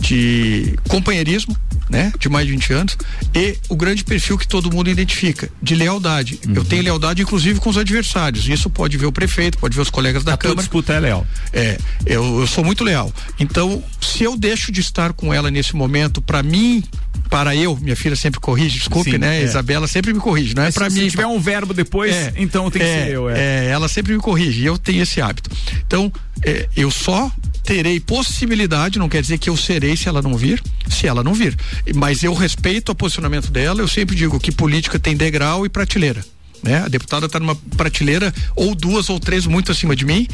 de 0.00 0.78
companheirismo, 0.88 1.56
né? 1.90 2.12
De 2.18 2.28
mais 2.28 2.46
de 2.46 2.52
20 2.52 2.72
anos, 2.72 2.96
e 3.34 3.56
o 3.68 3.76
grande 3.76 4.04
perfil 4.04 4.36
que 4.38 4.46
todo 4.46 4.70
mundo 4.70 4.90
identifica, 4.90 5.50
de 5.62 5.74
lealdade. 5.74 6.38
Uhum. 6.46 6.54
Eu 6.54 6.64
tenho 6.64 6.82
lealdade, 6.82 7.22
inclusive, 7.22 7.58
com 7.60 7.70
os 7.70 7.76
adversários. 7.76 8.48
Isso 8.48 8.68
pode 8.70 8.96
ver 8.96 9.06
o 9.06 9.12
prefeito, 9.12 9.58
pode 9.58 9.74
ver 9.74 9.82
os 9.82 9.90
colegas 9.90 10.22
da 10.24 10.34
A 10.34 10.36
Câmara. 10.36 10.60
disputa 10.60 10.92
é 10.92 11.00
leal. 11.00 11.26
É, 11.52 11.78
eu, 12.06 12.40
eu 12.40 12.46
sou 12.46 12.64
muito 12.64 12.84
leal. 12.84 13.12
Então, 13.38 13.82
se 14.00 14.24
eu 14.24 14.36
deixo 14.36 14.70
de 14.70 14.80
estar 14.80 15.12
com 15.12 15.32
ela 15.32 15.50
nesse 15.50 15.74
momento, 15.74 16.20
para 16.20 16.42
mim, 16.42 16.82
para 17.28 17.54
eu, 17.54 17.76
minha 17.76 17.96
filha 17.96 18.16
sempre 18.16 18.40
corrige, 18.40 18.78
desculpe, 18.78 19.12
Sim, 19.12 19.18
né? 19.18 19.40
É. 19.40 19.44
Isabela 19.44 19.86
sempre 19.86 20.12
me 20.12 20.20
corrige, 20.20 20.54
não 20.54 20.64
é 20.64 20.72
para 20.72 20.88
mim. 20.88 21.00
Se 21.00 21.10
tiver 21.10 21.26
um 21.26 21.38
verbo 21.38 21.74
depois, 21.74 22.14
é, 22.14 22.32
então 22.36 22.70
tem 22.70 22.80
que 22.80 22.88
é, 22.88 23.04
ser 23.04 23.12
eu. 23.12 23.30
É. 23.30 23.38
é. 23.38 23.68
ela 23.68 23.88
sempre 23.88 24.12
me 24.12 24.18
corrige 24.18 24.62
e 24.62 24.66
eu 24.66 24.78
tenho 24.78 25.02
esse 25.02 25.20
hábito. 25.20 25.50
Então, 25.86 26.12
é, 26.42 26.68
eu 26.76 26.90
só 26.90 27.30
terei 27.62 28.00
possibilidade, 28.00 28.98
não 28.98 29.08
quer 29.08 29.20
dizer 29.20 29.38
que 29.38 29.50
eu 29.50 29.56
serei 29.56 29.96
se 29.96 30.08
ela 30.08 30.22
não 30.22 30.36
vir, 30.36 30.62
se 30.88 31.06
ela 31.06 31.22
não 31.22 31.34
vir. 31.34 31.56
Mas 31.94 32.22
eu 32.22 32.32
respeito 32.32 32.92
o 32.92 32.94
posicionamento 32.94 33.50
dela, 33.50 33.80
eu 33.80 33.88
sempre 33.88 34.16
digo 34.16 34.40
que 34.40 34.50
política 34.50 34.98
tem 34.98 35.16
degrau 35.16 35.66
e 35.66 35.68
prateleira. 35.68 36.24
Né? 36.62 36.82
A 36.84 36.88
deputada 36.88 37.26
está 37.26 37.38
numa 37.38 37.54
prateleira 37.76 38.32
ou 38.56 38.74
duas 38.74 39.08
ou 39.08 39.20
três 39.20 39.46
muito 39.46 39.70
acima 39.70 39.94
de 39.94 40.04
mim 40.04 40.26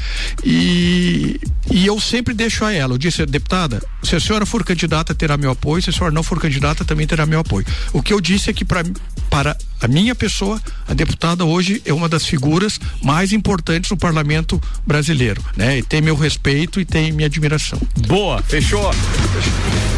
e, 0.42 1.38
e 1.70 1.86
eu 1.86 2.00
sempre 2.00 2.34
deixo 2.34 2.64
a 2.64 2.72
ela. 2.72 2.94
Eu 2.94 2.98
disse, 2.98 3.24
deputada, 3.26 3.82
se 4.02 4.16
a 4.16 4.20
senhora 4.20 4.46
for 4.46 4.64
candidata 4.64 5.14
terá 5.14 5.36
meu 5.36 5.50
apoio, 5.50 5.82
se 5.82 5.90
a 5.90 5.92
senhora 5.92 6.12
não 6.12 6.22
for 6.22 6.40
candidata 6.40 6.84
também 6.84 7.06
terá 7.06 7.26
meu 7.26 7.40
apoio. 7.40 7.66
O 7.92 8.02
que 8.02 8.12
eu 8.12 8.20
disse 8.20 8.50
é 8.50 8.52
que 8.52 8.64
pra, 8.64 8.82
para 9.28 9.56
a 9.80 9.88
minha 9.88 10.14
pessoa, 10.14 10.60
a 10.88 10.94
deputada 10.94 11.44
hoje 11.44 11.82
é 11.84 11.92
uma 11.92 12.08
das 12.08 12.24
figuras 12.24 12.78
mais 13.02 13.32
importantes 13.32 13.90
no 13.90 13.96
parlamento 13.96 14.60
brasileiro, 14.86 15.42
né? 15.56 15.78
E 15.78 15.82
tem 15.82 16.00
meu 16.00 16.16
respeito 16.16 16.80
e 16.80 16.84
tem 16.84 17.12
minha 17.12 17.26
admiração. 17.26 17.78
Boa, 18.06 18.42
fechou. 18.42 18.90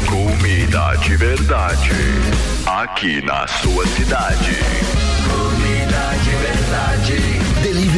Comida 0.06 0.96
de 0.96 1.16
verdade, 1.16 1.90
aqui 2.66 3.20
na 3.22 3.46
sua 3.46 3.86
cidade. 3.88 4.56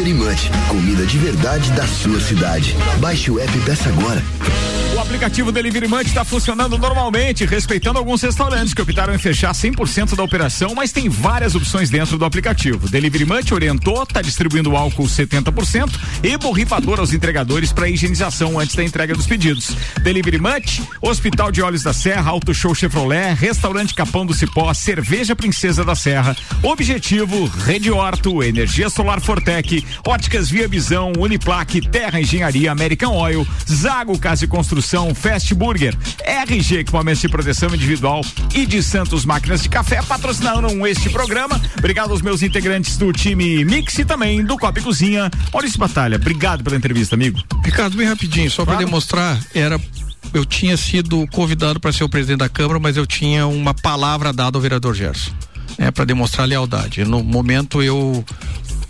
Comida 0.08 0.14
de 0.14 0.14
verdade. 0.14 0.14
Delivery 0.14 0.14
Munch, 0.14 0.50
comida 0.68 1.06
de 1.06 1.18
verdade 1.18 1.72
da 1.72 1.86
sua 1.86 2.20
cidade. 2.20 2.76
Baixe 2.98 3.30
o 3.30 3.38
app 3.38 3.56
e 3.56 3.60
peça 3.60 3.88
agora. 3.90 4.22
O 4.98 5.00
aplicativo 5.00 5.52
Delivery 5.52 5.86
Munch 5.86 6.08
está 6.08 6.24
funcionando 6.24 6.76
normalmente, 6.76 7.46
respeitando 7.46 8.00
alguns 8.00 8.20
restaurantes 8.20 8.74
que 8.74 8.82
optaram 8.82 9.14
em 9.14 9.18
fechar 9.18 9.52
100% 9.52 10.16
da 10.16 10.24
operação, 10.24 10.74
mas 10.74 10.90
tem 10.90 11.08
várias 11.08 11.54
opções 11.54 11.88
dentro 11.88 12.18
do 12.18 12.24
aplicativo. 12.24 12.88
Delivery 12.88 13.24
Munch 13.24 13.54
orientou, 13.54 14.02
está 14.02 14.20
distribuindo 14.20 14.76
álcool 14.76 15.04
70% 15.04 15.88
e 16.20 16.36
borrifador 16.36 16.98
aos 16.98 17.12
entregadores 17.12 17.72
para 17.72 17.88
higienização 17.88 18.58
antes 18.58 18.74
da 18.74 18.82
entrega 18.82 19.14
dos 19.14 19.24
pedidos. 19.24 19.70
Delivery 20.02 20.40
Munch, 20.40 20.82
Hospital 21.00 21.52
de 21.52 21.62
Olhos 21.62 21.84
da 21.84 21.92
Serra, 21.92 22.32
Auto 22.32 22.52
Show 22.52 22.74
Chevrolet, 22.74 23.34
Restaurante 23.34 23.94
Capão 23.94 24.26
do 24.26 24.34
Cipó, 24.34 24.74
Cerveja 24.74 25.36
Princesa 25.36 25.84
da 25.84 25.94
Serra, 25.94 26.36
Objetivo, 26.60 27.46
Rede 27.64 27.88
Horto, 27.92 28.42
Energia 28.42 28.90
Solar 28.90 29.20
Fortec, 29.20 29.86
Óticas 30.04 30.50
Via 30.50 30.66
Visão, 30.66 31.12
Uniplaque, 31.16 31.88
Terra 31.88 32.20
Engenharia, 32.20 32.72
American 32.72 33.14
Oil, 33.14 33.46
Zago 33.70 34.18
Casa 34.18 34.44
e 34.44 34.48
Construção 34.48 34.87
Construção, 34.88 35.14
Fast 35.14 35.54
Burger, 35.54 35.94
RG 36.24 36.78
Equipamentos 36.78 37.20
de 37.20 37.28
Proteção 37.28 37.68
Individual 37.74 38.24
e 38.54 38.64
de 38.64 38.82
Santos 38.82 39.26
Máquinas 39.26 39.62
de 39.62 39.68
Café 39.68 40.00
patrocinaram 40.00 40.86
este 40.86 41.10
programa. 41.10 41.60
Obrigado 41.76 42.10
aos 42.10 42.22
meus 42.22 42.42
integrantes 42.42 42.96
do 42.96 43.12
time 43.12 43.66
Mix 43.66 43.98
e 43.98 44.04
também 44.04 44.42
do 44.42 44.56
Copa 44.56 44.78
e 44.78 44.82
Cozinha. 44.82 45.30
Maurício 45.52 45.78
Batalha, 45.78 46.16
obrigado 46.16 46.64
pela 46.64 46.74
entrevista, 46.74 47.14
amigo. 47.14 47.38
Ricardo, 47.62 47.98
bem 47.98 48.06
rapidinho, 48.06 48.50
só 48.50 48.64
claro. 48.64 48.78
para 48.78 48.86
demonstrar, 48.86 49.38
era 49.54 49.78
eu 50.32 50.46
tinha 50.46 50.76
sido 50.78 51.26
convidado 51.28 51.78
para 51.78 51.92
ser 51.92 52.04
o 52.04 52.08
presidente 52.08 52.38
da 52.38 52.48
Câmara, 52.48 52.80
mas 52.80 52.96
eu 52.96 53.06
tinha 53.06 53.46
uma 53.46 53.74
palavra 53.74 54.32
dada 54.32 54.56
ao 54.56 54.62
vereador 54.62 54.94
Gerson. 54.94 55.32
É, 55.76 55.90
para 55.90 56.06
demonstrar 56.06 56.48
lealdade. 56.48 57.04
No 57.04 57.22
momento 57.22 57.82
eu 57.82 58.24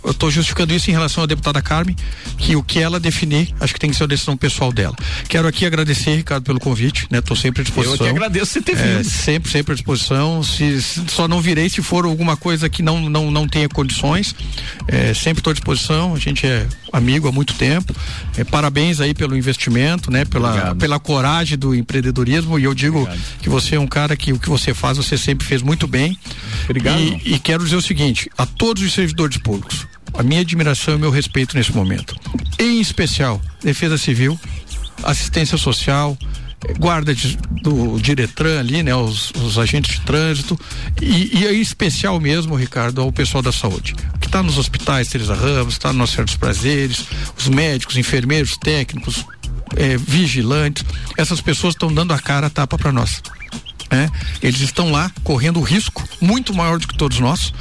eu 0.03 0.11
estou 0.11 0.31
justificando 0.31 0.73
isso 0.73 0.89
em 0.89 0.93
relação 0.93 1.23
à 1.23 1.27
deputada 1.27 1.61
Carmen, 1.61 1.95
que 2.37 2.55
o 2.55 2.63
que 2.63 2.79
ela 2.79 2.99
definir, 2.99 3.53
acho 3.59 3.73
que 3.73 3.79
tem 3.79 3.89
que 3.89 3.95
ser 3.95 4.05
a 4.05 4.07
decisão 4.07 4.37
pessoal 4.37 4.71
dela. 4.71 4.95
Quero 5.27 5.47
aqui 5.47 5.65
agradecer, 5.65 6.15
Ricardo, 6.15 6.43
pelo 6.43 6.59
convite, 6.59 7.07
né? 7.09 7.21
Tô 7.21 7.35
sempre 7.35 7.61
à 7.61 7.63
disposição. 7.63 8.07
Eu 8.07 8.13
que 8.13 8.17
agradeço 8.17 8.53
você 8.53 8.61
ter 8.61 8.75
vindo. 8.75 8.99
É, 8.99 9.03
sempre, 9.03 9.51
sempre 9.51 9.73
à 9.73 9.75
disposição. 9.75 10.41
Se, 10.41 10.81
se, 10.81 11.03
só 11.09 11.27
não 11.27 11.41
virei 11.41 11.69
se 11.69 11.81
for 11.81 12.05
alguma 12.05 12.37
coisa 12.37 12.69
que 12.69 12.81
não, 12.81 13.09
não, 13.09 13.29
não 13.29 13.47
tenha 13.47 13.67
condições. 13.67 14.33
É, 14.87 15.13
sempre 15.13 15.41
estou 15.41 15.51
à 15.51 15.53
disposição. 15.53 16.15
A 16.15 16.19
gente 16.19 16.47
é 16.47 16.65
amigo 16.93 17.27
há 17.27 17.31
muito 17.31 17.53
tempo. 17.55 17.93
É, 18.37 18.43
parabéns 18.43 19.01
aí 19.01 19.13
pelo 19.13 19.35
investimento, 19.35 20.09
né? 20.09 20.25
Pela, 20.25 20.75
pela 20.75 20.99
coragem 20.99 21.57
do 21.57 21.75
empreendedorismo. 21.75 22.57
E 22.57 22.63
eu 22.63 22.73
digo 22.73 23.01
Obrigado. 23.01 23.21
que 23.41 23.49
você 23.49 23.75
é 23.75 23.79
um 23.79 23.87
cara 23.87 24.15
que 24.15 24.31
o 24.31 24.39
que 24.39 24.49
você 24.49 24.73
faz, 24.73 24.97
você 24.97 25.17
sempre 25.17 25.45
fez 25.45 25.61
muito 25.61 25.87
bem. 25.87 26.17
Obrigado. 26.63 26.99
E, 26.99 27.35
e 27.35 27.39
quero 27.39 27.63
dizer 27.63 27.75
o 27.75 27.81
seguinte, 27.81 28.29
a 28.37 28.45
todos 28.45 28.81
os 28.83 28.93
servidores 28.93 29.37
públicos, 29.37 29.87
a 30.13 30.23
minha 30.23 30.41
admiração 30.41 30.93
e 30.93 30.97
o 30.97 30.99
meu 30.99 31.11
respeito 31.11 31.55
nesse 31.55 31.71
momento. 31.71 32.15
Em 32.57 32.79
especial, 32.79 33.41
Defesa 33.61 33.97
Civil, 33.97 34.39
assistência 35.03 35.57
social, 35.57 36.17
guarda 36.77 37.15
de, 37.15 37.37
do 37.61 37.99
Diretran 37.99 38.59
ali, 38.59 38.83
né, 38.83 38.93
os, 38.93 39.31
os 39.31 39.57
agentes 39.57 39.99
de 39.99 40.01
trânsito 40.01 40.59
e, 41.01 41.37
e, 41.37 41.47
em 41.47 41.61
especial 41.61 42.19
mesmo, 42.19 42.55
Ricardo, 42.55 43.01
ao 43.01 43.11
pessoal 43.11 43.41
da 43.41 43.51
saúde, 43.51 43.95
que 44.19 44.27
está 44.27 44.43
nos 44.43 44.57
hospitais, 44.57 45.07
Teresa 45.07 45.35
Ramos, 45.35 45.73
está 45.73 45.93
no 45.93 45.99
Nosso 45.99 46.17
Prazeres, 46.37 47.05
os 47.37 47.47
médicos, 47.47 47.97
enfermeiros, 47.97 48.57
técnicos, 48.57 49.25
é, 49.75 49.97
vigilantes, 49.97 50.83
essas 51.17 51.39
pessoas 51.41 51.73
estão 51.73 51.93
dando 51.93 52.13
a 52.13 52.19
cara 52.19 52.47
a 52.47 52.49
tapa 52.49 52.77
para 52.77 52.91
nós. 52.91 53.21
É, 53.91 54.07
eles 54.41 54.61
estão 54.61 54.91
lá 54.91 55.11
correndo 55.23 55.59
risco 55.61 56.07
muito 56.21 56.53
maior 56.53 56.77
do 56.77 56.87
que 56.87 56.95
todos 56.95 57.19
nós. 57.19 57.51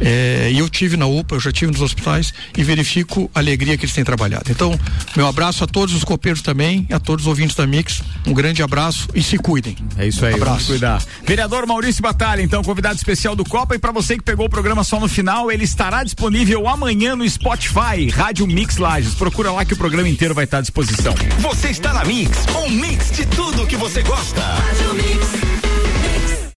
É, 0.00 0.48
e 0.52 0.58
eu 0.58 0.68
tive 0.68 0.96
na 0.96 1.06
UPA, 1.06 1.36
eu 1.36 1.40
já 1.40 1.50
tive 1.50 1.72
nos 1.72 1.80
hospitais 1.80 2.32
e 2.56 2.62
verifico 2.62 3.30
a 3.34 3.40
alegria 3.40 3.76
que 3.76 3.84
eles 3.84 3.94
têm 3.94 4.04
trabalhado. 4.04 4.44
Então, 4.50 4.78
meu 5.16 5.26
abraço 5.26 5.64
a 5.64 5.66
todos 5.66 5.94
os 5.94 6.04
copeiros 6.04 6.40
também, 6.40 6.86
a 6.92 7.00
todos 7.00 7.24
os 7.24 7.28
ouvintes 7.28 7.56
da 7.56 7.66
Mix. 7.66 8.00
Um 8.26 8.32
grande 8.32 8.62
abraço 8.62 9.08
e 9.14 9.22
se 9.22 9.36
cuidem. 9.38 9.76
É 9.98 10.06
isso 10.06 10.24
aí, 10.24 10.34
abraço. 10.34 10.50
vamos 10.50 10.66
cuidar. 10.66 11.02
Vereador 11.26 11.66
Maurício 11.66 12.02
Batalha, 12.02 12.42
então, 12.42 12.62
convidado 12.62 12.94
especial 12.94 13.34
do 13.34 13.44
Copa. 13.44 13.74
E 13.74 13.78
para 13.78 13.90
você 13.90 14.16
que 14.16 14.22
pegou 14.22 14.46
o 14.46 14.50
programa 14.50 14.84
só 14.84 15.00
no 15.00 15.08
final, 15.08 15.50
ele 15.50 15.64
estará 15.64 16.04
disponível 16.04 16.68
amanhã 16.68 17.16
no 17.16 17.28
Spotify, 17.28 18.08
Rádio 18.12 18.46
Mix 18.46 18.76
Lages. 18.76 19.14
Procura 19.14 19.50
lá 19.50 19.64
que 19.64 19.74
o 19.74 19.76
programa 19.76 20.08
inteiro 20.08 20.34
vai 20.34 20.44
estar 20.44 20.58
à 20.58 20.60
disposição. 20.60 21.14
Você 21.40 21.70
está 21.70 21.92
na 21.92 22.04
Mix, 22.04 22.38
um 22.64 22.70
mix 22.70 23.10
de 23.10 23.26
tudo 23.26 23.66
que 23.66 23.76
você 23.76 24.02
gosta. 24.02 24.40
Rádio 24.40 24.94
Mix. 24.94 25.31